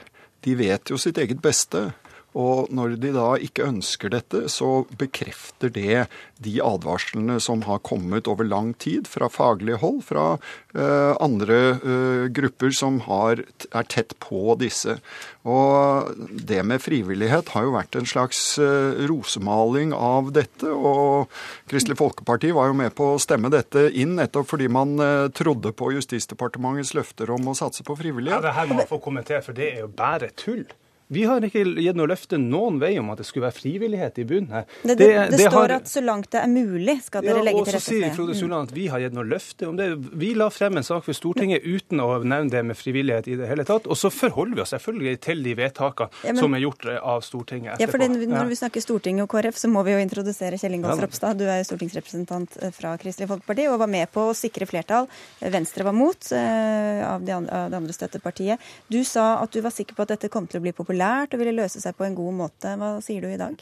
De 0.43 0.57
vet 0.59 0.89
jo 0.91 0.97
sitt 0.99 1.21
eget 1.21 1.39
beste. 1.43 1.91
Og 2.39 2.69
når 2.73 2.95
de 3.01 3.11
da 3.13 3.27
ikke 3.41 3.67
ønsker 3.67 4.09
dette, 4.13 4.47
så 4.49 4.83
bekrefter 4.97 5.69
det 5.73 6.05
de 6.43 6.55
advarslene 6.65 7.37
som 7.43 7.61
har 7.67 7.83
kommet 7.85 8.27
over 8.29 8.47
lang 8.47 8.73
tid 8.81 9.07
fra 9.09 9.29
faglig 9.31 9.77
hold, 9.83 10.01
fra 10.07 10.25
uh, 10.39 11.13
andre 11.21 11.59
uh, 11.83 12.25
grupper 12.33 12.73
som 12.75 12.99
har, 13.05 13.45
er 13.69 13.87
tett 13.91 14.17
på 14.23 14.57
disse. 14.59 14.97
Og 15.45 16.13
det 16.33 16.61
med 16.65 16.81
frivillighet 16.81 17.53
har 17.53 17.67
jo 17.67 17.75
vært 17.77 17.99
en 17.99 18.09
slags 18.09 18.41
uh, 18.57 18.97
rosemaling 19.05 19.93
av 19.93 20.33
dette. 20.35 20.73
Og 20.73 21.29
Kristelig 21.69 21.99
Folkeparti 22.01 22.53
var 22.57 22.71
jo 22.71 22.79
med 22.81 22.97
på 22.97 23.13
å 23.13 23.21
stemme 23.21 23.53
dette 23.53 23.89
inn 23.93 24.17
nettopp 24.17 24.49
fordi 24.53 24.67
man 24.71 24.97
trodde 25.35 25.71
på 25.77 25.91
Justisdepartementets 25.93 26.93
løfter 26.97 27.29
om 27.33 27.51
å 27.51 27.57
satse 27.57 27.85
på 27.85 27.95
frivillighet. 27.99 28.41
Ja, 28.41 28.47
det 28.49 28.57
her 28.57 28.69
må 28.69 28.81
man 28.81 28.89
få 28.89 28.99
kommentere, 29.03 29.43
for 29.45 29.55
det 29.57 29.69
er 29.75 29.85
jo 29.85 29.91
bare 29.93 30.33
tull. 30.39 30.65
Vi 31.07 31.23
har 31.27 31.43
ikke 31.43 31.63
gitt 31.83 31.97
noe 31.97 32.07
løfte 32.09 32.37
noen 32.39 32.79
vei 32.81 32.93
om 32.99 33.11
at 33.13 33.19
det 33.19 33.25
skulle 33.27 33.47
være 33.47 33.57
frivillighet 33.57 34.19
i 34.21 34.25
bunnen 34.27 34.53
her. 34.55 34.67
Det, 34.81 34.95
det, 34.95 35.07
det, 35.07 35.25
det 35.35 35.47
står 35.49 35.57
har... 35.59 35.73
at 35.81 35.89
så 35.91 36.01
langt 36.03 36.29
det 36.33 36.39
er 36.39 36.49
mulig, 36.51 36.95
skal 37.05 37.25
dere 37.25 37.41
ja, 37.41 37.45
legge 37.49 37.65
til 37.67 37.75
rette 37.75 37.83
for 37.83 37.93
det. 37.93 37.99
Og 37.99 38.07
så 38.07 38.09
sier 38.09 38.15
Frode 38.17 38.37
Sulland 38.39 38.71
at 38.71 38.75
vi 38.75 38.87
har 38.93 39.03
gitt 39.03 39.17
noe 39.17 39.27
løfte 39.27 39.67
om 39.69 39.77
det. 39.79 39.89
Vi 40.23 40.31
la 40.39 40.47
frem 40.53 40.79
en 40.79 40.87
sak 40.87 41.03
for 41.05 41.17
Stortinget 41.17 41.65
uten 41.67 42.01
å 42.03 42.07
nevne 42.23 42.49
det 42.53 42.63
med 42.69 42.79
frivillighet 42.79 43.29
i 43.29 43.37
det 43.41 43.49
hele 43.49 43.65
tatt. 43.67 43.89
Og 43.91 43.99
så 43.99 44.11
forholder 44.13 44.57
vi 44.57 44.63
oss 44.65 44.73
selvfølgelig 44.75 45.19
til 45.27 45.43
de 45.45 45.57
vedtakene 45.59 46.23
ja, 46.23 46.31
men... 46.31 46.41
som 46.41 46.57
er 46.57 46.63
gjort 46.63 46.87
av 46.95 47.25
Stortinget 47.27 47.75
etterpå. 47.75 47.99
Ja, 48.01 48.09
for 48.15 48.33
Når 48.33 48.51
vi 48.53 48.59
snakker 48.61 48.85
Stortinget 48.87 49.27
og 49.27 49.35
KrF, 49.35 49.59
så 49.59 49.71
må 49.71 49.83
vi 49.85 49.95
jo 49.95 50.01
introdusere 50.01 50.59
Kjell 50.61 50.79
Ingolf 50.79 51.03
Ropstad. 51.03 51.37
Du 51.41 51.45
er 51.45 51.61
jo 51.61 51.67
stortingsrepresentant 51.69 52.57
eh, 52.63 52.73
fra 52.73 52.95
Kristelig 53.01 53.29
Folkeparti 53.31 53.67
og 53.69 53.79
var 53.83 53.91
med 53.91 54.09
på 54.13 54.29
å 54.31 54.37
sikre 54.37 54.69
flertall. 54.69 55.11
Venstre 55.53 55.85
var 55.85 55.97
mot 55.97 56.31
av, 56.33 57.19
av 57.19 57.27
det 57.27 57.35
andre 57.77 57.95
støttepartiet. 57.95 58.73
Du 58.89 59.01
sa 59.07 59.35
at 59.43 59.53
du 59.53 59.61
var 59.65 59.75
sikker 59.75 59.97
på 59.97 60.07
at 60.07 60.15
dette 60.15 60.31
kom 60.33 60.47
til 60.49 60.61
å 60.61 60.65
bli 60.65 60.73
populært 60.73 60.92
og 61.33 61.41
ville 61.41 61.55
løse 61.55 61.81
seg 61.81 61.97
på 61.97 62.05
en 62.07 62.17
god 62.17 62.37
måte. 62.43 62.75
Hva 62.79 62.97
sier 63.03 63.23
du 63.23 63.31
i 63.31 63.39
dag? 63.39 63.57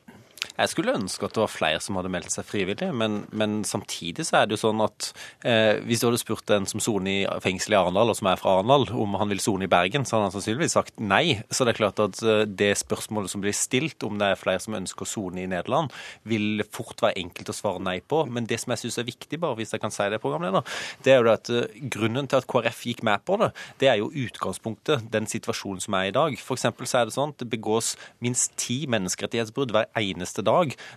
Jeg 0.61 0.71
skulle 0.75 0.93
ønske 0.93 1.25
at 1.25 1.33
det 1.33 1.41
var 1.41 1.51
flere 1.51 1.81
som 1.81 1.97
hadde 1.97 2.11
meldt 2.13 2.33
seg 2.33 2.45
frivillig, 2.45 2.91
men, 2.93 3.23
men 3.33 3.61
samtidig 3.67 4.27
så 4.27 4.41
er 4.41 4.47
det 4.47 4.57
jo 4.57 4.61
sånn 4.67 4.83
at 4.85 5.07
eh, 5.47 5.79
hvis 5.87 6.03
du 6.03 6.07
hadde 6.07 6.21
spurt 6.21 6.53
en 6.53 6.67
som 6.69 6.83
soner 6.83 7.11
i 7.11 7.39
fengsel 7.41 7.73
i 7.73 7.79
Arendal, 7.79 8.11
og 8.11 8.17
som 8.19 8.29
er 8.29 8.37
fra 8.39 8.57
Arendal, 8.59 8.85
om 8.93 9.17
han 9.17 9.31
vil 9.31 9.41
sone 9.41 9.65
i 9.65 9.71
Bergen, 9.71 10.05
så 10.05 10.17
hadde 10.17 10.29
han 10.29 10.35
sannsynligvis 10.35 10.75
sagt 10.77 11.01
nei. 11.01 11.39
Så 11.49 11.65
det 11.65 11.73
er 11.73 11.79
klart 11.79 12.01
at 12.03 12.21
eh, 12.21 12.43
det 12.45 12.75
spørsmålet 12.77 13.33
som 13.33 13.41
blir 13.43 13.55
stilt, 13.57 14.05
om 14.05 14.19
det 14.21 14.29
er 14.29 14.39
flere 14.39 14.61
som 14.61 14.77
ønsker 14.77 15.07
å 15.07 15.09
sone 15.09 15.41
i 15.41 15.49
Nederland, 15.49 15.89
vil 16.29 16.63
fort 16.69 17.01
være 17.01 17.17
enkelt 17.23 17.49
å 17.49 17.57
svare 17.57 17.81
nei 17.81 17.97
på. 18.05 18.21
Men 18.29 18.49
det 18.49 18.61
som 18.61 18.75
jeg 18.75 18.83
syns 18.83 18.99
er 19.01 19.09
viktig, 19.09 19.41
bare 19.41 19.57
hvis 19.59 19.73
jeg 19.73 19.81
kan 19.81 19.93
si 19.93 20.09
det, 20.13 20.21
programleder, 20.21 20.77
det 21.05 21.15
er 21.15 21.25
jo 21.25 21.33
at 21.33 21.49
eh, 21.49 21.81
grunnen 21.97 22.29
til 22.29 22.41
at 22.41 22.49
KrF 22.51 22.85
gikk 22.91 23.05
med 23.07 23.25
på 23.25 23.39
det, 23.41 23.49
det 23.81 23.89
er 23.89 23.97
jo 24.03 24.11
utgangspunktet, 24.27 25.09
den 25.09 25.29
situasjonen 25.31 25.81
som 25.81 25.97
er 25.97 26.11
i 26.11 26.15
dag. 26.15 26.37
For 26.37 26.59
så 26.59 26.69
er 26.69 27.09
det 27.09 27.17
sånn 27.17 27.33
at 27.33 27.41
det 27.41 27.49
begås 27.49 27.95
minst 28.21 28.53
ti 28.61 28.83
menneskerettighetsbrudd 28.91 29.73
hver 29.73 29.89
eneste 29.97 30.45
dag. 30.45 30.50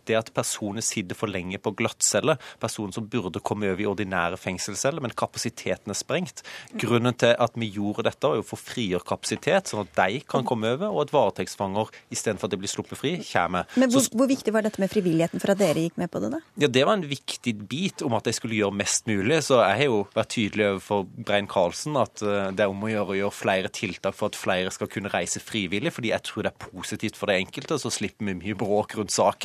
Det 0.09 0.18
at 0.18 0.32
personer 0.36 0.84
sitter 0.84 1.18
for 1.18 1.30
lenge 1.30 1.61
på 1.62 1.74
glattcelle, 1.78 2.36
personer 2.62 2.94
som 2.96 3.09
burde 3.11 3.42
komme 3.44 3.70
over 3.72 3.82
i 3.82 3.88
ordinære 3.88 4.38
fengselsceller, 4.40 5.02
men 5.05 5.14
kapasiteten 5.16 5.92
er 5.92 5.98
sprengt. 5.98 6.44
Grunnen 6.80 7.16
til 7.18 7.34
at 7.40 7.57
vi 7.59 7.70
gjorde 7.74 8.07
dette, 8.09 8.24
var 8.24 8.40
jo 8.40 8.46
for 8.46 8.59
å 8.59 8.64
frigjøre 8.64 9.07
kapasitet, 9.09 9.70
sånn 9.70 9.84
at 9.84 9.94
de 9.98 10.22
kan 10.28 10.46
komme 10.46 10.74
over, 10.76 10.90
og 10.90 11.05
at 11.05 11.14
varetektsfanger 11.14 11.92
istedenfor 12.14 12.48
at 12.48 12.55
de 12.55 12.61
blir 12.61 12.72
sluppet 12.72 13.00
fri, 13.00 13.14
kommer. 13.28 13.68
Men 13.80 13.92
hvor, 13.92 14.07
hvor, 14.14 14.28
viktig 14.30 14.55
var 14.55 14.66
dette 14.66 14.82
med 14.82 14.92
frivilligheten 14.92 15.42
for 15.42 15.55
at 15.55 15.61
dere 15.61 15.86
gikk 15.86 15.98
med 16.00 16.11
på 16.12 16.22
det, 16.22 16.32
da? 16.36 16.40
Ja, 16.61 16.70
Det 16.74 16.84
var 16.86 16.98
en 16.98 17.07
viktig 17.09 17.55
bit 17.68 18.05
om 18.05 18.16
at 18.16 18.28
de 18.28 18.34
skulle 18.36 18.59
gjøre 18.59 18.76
mest 18.76 19.09
mulig. 19.11 19.40
Så 19.46 19.61
jeg 19.61 19.80
har 19.82 19.90
jo 19.90 20.00
vært 20.14 20.32
tydelig 20.34 20.68
overfor 20.72 21.05
Brein 21.28 21.48
Karlsen 21.50 21.98
at 22.00 22.22
eh, 22.24 22.50
det 22.57 22.64
er 22.64 22.72
om 22.72 22.84
å 22.84 22.90
gjøre 22.90 23.14
å 23.14 23.18
gjøre 23.18 23.36
flere 23.36 23.72
tiltak 23.74 24.16
for 24.16 24.32
at 24.32 24.38
flere 24.38 24.72
skal 24.74 24.90
kunne 24.90 25.12
reise 25.12 25.42
frivillig, 25.42 25.92
fordi 25.94 26.12
jeg 26.12 26.26
tror 26.26 26.46
det 26.46 26.52
er 26.55 26.70
positivt 26.70 27.18
for 27.20 27.30
de 27.30 27.38
enkelte. 27.42 27.78
Så 27.80 27.92
slipper 27.92 28.30
vi 28.30 28.36
mye 28.40 28.59
bråk 28.59 28.96
rundt 28.98 29.14
saken. 29.14 29.43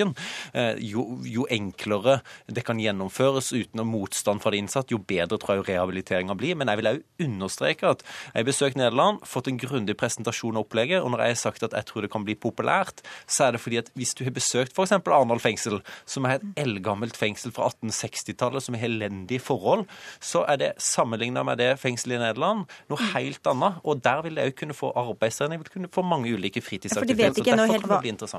Eh, 0.53 0.79
jo, 0.91 1.05
jo, 1.27 1.45
enklere 1.49 2.19
det 2.47 2.63
kan 2.67 2.79
gjennomføres 2.81 3.51
uten 3.55 3.83
motstand 3.87 4.43
fra 4.43 4.53
de 4.53 4.61
innsatte, 4.61 4.93
jo 4.95 5.01
bedre 5.01 5.39
tror 5.41 5.59
jeg 5.59 5.67
rehabiliteringa 5.69 6.35
blir. 6.37 6.57
Men 6.59 6.71
jeg 6.71 6.81
vil 6.81 6.91
òg 6.93 7.25
understreke 7.25 7.93
at 7.93 8.03
jeg 8.03 8.41
har 8.41 8.49
besøkt 8.49 8.79
Nederland, 8.79 9.23
fått 9.27 9.49
en 9.51 9.59
grundig 9.59 9.97
presentasjon 9.99 10.57
av 10.57 10.67
opplegget, 10.67 11.03
og 11.03 11.13
når 11.13 11.25
jeg 11.25 11.35
har 11.35 11.41
sagt 11.43 11.65
at 11.67 11.75
jeg 11.77 11.89
tror 11.89 12.05
det 12.05 12.11
kan 12.13 12.25
bli 12.27 12.35
populært, 12.39 13.03
så 13.27 13.47
er 13.47 13.55
det 13.55 13.63
fordi 13.63 13.81
at 13.81 13.91
hvis 13.97 14.15
du 14.17 14.25
har 14.27 14.35
besøkt 14.35 14.75
f.eks. 14.75 14.95
Arendal 14.99 15.41
fengsel, 15.41 15.79
som 16.09 16.27
er 16.27 16.37
et 16.37 16.63
eldgammelt 16.63 17.17
fengsel 17.17 17.53
fra 17.55 17.69
1860-tallet 17.71 18.63
som 18.65 18.77
har 18.77 18.89
elendige 18.89 19.41
forhold, 19.43 19.85
så 20.23 20.43
er 20.49 20.59
det 20.61 20.71
sammenligna 20.83 21.43
med 21.47 21.59
det 21.61 21.71
fengselet 21.81 22.19
i 22.19 22.23
Nederland 22.23 22.65
noe 22.91 23.09
helt 23.13 23.49
annet. 23.49 23.79
Og 23.83 24.03
der 24.03 24.23
vil 24.25 24.37
de 24.37 24.45
òg 24.49 24.55
kunne 24.59 24.75
få 24.77 24.91
arbeidstrening, 24.99 25.61
vil 25.63 25.73
kunne 25.73 25.91
få 25.93 26.03
mange 26.05 26.31
ulike 26.33 26.61
fritidsaktiviteter. 26.63 27.23
Ja, 27.25 27.33
de, 27.33 27.33
vet 27.33 27.39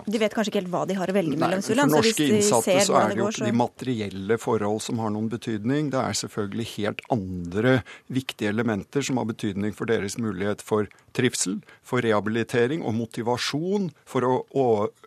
de 0.07 0.23
vet 0.23 0.37
kanskje 0.37 0.53
ikke 0.53 0.63
helt 0.63 0.73
hva 0.73 0.85
de 0.89 0.97
har 0.99 1.11
å 1.11 1.17
velge 1.17 1.40
mellom, 1.41 1.65
For 1.65 1.91
norske 1.91 2.29
innsatte 2.29 2.77
så 2.87 2.99
er 3.01 3.13
det 3.13 3.21
jo 3.21 3.29
ikke 3.33 3.49
de 3.49 3.57
materielle 3.61 4.39
forhold 4.41 4.83
som 4.85 5.03
har 5.03 5.13
noen 5.15 5.31
betydning. 5.33 5.91
Det 5.93 6.01
er 6.01 6.19
selvfølgelig 6.23 6.69
helt 6.77 7.05
andre 7.13 7.77
viktige 8.13 8.53
elementer 8.53 9.05
som 9.07 9.21
har 9.21 9.29
betydning 9.31 9.75
for 9.77 9.91
deres 9.91 10.19
mulighet 10.21 10.65
for 10.65 10.91
trivsel, 11.17 11.59
for 11.83 12.05
rehabilitering 12.05 12.85
og 12.87 12.95
motivasjon 12.99 13.91
for 14.09 14.27
å 14.27 14.67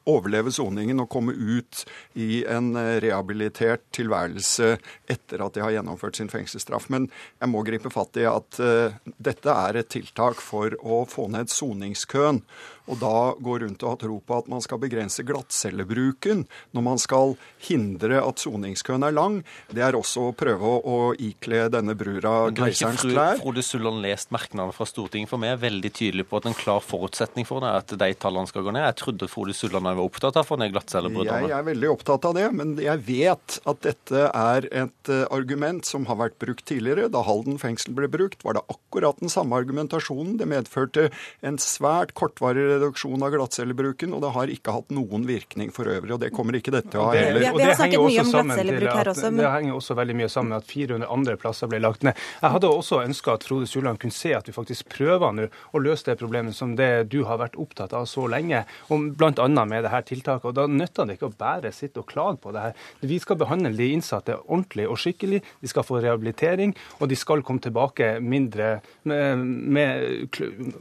overleve 0.09 0.51
soningen 0.51 0.99
og 1.03 1.09
komme 1.13 1.35
ut 1.35 1.83
i 2.19 2.43
en 2.49 2.73
eh, 2.79 2.97
rehabilitert 3.03 3.85
tilværelse 3.95 4.75
etter 5.11 5.43
at 5.45 5.55
de 5.55 5.63
har 5.63 5.75
gjennomført 5.77 6.19
sin 6.19 6.31
fengselsstraff. 6.31 6.89
Men 6.93 7.07
jeg 7.39 7.51
må 7.53 7.63
gripe 7.67 7.91
fatt 7.93 8.19
i 8.19 8.27
at 8.27 8.59
uh, 8.59 8.95
dette 9.15 9.55
er 9.67 9.79
et 9.79 9.91
tiltak 9.93 10.41
for 10.43 10.75
å 10.83 11.03
få 11.09 11.29
ned 11.31 11.51
soningskøen 11.51 12.43
og 12.89 12.99
da 12.99 13.15
gå 13.39 13.57
rundt 13.63 13.83
og 13.85 13.93
ha 13.93 13.99
tro 14.01 14.17
på 14.19 14.37
at 14.41 14.49
man 14.51 14.63
skal 14.63 14.81
begrense 14.81 15.23
glattcellebruken 15.27 16.43
når 16.75 16.85
man 16.85 16.99
skal 17.01 17.35
hindre 17.63 18.19
at 18.23 18.43
soningskøen 18.43 19.05
er 19.07 19.15
lang, 19.15 19.39
det 19.71 19.85
er 19.85 19.97
også 19.97 20.29
å 20.29 20.35
prøve 20.37 20.73
å, 20.83 20.97
ikle 21.23 21.67
denne 21.71 21.95
brura 21.97 22.49
keiserens 22.55 23.03
klær. 23.05 23.37
Frode 23.41 23.63
Sulland 23.65 24.01
lest 24.03 24.31
merknadene 24.33 24.75
fra 24.75 24.87
Stortinget, 24.87 25.29
for 25.31 25.41
meg 25.41 25.53
er 25.53 25.61
veldig 25.61 25.91
tydelig 25.93 26.25
på 26.29 26.39
at 26.39 26.47
en 26.49 26.57
klar 26.57 26.83
forutsetning 26.83 27.47
for 27.47 27.63
det 27.63 27.69
er 27.69 27.83
at 27.83 27.93
de 28.03 28.09
tallene 28.19 28.49
skal 28.49 28.65
gå 28.65 28.73
ned. 28.73 28.85
Jeg 28.87 28.99
trodde 29.03 29.29
Frode 29.31 29.55
Sulland 29.57 29.87
var 29.87 30.01
opptatt 30.03 30.39
av 30.39 30.45
å 30.45 30.49
få 30.49 30.59
ned 30.59 30.73
glattcellebruddene. 30.73 31.51
Jeg 31.51 31.57
er 31.57 31.67
veldig 31.69 31.91
opptatt 31.93 32.27
av 32.29 32.35
det, 32.37 32.47
men 32.55 32.75
jeg 32.81 33.03
vet 33.07 33.59
at 33.69 33.83
dette 33.85 34.25
er 34.27 34.67
et 34.83 35.11
eh, 35.13 35.25
argument 35.33 35.85
som 35.87 36.07
har 36.09 36.19
vært 36.19 36.39
brukt 36.41 36.65
tidligere. 36.69 37.09
Da 37.13 37.23
Halden 37.27 37.59
fengsel 37.61 37.95
ble 37.97 38.09
brukt, 38.11 38.43
var 38.45 38.57
det 38.57 38.65
akkurat 38.73 39.21
den 39.23 39.31
samme 39.31 39.57
argumentasjonen. 39.59 40.37
Det 40.41 40.49
medførte 40.49 41.09
en 41.45 41.59
svært 41.61 42.15
kortvarig 42.17 42.72
reduksjon 42.73 43.23
av 43.23 43.33
glattcellebruken, 43.33 44.13
og 44.15 44.23
det 44.23 44.31
har 44.35 44.53
ikke 44.53 44.75
hatt 44.75 44.93
noen 44.95 45.27
virkning 45.27 45.71
for 45.75 45.89
øvrig. 45.89 46.15
Og 46.15 46.21
det 46.23 46.31
kommer 46.35 46.57
ikke 46.59 46.73
dette 46.75 46.99
å 46.99 47.09
ha 47.09 47.15
heller. 47.17 47.47
Vi 47.53 47.65
har 47.65 47.77
snakket 47.79 48.03
mye 48.03 48.23
om 48.25 48.31
glattcellebruk 48.33 48.89
her 48.91 49.11
også. 49.13 49.31
Men... 49.31 49.41
Det 49.43 49.53
henger 49.57 49.77
også 49.79 49.97
veldig 49.99 50.17
mye 50.21 50.31
sammen 50.31 50.53
med 50.53 50.63
at 50.63 50.71
400 50.71 51.11
andre 51.17 51.37
plasser 51.41 51.71
ble 51.71 51.81
lagt 51.83 52.05
ned. 52.07 52.19
Jeg 52.41 52.55
hadde 52.55 52.71
også 52.71 53.01
ønska 53.03 53.37
at 53.37 53.47
Frode 53.47 53.69
Sulland 53.69 54.01
kunne 54.01 54.15
se 54.15 54.33
at 54.37 54.49
vi 54.49 54.55
faktisk 54.55 54.89
prøver 54.93 55.35
nå 55.37 55.49
å 55.73 55.83
løse 55.83 56.07
det 56.09 56.17
problemet 56.21 56.57
som 56.57 56.75
det 56.79 56.91
du 57.11 57.21
har 57.27 57.39
vært 57.41 57.57
opptatt 57.59 57.93
av 57.97 58.07
så 58.09 58.25
lenge, 58.31 58.63
bl.a. 58.89 59.47
med 59.49 59.85
dette 59.85 60.03
tiltaket. 60.11 60.49
Og 60.51 60.57
Da 60.57 60.67
nytter 60.69 61.07
det 61.07 61.17
ikke 61.17 61.31
å 61.31 61.37
bare 61.37 61.73
sitte 61.75 62.03
og 62.03 62.09
klage 62.09 62.39
på 62.43 62.53
det 62.55 62.67
her. 62.67 62.77
Vi 63.01 63.19
skal 63.21 63.39
behandle 63.41 63.73
de 63.77 63.89
innsatte 63.95 64.37
ordentlig 64.43 64.87
og 64.89 64.99
skikkelig. 65.01 65.41
De 65.61 65.71
skal 65.71 65.85
få 65.87 66.01
rehabilitering, 66.03 66.75
og 66.99 67.09
de 67.11 67.17
skal 67.19 67.43
komme 67.45 67.63
tilbake 67.63 68.15
mindre 68.23 68.77
med, 69.09 69.43
med, 69.77 70.37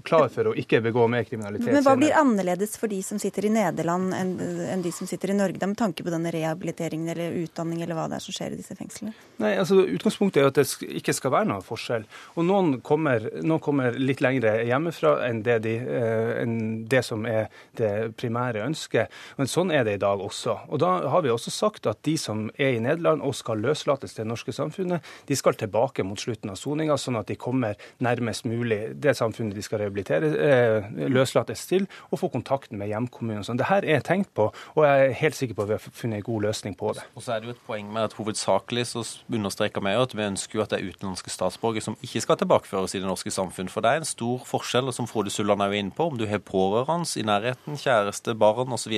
klar 0.07 0.29
for 0.33 0.51
å 0.51 0.57
ikke 0.59 0.83
begå 0.85 1.07
mer 1.11 1.27
kriminalitet. 1.29 1.82
Men 1.83 1.91
hva 1.91 1.99
blir 1.99 2.15
annerledes 2.15 2.77
for 2.79 2.91
de 2.91 3.01
som 3.03 3.19
sitter 3.19 3.49
i 3.49 3.51
Nederland 3.53 4.15
enn, 4.15 4.83
de 4.85 4.93
som 4.95 5.09
sitter 5.11 5.33
i 5.33 5.37
Norge, 5.37 5.59
da, 5.59 5.67
med 5.67 5.79
tanke 5.81 6.05
på 6.07 6.13
denne 6.13 6.31
rehabiliteringen 6.35 7.11
eller 7.11 7.35
utdanning 7.43 7.83
eller 7.83 7.99
hva 7.99 8.07
det 8.11 8.19
er 8.19 8.25
som 8.25 8.37
skjer 8.37 8.55
i 8.55 8.59
disse 8.61 8.77
fengslene? 8.79 9.15
Nei, 9.43 9.55
altså 9.59 9.81
Utgangspunktet 9.83 10.43
er 10.43 10.51
at 10.51 10.61
det 10.61 10.93
ikke 11.01 11.15
skal 11.17 11.35
være 11.35 11.49
noen 11.51 11.65
forskjell. 11.67 12.07
Og 12.37 12.47
noen 12.47 12.77
kommer, 12.87 13.27
noen 13.43 13.63
kommer 13.63 13.99
litt 13.99 14.23
lengre 14.23 14.55
hjemmefra 14.69 15.17
enn 15.27 15.43
det, 15.47 15.59
de, 15.67 15.75
eh, 15.83 16.31
enn 16.45 16.57
det, 16.91 17.03
som 17.07 17.27
er 17.27 17.51
det 17.79 18.13
primære 18.21 18.63
ønsket. 18.69 19.11
Men 19.41 19.51
sånn 19.51 19.75
er 19.75 19.87
det 19.89 19.99
i 19.99 20.03
dag 20.05 20.23
også. 20.23 20.59
Og 20.71 20.83
da 20.83 20.95
har 21.11 21.27
vi 21.27 21.35
også 21.35 21.51
sagt 21.55 21.91
at 21.91 22.03
de 22.07 22.17
som 22.21 22.47
er 22.55 22.77
i 22.77 22.83
Nederland 22.85 23.25
og 23.27 23.35
skal 23.39 23.63
løslates 23.65 24.15
til 24.15 24.25
det 24.25 24.31
norske 24.31 24.55
samfunnet, 24.55 25.03
de 25.27 25.39
skal 25.39 25.59
tilbake 25.59 26.07
mot 26.07 26.21
slutten 26.21 26.55
av 26.55 26.61
soninga, 26.61 26.95
sånn 27.01 27.19
at 27.19 27.31
de 27.33 27.39
kommer 27.41 27.79
nærmest 28.05 28.47
mulig 28.47 28.81
det 29.03 29.17
samfunnet 29.19 29.59
de 29.59 29.67
skal 29.67 29.83
løslates 29.83 30.07
til. 30.07 31.11
løslates 31.13 31.67
til, 31.73 31.89
og 32.11 32.21
få 32.21 32.31
kontakten 32.33 32.81
med 32.81 32.93
hjemkommunen. 32.93 33.45
Sånn. 33.47 33.61
Dette 33.61 33.81
er 33.89 34.05
tenkt 34.05 34.33
på, 34.37 34.51
og 34.77 34.87
jeg 34.87 35.09
er 35.09 35.17
helt 35.23 35.39
sikker 35.39 35.59
på 35.59 35.67
at 35.67 35.73
vi 35.73 35.79
har 35.79 35.99
funnet 36.03 36.21
en 36.21 36.27
god 36.29 36.47
løsning 36.49 36.77
på 36.79 36.93
det. 36.97 37.07
Og 37.17 37.25
så 37.25 37.35
er 37.35 37.43
det 37.43 37.51
jo 37.51 37.57
et 37.57 37.67
poeng 37.67 37.91
med 37.93 38.09
at 38.09 38.17
hovedsakelig 38.19 38.87
så 38.93 39.05
understreker 39.33 39.85
vi 39.85 39.95
at 40.03 40.17
vi 40.17 40.27
ønsker 40.27 40.59
jo 40.59 40.65
at 40.65 40.73
det 40.73 40.81
er 40.81 40.93
utenlandske 40.93 41.33
statsborgere 41.33 41.85
som 41.85 41.97
ikke 42.05 42.23
skal 42.25 42.39
tilbakeføres 42.41 42.97
i 42.97 43.03
det 43.03 43.09
norske 43.09 43.33
samfunn. 43.33 43.71
For 43.73 43.85
det 43.85 43.93
er 43.93 44.03
en 44.03 44.09
stor 44.09 44.43
forskjell, 44.49 44.93
som 44.93 45.09
Frode 45.11 45.33
Sulland 45.33 45.65
er 45.65 45.73
jo 45.73 45.83
inne 45.83 45.95
på, 45.97 46.09
om 46.11 46.19
du 46.19 46.27
har 46.29 46.43
pårørende 46.45 47.09
i 47.19 47.25
nærheten, 47.27 47.79
kjæreste, 47.81 48.35
barn 48.39 48.73
osv. 48.75 48.95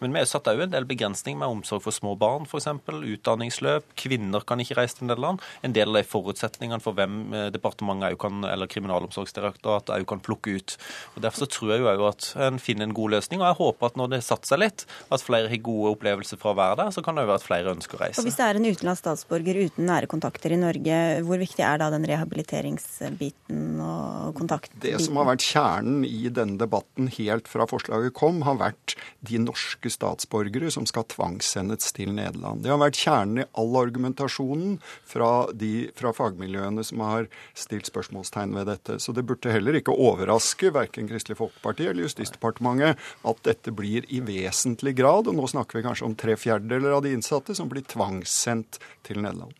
Men 0.00 0.14
vi 0.14 0.22
har 0.22 0.28
satt 0.30 0.48
òg 0.50 0.62
en 0.66 0.74
del 0.74 0.86
begrensninger 0.88 1.40
med 1.40 1.58
omsorg 1.58 1.84
for 1.84 1.94
små 1.94 2.14
barn, 2.20 2.46
f.eks. 2.46 2.68
Utdanningsløp. 2.86 3.88
Kvinner 3.98 4.44
kan 4.46 4.62
ikke 4.62 4.78
reise 4.78 4.98
til 4.98 5.06
en 5.06 5.14
del 5.14 5.22
land. 5.22 5.42
En 5.66 5.74
del 5.76 5.90
av 5.90 6.00
de 6.00 6.06
forutsetningene 6.08 6.82
for 6.84 6.96
hvem 6.96 7.34
eh, 7.34 7.48
departementet 7.54 8.18
kan, 8.22 8.44
eller 8.46 8.70
Kriminalomsorgsdirektoratet 8.70 10.06
kan 10.08 10.22
plukke 10.22 10.56
ut. 10.56 10.76
Og 11.14 11.22
Derfor 11.24 11.44
så 11.44 11.50
tror 11.50 11.72
jeg 11.74 11.82
jo 11.82 11.90
at 12.06 12.28
en 12.46 12.60
finner 12.62 12.88
en 12.88 12.94
god 12.96 13.16
løsning. 13.16 13.40
Og 13.42 13.48
jeg 13.48 13.58
håper 13.60 13.90
at 13.90 13.98
når 14.00 14.12
det 14.12 14.20
satt 14.26 14.48
seg 14.48 14.60
litt, 14.62 14.86
at 15.12 15.24
flere 15.24 15.50
har 15.50 15.62
gode 15.64 15.94
opplevelser 15.96 16.40
fra 16.40 16.52
å 16.52 16.58
være 16.58 16.78
der, 16.82 16.92
så 16.94 17.04
kan 17.04 17.16
det 17.16 17.24
jo 17.24 17.30
være 17.32 17.42
at 17.42 17.46
flere 17.46 17.74
ønsker 17.74 17.98
å 17.98 18.02
reise. 18.04 18.20
Og 18.20 18.28
Hvis 18.28 18.38
det 18.38 18.46
er 18.46 18.60
en 18.60 18.68
utenlandsk 18.68 19.04
statsborger 19.04 19.60
uten 19.66 19.88
nære 19.88 20.10
kontakter 20.10 20.54
i 20.54 20.60
Norge, 20.60 21.00
hvor 21.26 21.40
viktig 21.40 21.64
er 21.66 21.80
da 21.82 21.90
den 21.94 22.06
rehabiliteringsbiten 22.08 23.80
og 23.86 24.36
kontaktbiten? 24.38 24.82
Det 24.84 24.96
som 25.04 25.20
har 25.20 25.30
vært 25.30 25.46
kjernen 25.46 26.04
i 26.08 26.26
denne 26.28 26.60
debatten 26.60 27.10
helt 27.16 27.50
fra 27.50 27.68
forslaget 27.70 28.14
kom, 28.16 28.42
har 28.46 28.58
vært 28.60 28.96
de 29.26 29.40
norske 29.42 29.90
statsborgere 29.92 30.70
som 30.74 30.86
skal 30.88 31.06
tvangssendes 31.12 31.92
til 31.96 32.12
Nederland. 32.16 32.64
Det 32.64 32.72
har 32.72 32.80
vært 32.82 33.00
kjernen 33.00 33.42
i 33.44 33.48
all 33.58 33.76
argumentasjonen 33.80 34.78
fra, 35.06 35.30
de, 35.54 35.88
fra 35.96 36.12
fagmiljøene 36.16 36.84
som 36.86 37.02
har 37.06 37.30
stilt 37.56 37.90
spørsmålstegn 37.90 38.54
ved 38.56 38.70
dette. 38.70 38.98
Så 39.02 39.14
det 39.16 39.26
burde 39.28 39.52
heller 39.52 39.78
ikke 39.78 39.94
overraske 39.94 40.72
verken 40.74 41.08
Kristelig 41.10 41.38
Folkeparti 41.40 41.85
eller 41.90 42.06
Justisdepartementet 42.06 43.02
at 43.26 43.44
dette 43.46 43.74
blir 43.74 44.06
i 44.12 44.22
vesentlig 44.24 44.96
grad, 44.98 45.30
og 45.30 45.38
nå 45.38 45.50
snakker 45.50 45.80
vi 45.80 45.86
kanskje 45.86 46.08
om 46.08 46.16
tre 46.18 46.38
fjerdedeler 46.40 46.96
av 46.96 47.04
de 47.06 47.14
innsatte, 47.16 47.56
som 47.56 47.70
blir 47.70 47.86
tvangssendt 47.88 48.80
til 49.06 49.22
Nederland. 49.22 49.54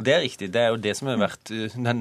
Og 0.00 0.06
Det 0.08 0.14
er 0.14 0.22
riktig. 0.24 0.48
Det 0.48 0.60
er 0.60 0.70
jo 0.72 0.80
det 0.80 0.94
som 0.96 1.10
har 1.10 1.18
vært 1.20 1.50
eh, 1.52 1.74
den 1.76 2.00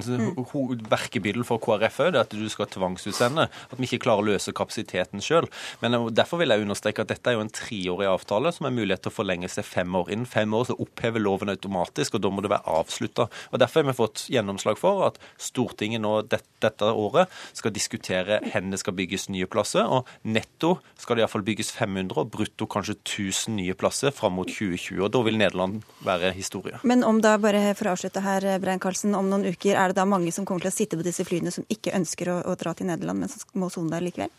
verkebyrden 0.87 1.43
for 1.43 1.59
KrF 1.59 1.97
òg, 2.05 2.15
at 2.15 2.31
du 2.31 2.45
skal 2.51 2.69
tvangsutsende. 2.71 3.49
At 3.51 3.75
vi 3.75 3.89
ikke 3.89 4.05
klarer 4.05 4.23
å 4.23 4.29
løse 4.29 4.53
kapasiteten 4.55 5.19
sjøl. 5.23 5.49
Men 5.83 5.97
eh, 5.97 6.05
derfor 6.15 6.39
vil 6.39 6.53
jeg 6.53 6.63
understreke 6.63 7.03
at 7.03 7.11
dette 7.11 7.27
er 7.27 7.35
jo 7.35 7.43
en 7.43 7.51
treårig 7.51 8.07
avtale 8.07 8.53
som 8.55 8.69
er 8.69 8.75
mulighet 8.77 9.03
til 9.03 9.11
å 9.11 9.17
forlenge 9.17 9.51
seg 9.51 9.67
fem 9.67 9.99
år. 9.99 10.13
Innen 10.15 10.29
fem 10.29 10.55
år 10.55 10.69
så 10.69 10.77
opphever 10.79 11.19
loven 11.19 11.51
automatisk, 11.51 12.15
og 12.15 12.23
da 12.23 12.31
må 12.31 12.45
det 12.45 12.53
være 12.53 12.77
avslutta. 12.79 13.27
Derfor 13.59 13.83
har 13.83 13.91
vi 13.91 13.97
fått 13.99 14.23
gjennomslag 14.31 14.79
for 14.79 15.03
at 15.09 15.19
Stortinget 15.49 15.99
nå 15.99 16.13
det, 16.31 16.39
dette 16.63 16.87
året 16.87 17.27
skal 17.57 17.75
diskutere 17.75 18.39
hvor 18.45 18.71
det 18.71 18.79
skal 18.79 18.95
bygges 18.95 19.27
nye 19.33 19.49
plasser. 19.51 19.83
Og 19.91 20.07
netto 20.23 20.77
skal 20.95 21.19
det 21.19 21.25
iallfall 21.25 21.43
bygges 21.47 21.73
500, 21.75 22.15
og 22.15 22.31
brutto 22.31 22.69
kanskje 22.71 22.95
1000 23.01 23.59
nye 23.59 23.75
plasser 23.75 24.15
fram 24.15 24.37
mot 24.39 24.47
2020. 24.47 25.03
Og 25.03 25.11
da 25.11 25.23
vil 25.27 25.39
Nederland 25.41 25.83
være 26.07 26.31
historie. 26.37 26.79
Men 26.87 27.03
om 27.03 27.19
da 27.23 27.35
bare 27.41 27.73
for 27.75 27.88
å 27.89 27.95
avslutte 27.97 28.23
her, 28.23 28.45
Brein 28.63 28.81
Karlsen, 28.81 29.15
om 29.17 29.29
noen 29.31 29.47
uker 29.49 29.75
er 29.75 29.91
det 29.91 29.99
da 29.99 30.05
mange 30.09 30.33
som 30.35 30.45
kommer 30.47 30.65
til 30.65 30.71
å 30.71 30.75
sitte 30.75 30.99
på 30.99 31.05
disse 31.05 31.25
flyene 31.27 31.53
som 31.53 31.65
ikke 31.69 31.95
ønsker 31.97 32.31
å, 32.33 32.37
å 32.49 32.55
dra 32.59 32.75
til 32.77 32.89
Nederland, 32.91 33.25
men 33.25 33.31
som 33.31 33.43
må 33.59 33.71
sone 33.73 33.91
der 33.93 34.05
likevel? 34.05 34.31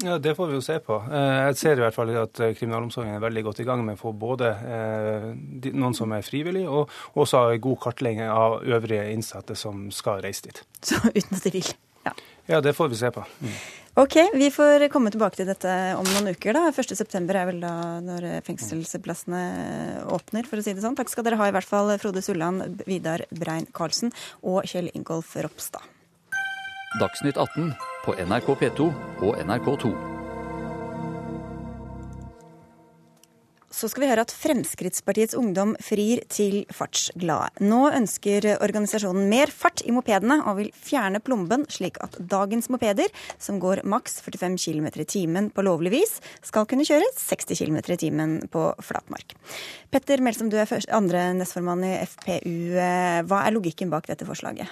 Ja, 0.00 0.18
Det 0.18 0.34
får 0.34 0.46
vi 0.46 0.56
jo 0.56 0.64
se 0.64 0.78
på. 0.80 0.96
Eh, 1.12 1.38
jeg 1.48 1.56
ser 1.60 1.78
i 1.78 1.84
hvert 1.84 1.94
fall 1.94 2.10
at 2.16 2.40
eh, 2.40 2.54
kriminalomsorgen 2.56 3.14
er 3.16 3.22
veldig 3.22 3.44
godt 3.48 3.60
i 3.60 3.66
gang 3.68 3.84
med 3.84 3.98
å 3.98 4.00
få 4.00 4.12
både 4.16 4.48
eh, 4.48 5.28
noen 5.70 5.94
som 5.96 6.12
er 6.16 6.24
frivillige, 6.26 6.70
og 6.70 6.90
også 7.22 7.44
god 7.62 7.80
kartlegging 7.84 8.24
av 8.32 8.62
øvrige 8.64 9.10
innsatte 9.12 9.56
som 9.58 9.90
skal 9.94 10.22
reise 10.24 10.48
dit. 10.48 10.62
Så 10.88 10.98
uten 11.12 11.36
at 11.36 11.44
de 11.44 11.56
vil? 11.58 11.72
Ja. 12.06 12.12
ja, 12.50 12.60
det 12.64 12.74
får 12.76 12.90
vi 12.92 12.98
se 13.00 13.10
på. 13.14 13.24
Mm. 13.42 13.54
Ok, 14.02 14.16
vi 14.32 14.48
får 14.50 14.86
komme 14.88 15.10
tilbake 15.12 15.36
til 15.36 15.48
dette 15.50 15.72
om 15.98 16.06
noen 16.14 16.32
uker. 16.32 16.56
da. 16.56 16.70
1.9 16.72 17.20
er 17.28 17.48
vel 17.50 17.60
da 17.60 17.72
når 18.00 18.28
fengselsplassene 18.46 19.42
åpner, 20.08 20.48
for 20.48 20.60
å 20.60 20.64
si 20.64 20.72
det 20.72 20.84
sånn. 20.84 20.96
Takk 20.96 21.12
skal 21.12 21.26
dere 21.28 21.36
ha, 21.40 21.50
i 21.50 21.54
hvert 21.54 21.68
fall 21.68 21.92
Frode 22.00 22.22
Sulland, 22.24 22.84
Vidar 22.88 23.26
Brein 23.36 23.68
Karlsen 23.76 24.14
og 24.40 24.64
Kjell 24.64 24.88
Ingolf 24.96 25.36
Ropstad. 25.36 25.84
Dagsnytt 27.00 27.36
18 27.36 27.72
på 28.06 28.16
NRK 28.20 28.56
P2 28.64 28.88
og 29.28 29.38
NRK2. 29.44 30.11
Så 33.72 33.88
skal 33.88 34.04
vi 34.04 34.08
høre 34.10 34.24
at 34.26 34.32
Fremskrittspartiets 34.36 35.36
ungdom 35.38 35.72
frir 35.80 36.20
til 36.32 36.62
fartsglade. 36.76 37.64
Nå 37.64 37.86
ønsker 37.96 38.46
organisasjonen 38.58 39.30
mer 39.30 39.52
fart 39.52 39.80
i 39.88 39.94
mopedene 39.96 40.42
og 40.44 40.58
vil 40.60 40.70
fjerne 40.76 41.22
plomben, 41.24 41.64
slik 41.72 41.96
at 42.04 42.18
dagens 42.20 42.68
mopeder, 42.72 43.08
som 43.40 43.60
går 43.62 43.82
maks 43.88 44.20
45 44.26 44.60
km 44.60 44.90
i 44.92 45.08
timen 45.08 45.50
på 45.54 45.64
lovlig 45.64 45.94
vis, 45.96 46.18
skal 46.44 46.68
kunne 46.68 46.86
kjøre 46.86 47.08
60 47.16 47.64
km 47.64 47.80
i 47.96 48.00
timen 48.04 48.38
på 48.52 48.68
flatmark. 48.84 49.36
Petter 49.92 50.20
Melsom, 50.24 50.52
du 50.52 50.58
er 50.60 50.68
andre 50.92 51.30
nestformann 51.40 51.88
i 51.88 51.94
FPU. 52.04 52.56
Hva 53.28 53.44
er 53.46 53.56
logikken 53.56 53.92
bak 53.92 54.08
dette 54.10 54.28
forslaget? 54.28 54.68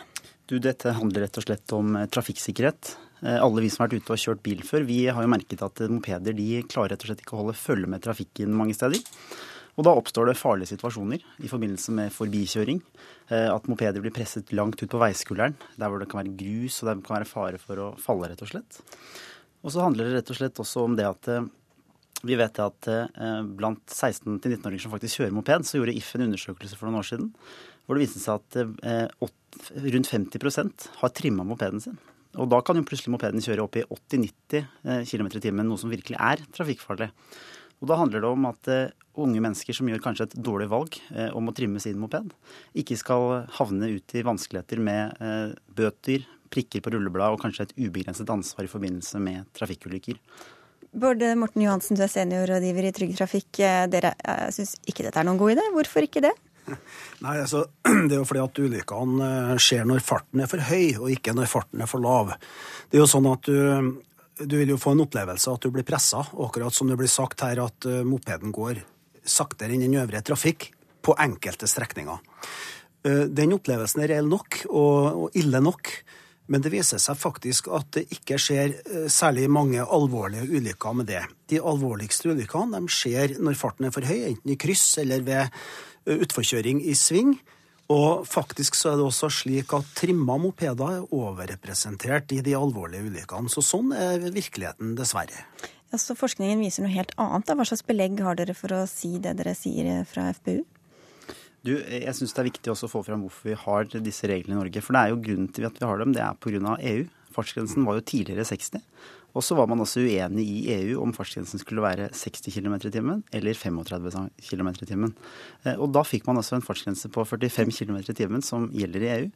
Du, 0.51 0.59
dette 0.59 0.92
handler 0.96 1.24
rett 1.24 1.38
og 1.38 1.46
slett 1.46 1.72
om 1.76 1.94
trafikksikkerhet. 2.11 2.96
Eh, 3.20 3.36
alle 3.36 3.64
vi 3.64 3.70
som 3.72 3.84
har 3.84 3.90
vært 3.90 4.04
ute 4.04 4.14
og 4.14 4.22
kjørt 4.22 4.42
bil 4.44 4.62
før, 4.64 4.86
vi 4.88 5.02
har 5.12 5.24
jo 5.24 5.30
merket 5.30 5.62
at 5.64 5.82
mopeder 5.92 6.36
de 6.36 6.48
klarer 6.64 6.94
rett 6.94 7.04
og 7.04 7.10
slett 7.10 7.24
ikke 7.24 7.36
å 7.36 7.42
holde 7.42 7.58
følge 7.58 7.90
med 7.90 8.04
trafikken 8.04 8.56
mange 8.56 8.76
steder. 8.76 9.02
Og 9.78 9.86
da 9.86 9.94
oppstår 9.96 10.28
det 10.28 10.38
farlige 10.40 10.72
situasjoner 10.72 11.22
i 11.44 11.48
forbindelse 11.48 11.94
med 11.96 12.14
forbikjøring. 12.14 12.80
Eh, 13.30 13.48
at 13.52 13.68
mopeder 13.70 14.02
blir 14.02 14.14
presset 14.14 14.52
langt 14.56 14.80
ut 14.80 14.90
på 14.90 15.00
veiskulderen, 15.00 15.56
der 15.76 15.92
hvor 15.92 16.02
det 16.02 16.08
kan 16.10 16.22
være 16.22 16.36
grus 16.40 16.80
og 16.80 16.90
det 16.90 16.98
kan 17.06 17.20
være 17.20 17.30
fare 17.30 17.60
for 17.62 17.84
å 17.84 17.92
falle, 18.00 18.32
rett 18.32 18.44
og 18.44 18.52
slett. 18.52 18.82
Og 19.60 19.74
så 19.74 19.84
handler 19.84 20.08
det 20.08 20.20
rett 20.20 20.32
og 20.32 20.40
slett 20.40 20.62
også 20.64 20.84
om 20.88 20.96
det 20.96 21.08
at 21.08 21.32
eh, 21.32 21.48
vi 22.20 22.36
vet 22.36 22.58
at 22.60 22.84
blant 23.56 23.80
16-19-åringer 23.88 24.82
som 24.82 24.92
faktisk 24.92 25.22
kjører 25.22 25.32
moped, 25.32 25.64
så 25.64 25.78
gjorde 25.78 25.94
If 25.96 26.10
en 26.18 26.26
undersøkelse 26.26 26.76
for 26.76 26.90
noen 26.90 27.00
år 27.00 27.06
siden 27.08 27.30
hvor 27.86 27.96
det 27.96 28.04
viste 28.04 28.20
seg 28.20 28.36
at 28.36 29.78
rundt 29.96 30.10
50% 30.12 30.84
har 31.00 31.14
trimma 31.16 31.46
mopeden 31.48 31.80
sin. 31.80 31.96
Og 32.38 32.50
da 32.50 32.60
kan 32.62 32.78
jo 32.78 32.86
plutselig 32.86 33.12
mopeden 33.14 33.42
kjøre 33.42 33.64
opp 33.64 33.78
i 33.80 33.86
80-90 33.86 34.60
eh, 34.60 35.00
km 35.08 35.30
i 35.32 35.42
timen, 35.42 35.66
noe 35.66 35.80
som 35.80 35.90
virkelig 35.90 36.18
er 36.20 36.42
trafikkfarlig. 36.54 37.10
Og 37.80 37.88
da 37.90 37.96
handler 37.96 38.22
det 38.22 38.28
om 38.28 38.44
at 38.44 38.68
uh, 38.68 38.92
unge 39.24 39.40
mennesker 39.40 39.74
som 39.74 39.88
gjør 39.88 40.02
kanskje 40.04 40.26
et 40.28 40.36
dårlig 40.36 40.68
valg 40.70 40.98
uh, 41.16 41.30
om 41.36 41.48
å 41.48 41.54
trimme 41.56 41.80
sin 41.82 41.98
moped, 41.98 42.34
ikke 42.76 42.98
skal 43.00 43.46
havne 43.56 43.88
ut 43.96 44.14
i 44.14 44.24
vanskeligheter 44.26 44.82
med 44.84 45.16
bøter, 45.74 46.26
prikker 46.52 46.84
på 46.84 46.92
rullebladet 46.92 47.38
og 47.38 47.42
kanskje 47.42 47.68
et 47.68 47.76
ubegrenset 47.78 48.30
ansvar 48.30 48.66
i 48.66 48.70
forbindelse 48.70 49.22
med 49.22 49.48
trafikkulykker. 49.56 50.20
Bård 50.90 51.22
Morten 51.38 51.62
Johansen, 51.62 51.96
du 51.96 52.02
er 52.02 52.10
seniorrådgiver 52.10 52.88
i 52.88 52.92
Trygg 52.94 53.12
Trafikk. 53.14 53.60
Dere 53.92 54.10
syns 54.50 54.74
ikke 54.90 55.06
dette 55.06 55.22
er 55.22 55.28
noen 55.28 55.38
god 55.38 55.54
idé. 55.54 55.66
Hvorfor 55.70 56.02
ikke 56.02 56.24
det? 56.24 56.32
Nei, 57.24 57.36
altså, 57.40 57.64
Det 58.08 58.14
er 58.14 58.20
jo 58.20 58.28
fordi 58.28 58.44
at 58.44 58.61
ulykkene 58.64 59.30
eh, 59.30 59.56
skjer 59.61 59.88
når 59.88 60.04
farten 60.04 60.42
er 60.42 60.50
for 60.50 60.70
høy, 60.70 60.96
og 61.00 61.11
ikke 61.12 61.34
når 61.36 61.50
farten 61.50 61.82
er 61.82 61.90
for 61.90 62.02
lav. 62.04 62.34
Det 62.88 62.98
er 62.98 63.04
jo 63.04 63.11
sånn 63.11 63.28
at 63.30 63.48
du, 63.48 63.90
du 64.40 64.56
vil 64.56 64.74
jo 64.74 64.80
få 64.80 64.94
en 64.96 65.04
opplevelse 65.06 65.52
at 65.52 65.66
du 65.66 65.72
blir 65.74 65.86
pressa, 65.86 66.22
akkurat 66.24 66.74
som 66.74 66.90
det 66.90 66.98
blir 67.00 67.11
sagt 67.11 67.44
her 67.44 67.62
at 67.64 67.88
uh, 67.88 68.00
mopeden 68.06 68.54
går 68.54 68.82
saktere 69.20 69.76
enn 69.76 69.84
den 69.84 69.98
øvrige 70.00 70.24
trafikk 70.30 70.70
på 71.04 71.14
enkelte 71.20 71.68
strekninger. 71.70 72.22
Uh, 73.04 73.26
den 73.28 73.52
opplevelsen 73.56 74.04
er 74.04 74.14
reell 74.14 74.30
nok 74.30 74.62
og, 74.70 75.26
og 75.26 75.38
ille 75.38 75.61
nok. 75.64 75.92
Men 76.50 76.64
det 76.64 76.72
viser 76.72 76.98
seg 76.98 77.14
faktisk 77.14 77.68
at 77.70 77.92
det 77.94 78.08
ikke 78.16 78.34
skjer 78.42 78.72
særlig 79.12 79.44
mange 79.54 79.84
alvorlige 79.84 80.48
ulykker 80.50 80.96
med 80.98 81.06
det. 81.06 81.20
De 81.46 81.61
alvorligste 81.62 82.32
ulykkene 82.32 82.80
skjer 82.90 83.36
når 83.38 83.61
farten 83.61 83.86
er 83.86 83.94
for 83.94 84.02
høy, 84.08 84.24
enten 84.32 84.50
i 84.50 84.58
kryss 84.58 84.96
eller 84.98 85.22
ved 85.22 85.61
utforkjøring 86.09 86.82
i 86.86 86.94
sving. 86.98 87.34
Og 87.90 88.22
faktisk 88.28 88.76
så 88.78 88.92
er 88.92 89.01
det 89.01 89.07
også 89.09 89.28
slik 89.34 89.72
at 89.74 89.88
trimma 89.98 90.36
mopeder 90.38 91.01
er 91.01 91.14
overrepresentert 91.14 92.30
i 92.36 92.38
de 92.46 92.55
alvorlige 92.55 93.09
ulykkene. 93.09 93.51
Så 93.51 93.64
sånn 93.66 93.90
er 93.96 94.28
virkeligheten, 94.30 94.94
dessverre. 94.98 95.42
Ja, 95.90 95.98
så 95.98 96.14
Forskningen 96.14 96.62
viser 96.62 96.86
noe 96.86 96.94
helt 96.94 97.11
annet. 97.18 97.48
Da. 97.48 97.57
Hva 97.59 97.66
slags 97.66 97.82
belegg 97.86 98.20
har 98.22 98.38
dere 98.38 98.55
for 98.55 98.76
å 98.76 98.84
si 98.86 99.16
det 99.22 99.34
dere 99.40 99.57
sier 99.59 100.05
fra 100.07 100.28
FPU? 100.36 100.61
Du, 101.66 101.74
jeg 101.76 102.14
syns 102.16 102.32
det 102.32 102.40
er 102.40 102.48
viktig 102.48 102.70
også 102.72 102.86
å 102.88 102.92
få 102.94 103.03
fram 103.05 103.24
hvorfor 103.26 103.51
vi 103.51 103.57
har 103.59 103.90
disse 104.07 104.28
reglene 104.30 104.55
i 104.55 104.61
Norge. 104.62 104.84
For 104.84 104.96
det 104.96 105.03
er 105.03 105.11
jo 105.12 105.24
grunnen 105.26 105.51
til 105.53 105.66
at 105.68 105.80
vi 105.80 105.88
har 105.90 105.98
dem, 106.01 106.14
det 106.14 106.22
er 106.24 106.38
pga. 106.38 106.76
EU. 106.92 107.09
Fartsgrensen 107.34 107.84
var 107.86 107.98
jo 107.98 108.07
tidligere 108.07 108.46
60. 108.46 108.86
Og 109.36 109.44
så 109.44 109.54
var 109.54 109.68
man 109.70 109.80
også 109.82 110.02
uenig 110.02 110.44
i 110.44 110.60
EU 110.74 111.00
om 111.04 111.12
fartsgrensen 111.14 111.60
skulle 111.62 111.84
være 111.84 112.08
60 112.16 112.54
km 112.54 112.76
i 112.88 112.92
timen 112.92 113.22
eller 113.36 113.54
35 113.54 114.30
km 114.48 114.70
i 114.72 114.88
timen. 114.88 115.14
Eh, 115.62 115.76
og 115.76 115.92
da 115.94 116.02
fikk 116.06 116.26
man 116.26 116.40
også 116.40 116.58
en 116.58 116.64
fartsgrense 116.66 117.10
på 117.12 117.24
45 117.28 117.70
km 117.76 118.00
i 118.00 118.16
timen 118.16 118.44
som 118.44 118.68
gjelder 118.74 119.04
i 119.04 119.10
EU. 119.14 119.28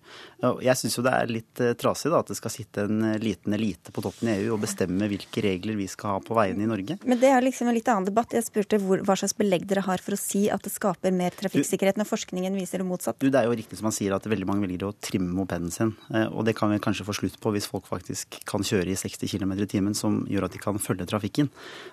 Og 0.50 0.62
jeg 0.66 0.80
syns 0.80 0.98
jo 0.98 1.04
det 1.06 1.14
er 1.14 1.30
litt 1.30 1.62
eh, 1.62 1.74
trasig 1.78 2.12
da, 2.12 2.22
at 2.24 2.32
det 2.32 2.38
skal 2.40 2.54
sitte 2.54 2.86
en 2.88 3.04
eh, 3.12 3.20
liten 3.22 3.54
elite 3.56 3.94
på 3.94 4.04
toppen 4.04 4.32
i 4.32 4.36
EU 4.40 4.54
og 4.56 4.64
bestemme 4.64 5.08
hvilke 5.10 5.44
regler 5.44 5.78
vi 5.78 5.88
skal 5.90 6.16
ha 6.16 6.24
på 6.24 6.36
veiene 6.38 6.66
i 6.66 6.70
Norge. 6.70 6.98
Men 7.04 7.20
det 7.22 7.30
er 7.30 7.44
liksom 7.44 7.70
en 7.70 7.78
litt 7.78 7.90
annen 7.92 8.08
debatt. 8.10 8.34
Jeg 8.34 8.48
spurte 8.48 8.80
hvor, 8.82 9.02
hva 9.06 9.18
slags 9.18 9.36
belegg 9.38 9.68
dere 9.70 9.84
har 9.86 10.02
for 10.02 10.16
å 10.16 10.20
si 10.20 10.46
at 10.52 10.64
det 10.64 10.74
skaper 10.74 11.14
mer 11.14 11.34
trafikksikkerhet 11.38 12.00
når 12.00 12.10
forskningen 12.10 12.58
viser 12.58 12.82
det 12.82 12.88
motsatt. 12.88 13.20
Du, 13.22 13.30
Det 13.30 13.40
er 13.40 13.50
jo 13.50 13.56
riktig 13.58 13.78
som 13.78 13.90
han 13.90 13.96
sier 13.96 14.16
at 14.16 14.26
veldig 14.26 14.48
mange 14.48 14.66
velger 14.66 14.88
å 14.88 14.94
trimme 14.98 15.30
mopeden 15.34 15.70
sin. 15.74 15.94
Og 16.34 16.44
det 16.46 16.56
kan 16.58 16.72
vi 16.72 16.80
kanskje 16.82 17.06
få 17.06 17.14
slutt 17.16 17.36
på 17.42 17.52
hvis 17.54 17.68
folk 17.70 17.86
faktisk 17.88 18.40
kan 18.48 18.64
kjøre 18.66 18.92
i 18.92 18.98
60 18.98 19.30
km 19.30 19.54
i 19.54 19.68
timen 19.70 19.83
timen 19.84 19.94
som 19.96 20.24
gjør 20.30 20.48
at 20.48 20.54
de 20.54 20.58
kan 20.62 20.78
følge 20.80 21.06
trafikken. 21.06 21.50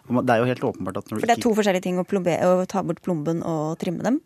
Det 0.07 0.33
er 0.33 0.39
jo 0.39 0.49
helt 0.49 0.63
åpenbart 0.63 0.97
at 0.97 1.11
når 1.11 1.19
For 1.19 1.27
det 1.27 1.37
er 1.37 1.43
to 1.43 1.53
forskjellige 1.55 1.83
ting 1.83 1.99
å, 1.99 2.07
plombe, 2.07 2.37
å 2.39 2.65
ta 2.65 2.83
bort 2.83 3.01
plomben 3.03 3.43
og 3.43 3.77
trimme 3.79 4.03
dem? 4.03 4.21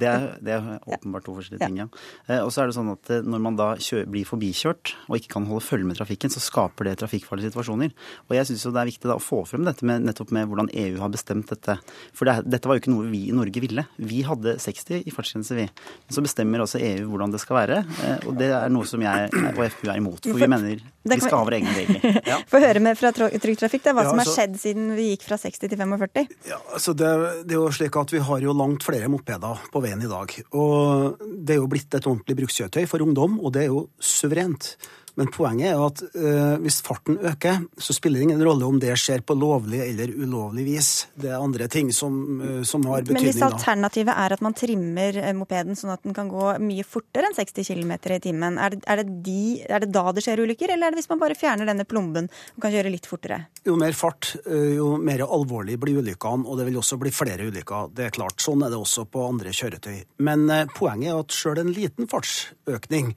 Det 0.00 0.08
er, 0.08 0.26
det 0.40 0.52
er, 0.54 0.68
åpenbart 0.86 1.26
to 1.26 1.34
forskjellige 1.36 1.66
ting, 1.66 1.80
ja. 1.82 1.86
Eh, 2.26 2.40
og 2.40 2.52
så 2.54 2.62
er 2.62 2.70
det 2.70 2.76
sånn 2.76 2.92
at 2.92 3.10
eh, 3.12 3.24
når 3.26 3.42
man 3.44 3.58
da 3.58 3.68
kjører, 3.76 4.08
blir 4.10 4.28
forbikjørt 4.28 4.94
og 5.08 5.16
ikke 5.18 5.34
kan 5.34 5.48
holde 5.48 5.64
følge 5.66 5.88
med 5.88 5.98
trafikken, 5.98 6.32
så 6.32 6.42
skaper 6.42 6.88
det 6.88 6.96
trafikkfarlige 7.02 7.50
situasjoner. 7.50 7.92
Og 8.28 8.36
jeg 8.38 8.48
syns 8.48 8.64
jo 8.64 8.72
det 8.74 8.82
er 8.84 8.90
viktig 8.92 9.10
da 9.10 9.18
å 9.18 9.24
få 9.24 9.42
frem 9.48 9.66
dette 9.66 9.86
med 9.86 10.06
nettopp 10.06 10.32
med 10.36 10.48
hvordan 10.48 10.70
EU 10.72 11.00
har 11.02 11.12
bestemt 11.12 11.50
dette. 11.52 11.76
For 12.16 12.28
det, 12.28 12.38
dette 12.48 12.70
var 12.70 12.78
jo 12.78 12.84
ikke 12.84 12.94
noe 12.94 13.10
vi 13.10 13.26
i 13.28 13.36
Norge 13.36 13.64
ville. 13.64 13.84
Vi 14.00 14.22
hadde 14.26 14.56
60 14.62 15.02
i 15.04 15.14
fartsgrense, 15.14 15.58
vi. 15.58 15.66
Men 15.66 16.16
så 16.16 16.24
bestemmer 16.24 16.64
også 16.64 16.80
EU 16.80 17.10
hvordan 17.10 17.34
det 17.34 17.42
skal 17.42 17.60
være. 17.60 17.82
Eh, 18.06 18.28
og 18.30 18.40
det 18.40 18.52
er 18.56 18.72
noe 18.72 18.88
som 18.88 19.04
jeg 19.04 19.28
og 19.52 19.62
FPU 19.66 19.90
er 19.90 20.00
imot. 20.00 20.24
For 20.30 20.40
vi 20.40 20.50
mener 20.50 20.80
vi 21.02 21.16
skal 21.16 21.38
ha 21.38 21.44
våre 21.46 21.60
egne 21.60 21.74
regler. 21.74 22.18
Ja. 22.30 22.36
Få 22.46 22.60
høre 22.62 22.82
med 22.82 22.98
fra 22.98 23.10
Trygg 23.14 23.56
Trafikk 23.58 23.86
hva 23.88 24.04
ja, 24.04 24.10
som 24.10 24.18
har 24.20 24.26
altså- 24.26 24.34
skjedd 24.36 24.56
siden 24.60 24.90
vi 24.94 25.08
gikk 25.10 25.24
fra 25.26 25.38
60 25.40 25.62
til 25.72 25.78
45. 25.80 26.26
Ja, 26.46 26.58
altså 26.76 26.92
det, 26.94 27.08
det, 27.48 27.56
er 27.56 27.58
jo 27.58 27.70
slik 27.74 27.96
at 27.96 28.12
Vi 28.12 28.20
har 28.26 28.44
jo 28.44 28.54
langt 28.56 28.84
flere 28.86 29.08
mopeder 29.10 29.64
på 29.72 29.82
veien 29.82 29.89
i 29.98 30.10
dag. 30.10 30.34
Og 30.54 31.18
Det 31.18 31.56
er 31.56 31.58
jo 31.58 31.66
blitt 31.66 31.94
et 31.94 32.06
ordentlig 32.06 32.36
brukskjøtøy 32.38 32.86
for 32.86 33.02
ungdom, 33.02 33.40
og 33.40 33.52
det 33.52 33.64
er 33.64 33.72
jo 33.72 33.88
suverent. 33.98 34.76
Men 35.20 35.28
poenget 35.34 35.74
er 35.74 35.80
at 35.84 36.00
uh, 36.16 36.54
hvis 36.64 36.78
farten 36.80 37.18
øker, 37.28 37.58
så 37.76 37.92
spiller 37.92 38.22
det 38.22 38.28
ingen 38.30 38.44
rolle 38.46 38.64
om 38.64 38.78
det 38.80 38.94
skjer 38.96 39.20
på 39.26 39.34
lovlig 39.36 39.82
eller 39.84 40.14
ulovlig 40.16 40.64
vis. 40.64 40.88
Det 41.12 41.28
er 41.28 41.36
andre 41.36 41.66
ting 41.68 41.90
som, 41.92 42.14
uh, 42.40 42.62
som 42.64 42.86
har 42.88 43.02
betydning. 43.04 43.26
Men 43.26 43.28
hvis 43.28 43.42
alternativet 43.44 44.14
er 44.14 44.34
at 44.36 44.44
man 44.44 44.56
trimmer 44.56 45.18
eh, 45.20 45.34
mopeden 45.36 45.76
sånn 45.76 45.92
at 45.92 46.06
den 46.06 46.16
kan 46.16 46.30
gå 46.32 46.54
mye 46.64 46.86
fortere 46.88 47.28
enn 47.28 47.36
60 47.36 47.68
km 47.68 47.92
i 48.16 48.20
timen, 48.24 48.56
er 48.56 48.72
det, 48.72 48.80
er, 48.88 49.02
det 49.02 49.18
de, 49.26 49.42
er 49.68 49.84
det, 49.84 49.90
da 49.92 50.06
det 50.16 50.24
skjer 50.24 50.40
ulykker, 50.46 50.72
eller 50.72 50.88
er 50.88 50.96
det 50.96 51.02
hvis 51.02 51.10
man 51.12 51.20
bare 51.20 51.36
fjerner 51.36 51.68
denne 51.68 51.84
plomben 51.88 52.30
og 52.30 52.64
kan 52.64 52.72
kjøre 52.72 52.94
litt 52.94 53.10
fortere? 53.10 53.42
Jo 53.68 53.76
mer 53.76 53.92
fart, 53.96 54.32
jo 54.48 54.94
mer 54.96 55.26
alvorlig 55.26 55.76
blir 55.82 56.00
ulykkene, 56.00 56.48
og 56.48 56.56
det 56.56 56.70
vil 56.70 56.80
også 56.80 56.96
bli 57.02 57.12
flere 57.12 57.50
ulykker. 57.50 57.92
Det 57.92 58.08
er 58.08 58.16
klart. 58.16 58.40
Sånn 58.40 58.64
er 58.64 58.72
det 58.72 58.80
også 58.80 59.04
på 59.04 59.26
andre 59.28 59.52
kjøretøy. 59.52 60.00
Men 60.24 60.48
poenget 60.72 61.12
er 61.12 61.20
at 61.20 61.36
sjøl 61.36 61.60
en 61.60 61.74
liten 61.76 62.08
fartsøkning 62.08 63.12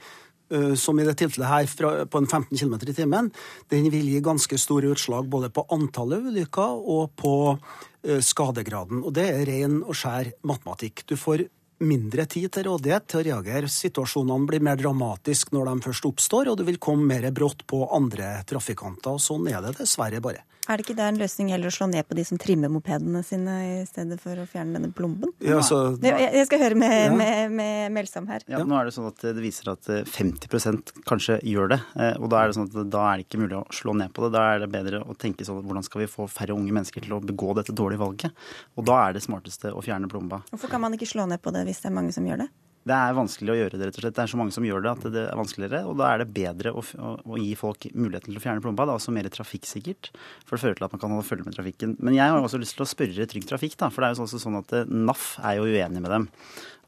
som 0.79 0.99
i 0.99 1.05
det 1.07 1.15
tilfellet 1.21 1.49
her, 1.49 1.69
fra, 1.71 1.93
på 2.05 2.21
en 2.21 2.27
15 2.27 2.57
km 2.57 2.75
i 2.87 2.95
timen, 2.97 3.31
den 3.73 3.89
vil 3.93 4.11
gi 4.11 4.21
ganske 4.23 4.59
store 4.61 4.93
utslag 4.93 5.27
både 5.31 5.49
på 5.53 5.65
antallet 5.73 6.29
ulykker 6.29 6.85
og 6.93 7.15
på 7.19 7.33
uh, 7.55 8.21
skadegraden. 8.21 9.03
Og 9.03 9.13
det 9.15 9.27
er 9.31 9.45
ren 9.49 9.81
og 9.81 9.97
skjær 9.97 10.33
matematikk. 10.47 11.05
Du 11.09 11.17
får 11.19 11.47
mindre 11.83 12.25
tid 12.29 12.51
til 12.53 12.67
rådighet 12.69 13.07
til 13.09 13.21
å 13.21 13.25
reagere. 13.27 13.71
Situasjonene 13.71 14.49
blir 14.49 14.63
mer 14.63 14.79
dramatiske 14.79 15.55
når 15.55 15.69
de 15.69 15.87
først 15.87 16.07
oppstår, 16.09 16.51
og 16.51 16.59
du 16.59 16.65
vil 16.67 16.81
komme 16.81 17.07
mer 17.09 17.29
brått 17.35 17.65
på 17.67 17.83
andre 17.95 18.35
trafikanter. 18.49 19.17
og 19.17 19.23
Sånn 19.23 19.49
er 19.51 19.61
det 19.65 19.77
dessverre 19.81 20.21
bare. 20.23 20.45
Er 20.63 20.79
det 20.79 20.85
ikke 20.85 20.95
der 20.95 21.11
en 21.11 21.17
løsning 21.19 21.49
heller 21.51 21.67
å 21.67 21.75
slå 21.75 21.89
ned 21.91 22.07
på 22.07 22.15
de 22.15 22.23
som 22.23 22.39
trimmer 22.39 22.71
mopedene 22.71 23.19
sine, 23.27 23.55
i 23.67 23.73
stedet 23.87 24.15
for 24.23 24.39
å 24.39 24.45
fjerne 24.47 24.77
denne 24.77 24.93
plomben? 24.95 25.33
Ja, 25.43 25.57
så, 25.65 25.97
jeg 25.99 26.47
skal 26.47 26.61
høre 26.61 26.77
med, 26.79 26.93
ja. 26.93 27.11
med, 27.19 27.51
med 27.57 27.91
Melsam 27.97 28.29
her. 28.31 28.45
Ja, 28.47 28.61
nå 28.63 28.77
er 28.79 28.87
det 28.87 28.95
sånn 28.95 29.09
at 29.09 29.19
det 29.25 29.43
viser 29.43 29.73
at 29.73 29.89
50 30.07 30.47
eh, 30.55 30.79
kanskje 31.09 31.37
gjør 31.51 31.73
det. 31.75 31.81
Eh, 31.99 32.15
og 32.15 32.31
da 32.31 32.39
er 32.39 32.49
det 32.49 32.57
sånn 32.59 32.71
at 32.71 32.79
da 32.95 33.03
er 33.09 33.19
det 33.19 33.27
ikke 33.27 33.43
mulig 33.43 33.59
å 33.59 33.65
slå 33.75 33.97
ned 33.99 34.15
på 34.15 34.23
det. 34.23 34.31
Da 34.37 34.47
er 34.53 34.63
det 34.63 34.71
bedre 34.71 35.03
å 35.03 35.17
tenke 35.19 35.43
sånn 35.47 35.59
at 35.59 35.67
hvordan 35.67 35.87
skal 35.89 36.05
vi 36.05 36.11
få 36.15 36.29
færre 36.31 36.55
unge 36.55 36.71
mennesker 36.71 37.03
til 37.03 37.17
å 37.17 37.23
begå 37.23 37.51
dette 37.59 37.75
dårlige 37.75 38.05
valget? 38.05 38.43
Og 38.79 38.87
da 38.87 39.01
er 39.09 39.17
det 39.17 39.25
smarteste 39.27 39.75
å 39.75 39.83
fjerne 39.83 40.07
plomba. 40.11 40.45
Hvorfor 40.53 40.71
kan 40.71 40.85
man 40.85 40.95
ikke 40.95 41.11
slå 41.11 41.27
ned 41.27 41.43
på 41.43 41.51
det 41.51 41.67
hvis 41.67 41.83
det 41.83 41.91
er 41.91 41.99
mange 41.99 42.15
som 42.15 42.23
gjør 42.29 42.45
det? 42.45 42.53
Det 42.83 42.95
er 42.95 43.15
vanskelig 43.15 43.53
å 43.53 43.55
gjøre 43.55 43.77
det, 43.79 43.87
rett 43.87 43.97
og 43.97 44.03
slett. 44.03 44.15
Det 44.17 44.23
er 44.25 44.31
så 44.33 44.39
mange 44.39 44.55
som 44.55 44.65
gjør 44.67 44.83
det 44.83 44.91
at 44.91 45.05
det 45.13 45.21
er 45.23 45.39
vanskeligere. 45.39 45.81
Og 45.87 45.95
da 46.01 46.09
er 46.11 46.23
det 46.23 46.33
bedre 46.35 46.73
å, 46.75 46.83
å, 46.83 47.13
å 47.23 47.39
gi 47.39 47.53
folk 47.59 47.87
muligheten 47.95 48.31
til 48.31 48.39
å 48.41 48.43
fjerne 48.43 48.63
plomba. 48.63 48.87
Det 48.89 48.95
er 48.95 49.01
også 49.01 49.15
mer 49.15 49.29
trafikksikkert, 49.31 50.11
for 50.43 50.57
det 50.57 50.65
fører 50.65 50.79
til 50.79 50.87
at 50.89 50.95
man 50.95 51.03
kan 51.03 51.15
holde 51.15 51.27
følge 51.27 51.47
med 51.47 51.55
trafikken. 51.55 51.95
Men 52.03 52.17
jeg 52.17 52.33
har 52.33 52.43
også 52.43 52.59
lyst 52.59 52.75
til 52.75 52.85
å 52.85 52.89
spørre 52.91 53.27
Trygg 53.31 53.47
Trafikk, 53.47 53.77
da. 53.79 53.91
For 53.93 54.03
det 54.03 54.09
er 54.09 54.19
jo 54.19 54.27
også 54.27 54.41
sånn 54.43 54.59
at 54.59 54.75
NAF 54.91 55.27
er 55.39 55.61
jo 55.61 55.69
uenig 55.71 56.03
med 56.03 56.11
dem. 56.11 56.27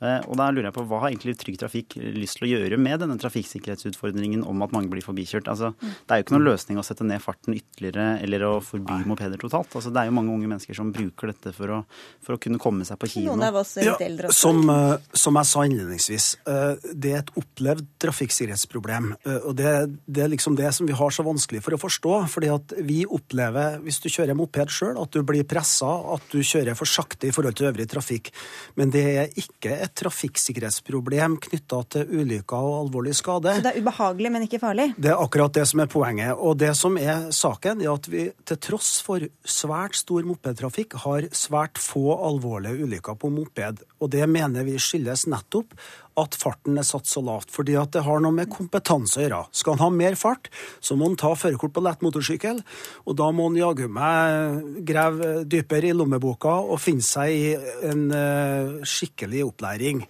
Eh, 0.04 0.22
og 0.28 0.36
da 0.36 0.50
lurer 0.52 0.68
jeg 0.68 0.76
på, 0.76 0.84
Hva 0.90 1.00
har 1.04 1.14
egentlig 1.14 1.38
Trygg 1.40 1.58
Trafikk 1.62 1.96
lyst 1.96 2.40
til 2.40 2.48
å 2.48 2.52
gjøre 2.52 2.80
med 2.82 3.00
denne 3.00 3.16
trafikksikkerhetsutfordringen 3.22 4.44
om 4.44 4.64
at 4.66 4.74
mange 4.76 4.92
blir 4.92 5.06
forbikjørt? 5.06 5.48
Altså, 5.52 5.72
det 5.80 6.12
er 6.12 6.20
jo 6.20 6.26
ikke 6.26 6.36
noen 6.36 6.48
løsning 6.50 6.80
å 6.82 6.84
sette 6.86 7.08
ned 7.08 7.24
farten 7.24 7.56
ytterligere 7.56 8.20
eller 8.26 8.44
å 8.44 8.52
forby 8.64 9.06
mopeder 9.08 9.40
totalt. 9.40 9.72
Altså, 9.72 9.94
det 9.96 10.02
er 10.02 10.10
jo 10.10 10.18
mange 10.18 10.34
unge 10.36 10.50
mennesker 10.52 10.76
som 10.76 10.92
bruker 10.96 11.32
dette 11.32 11.54
for 11.56 11.78
å, 11.78 11.80
for 12.26 12.36
å 12.36 12.42
kunne 12.42 12.60
komme 12.62 12.88
seg 12.88 13.00
på 13.00 13.10
kino. 13.14 13.32
Noen 13.32 13.48
av 13.48 13.62
oss 13.62 13.72
er 13.80 13.88
litt 13.88 14.04
eldre 14.10 14.32
også. 14.34 14.42
Som, 14.50 14.62
eh, 14.74 15.08
som, 15.16 15.40
jeg 15.40 15.52
sa 15.54 15.66
innledningsvis, 15.70 16.28
eh, 16.52 16.92
det 16.92 17.14
er 17.14 17.24
et 17.24 17.34
opplevd 17.40 17.88
trafikksikkerhetsproblem. 18.04 19.14
Og 19.38 19.56
det, 19.56 19.74
det, 20.04 20.26
er 20.26 20.34
liksom 20.34 20.60
det 20.60 20.74
som 20.76 20.90
vi 20.90 20.98
har 20.98 21.16
så 21.16 21.24
vanskelig 21.26 21.64
for 21.64 21.78
å 21.78 21.82
forstå. 21.82 22.16
fordi 22.36 22.52
at 22.52 22.76
vi 22.84 23.00
opplever, 23.06 23.80
hvis 23.86 24.02
du 24.04 24.10
kjører 24.12 24.36
moped 24.38 24.76
sjøl, 24.76 25.00
at 25.00 25.16
du 25.16 25.24
blir 25.24 25.48
pressa, 25.48 25.88
at 26.16 26.28
du 26.34 26.44
kjører 26.44 26.76
for 26.76 26.90
sakte 26.90 27.30
i 27.30 27.34
forhold 27.36 27.56
til 27.56 27.72
øvrig 27.72 27.88
trafikk. 27.90 28.32
Men 28.76 28.92
det 28.94 29.06
er 29.24 29.40
ikke 29.40 29.85
et 29.86 29.96
trafikksikkerhetsproblem 30.02 31.38
knytta 31.48 31.82
til 31.96 32.14
ulykker 32.22 32.70
og 32.70 32.78
alvorlig 32.86 33.16
skade. 33.18 33.56
Så 33.58 33.66
det 33.66 33.74
er 33.74 33.82
ubehagelig, 33.84 34.32
men 34.34 34.48
ikke 34.48 34.62
farlig? 34.62 34.90
Det 34.98 35.12
er 35.14 35.22
akkurat 35.22 35.56
det 35.58 35.66
som 35.70 35.84
er 35.84 35.92
poenget. 35.92 36.34
Og 36.36 36.58
det 36.62 36.72
som 36.78 36.98
er 37.02 37.30
saken, 37.36 37.84
er 37.86 37.94
at 37.94 38.10
vi 38.12 38.28
til 38.48 38.62
tross 38.70 38.98
for 39.06 39.26
svært 39.46 39.98
stor 40.00 40.26
mopedtrafikk 40.28 40.98
har 41.06 41.30
svært 41.36 41.82
få 41.82 42.18
alvorlige 42.18 42.86
ulykker 42.86 43.20
på 43.20 43.32
moped. 43.34 43.86
Og 44.02 44.12
det 44.14 44.26
mener 44.30 44.68
vi 44.68 44.78
skyldes 44.82 45.28
nettopp 45.32 45.78
at 46.20 46.38
farten 46.40 46.80
er 46.80 46.88
satt 46.88 47.10
så 47.10 47.24
lavt, 47.26 47.52
fordi 47.54 47.76
at 47.80 47.92
det 47.96 48.06
har 48.06 48.22
noe 48.24 48.36
med 48.36 48.52
kompetanse 48.52 49.20
å 49.20 49.26
gjøre. 49.26 49.42
Skal 49.56 49.76
han 49.76 49.84
ha 49.84 49.90
mer 49.94 50.18
fart, 50.20 50.50
så 50.80 50.96
må 50.96 51.10
han 51.10 51.20
ta 51.20 51.34
førerkort 51.38 51.76
på 51.76 51.84
lett 51.84 52.06
motorsykkel, 52.06 52.62
og 53.06 53.20
da 53.20 53.30
må 53.36 53.50
han 53.50 53.60
jaggu 53.60 53.90
meg 53.92 54.82
grave 54.88 55.36
dypere 55.50 55.92
i 55.92 55.98
lommeboka 55.98 56.58
og 56.64 56.82
finne 56.82 57.06
seg 57.06 57.36
i 57.36 57.54
en 57.92 58.08
uh, 58.14 58.82
skikkelig 58.88 59.46
opplæring. 59.50 60.06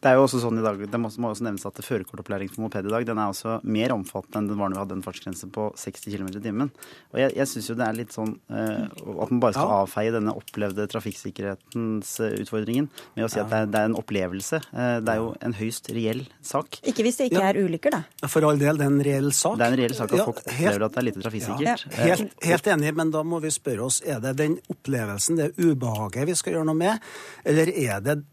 Det 0.00 0.08
er 0.08 0.16
jo 0.16 0.22
også 0.24 0.38
sånn 0.40 0.56
i 0.56 0.62
dag, 0.64 0.78
det 0.80 0.98
må, 1.00 1.10
også 1.12 1.44
nevnes 1.44 1.66
at 1.68 1.78
Førerkortopplæring 1.84 2.48
for 2.48 2.64
moped 2.64 2.86
i 2.88 2.92
dag 2.92 3.04
den 3.04 3.18
er 3.20 3.32
også 3.34 3.58
mer 3.68 3.92
omfattende 3.92 4.40
enn 4.40 4.46
den 4.48 4.56
var 4.56 4.70
når 4.70 4.78
vi 4.78 4.80
hadde 4.80 4.96
en 4.96 5.02
fartsgrense 5.04 5.48
på 5.52 5.66
60 5.76 6.14
km 6.14 6.30
i 6.30 6.42
timen. 6.46 6.70
Og 7.12 7.20
Jeg, 7.20 7.34
jeg 7.36 7.50
syns 7.50 7.68
jo 7.68 7.76
det 7.76 7.84
er 7.84 7.98
litt 7.98 8.16
sånn 8.16 8.32
uh, 8.48 8.86
at 8.88 9.34
man 9.34 9.42
bare 9.44 9.58
skal 9.58 9.68
ja. 9.68 9.82
avfeie 9.84 10.14
denne 10.14 10.32
opplevde 10.40 10.86
trafikksikkerhetens 10.94 12.14
uh, 12.24 12.30
utfordringen 12.40 12.88
med 13.18 13.26
å 13.26 13.28
si 13.28 13.42
ja. 13.42 13.44
at 13.44 13.52
det 13.52 13.60
er, 13.60 13.68
det 13.74 13.82
er, 13.82 13.90
en 13.90 13.98
opplevelse. 14.00 14.62
Uh, 14.72 14.96
det 15.04 15.12
er 15.12 15.20
jo 15.20 15.28
en 15.50 15.58
høyst 15.60 15.92
reell 15.92 16.24
sak. 16.40 16.80
Ikke 16.80 17.04
hvis 17.04 17.20
det 17.20 17.28
ikke 17.28 17.44
ja. 17.44 17.52
er 17.52 17.60
ulykker, 17.60 17.98
da. 17.98 18.32
For 18.32 18.48
all 18.48 18.64
del, 18.64 18.80
det 18.80 18.88
er 18.88 18.94
en 18.94 19.04
reell 19.10 19.30
sak. 19.36 19.60
Det 19.60 19.68
er 19.68 19.76
en 19.76 19.80
reell 19.84 19.98
sak 20.00 20.16
at 20.16 20.24
folk 20.24 20.42
opplever 20.46 20.88
at 20.88 20.96
det 20.96 21.04
er 21.04 21.08
lite 21.10 21.28
trafikksikkert. 21.28 21.88
Helt, 22.00 22.36
helt, 22.48 22.74
enig, 22.78 22.96
men 22.96 23.12
da 23.12 23.26
må 23.26 23.44
vi 23.44 23.52
spørre 23.52 23.92
oss 23.92 24.00
er 24.00 24.24
det 24.24 24.38
den 24.40 24.56
opplevelsen, 24.72 25.44
det 25.44 25.52
ubehaget, 25.60 26.24
vi 26.30 26.40
skal 26.40 26.56
gjøre 26.56 26.72
noe 26.72 26.86
med, 26.88 27.10
eller 27.44 27.68
er 27.76 28.04
det 28.04 28.20
eh, 28.22 28.28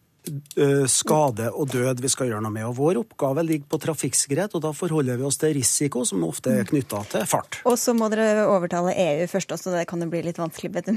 skade 0.92 1.50
og 1.54 1.72
død 1.72 2.02
vi 2.04 2.12
skal 2.12 2.32
gjøre 2.32 2.44
noe 2.44 2.54
med. 2.54 2.66
Og 2.70 2.76
Vår 2.78 3.00
oppgave 3.02 3.44
ligger 3.46 3.70
på 3.72 3.80
trafikksikkerhet, 3.88 4.56
og 4.58 4.64
da 4.66 4.74
forholder 4.76 5.20
vi 5.20 5.26
oss 5.28 5.40
til 5.42 5.56
risiko, 5.58 6.04
som 6.08 6.26
ofte 6.28 6.54
er 6.62 6.68
knytta 6.68 7.04
til 7.12 7.26
fart. 7.30 7.60
Og 7.68 7.78
så 7.80 7.96
må 7.98 8.10
dere 8.14 8.46
overtale 8.50 8.94
EU 8.94 9.28
først 9.32 9.54
også, 9.56 9.74
det 9.76 9.86
kan 9.90 10.02
jo 10.04 10.10
bli 10.12 10.24
litt 10.26 10.40
vanskelig 10.42 10.72
med. 10.74 10.92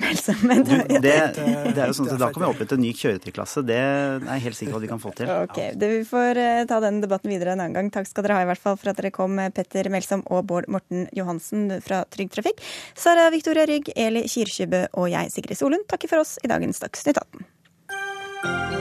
Men 0.49 0.65
det, 0.67 1.01
det, 1.03 1.15
er 1.15 1.91
jo 1.91 1.97
sånn 1.97 2.11
at 2.13 2.21
Da 2.21 2.31
kan 2.33 2.45
vi 2.45 2.49
opprette 2.49 2.77
en 2.79 2.85
ny 2.85 2.93
kjøretøyklasse. 2.97 3.65
Det 3.67 3.79
er 3.79 4.27
jeg 4.27 4.45
helt 4.47 4.59
sikker 4.59 4.75
på 4.75 4.81
at 4.81 4.87
vi 4.87 4.93
kan 4.93 5.03
få 5.03 5.15
til. 5.17 5.33
Ok, 5.47 5.61
det 5.81 5.91
Vi 5.95 6.03
får 6.09 6.41
eh, 6.41 6.63
ta 6.71 6.81
den 6.85 7.01
debatten 7.05 7.33
videre 7.33 7.55
en 7.55 7.65
annen 7.65 7.77
gang. 7.77 7.93
Takk 7.95 8.09
skal 8.11 8.27
dere 8.27 8.41
ha 8.41 8.47
i 8.47 8.51
hvert 8.51 8.63
fall 8.63 8.79
for 8.81 8.93
at 8.93 9.01
dere 9.01 9.13
kom, 9.15 9.39
Petter 9.57 9.91
Melsom 9.93 10.25
og 10.31 10.45
Bård 10.51 10.69
Morten 10.73 11.07
Johansen 11.17 11.69
fra 11.85 12.03
Trygg 12.11 12.33
Trafikk. 12.35 12.63
Sara 12.99 13.29
Victoria 13.35 13.67
Rygg, 13.71 13.93
Eli 13.97 14.27
Kirkjebø 14.31 14.87
og 15.01 15.11
jeg, 15.13 15.33
Sigrid 15.35 15.61
Solund, 15.61 15.89
takker 15.91 16.11
for 16.11 16.25
oss 16.25 16.39
i 16.45 16.51
dagens 16.51 16.83
Dagsnytt 16.83 17.21
18. 17.21 18.80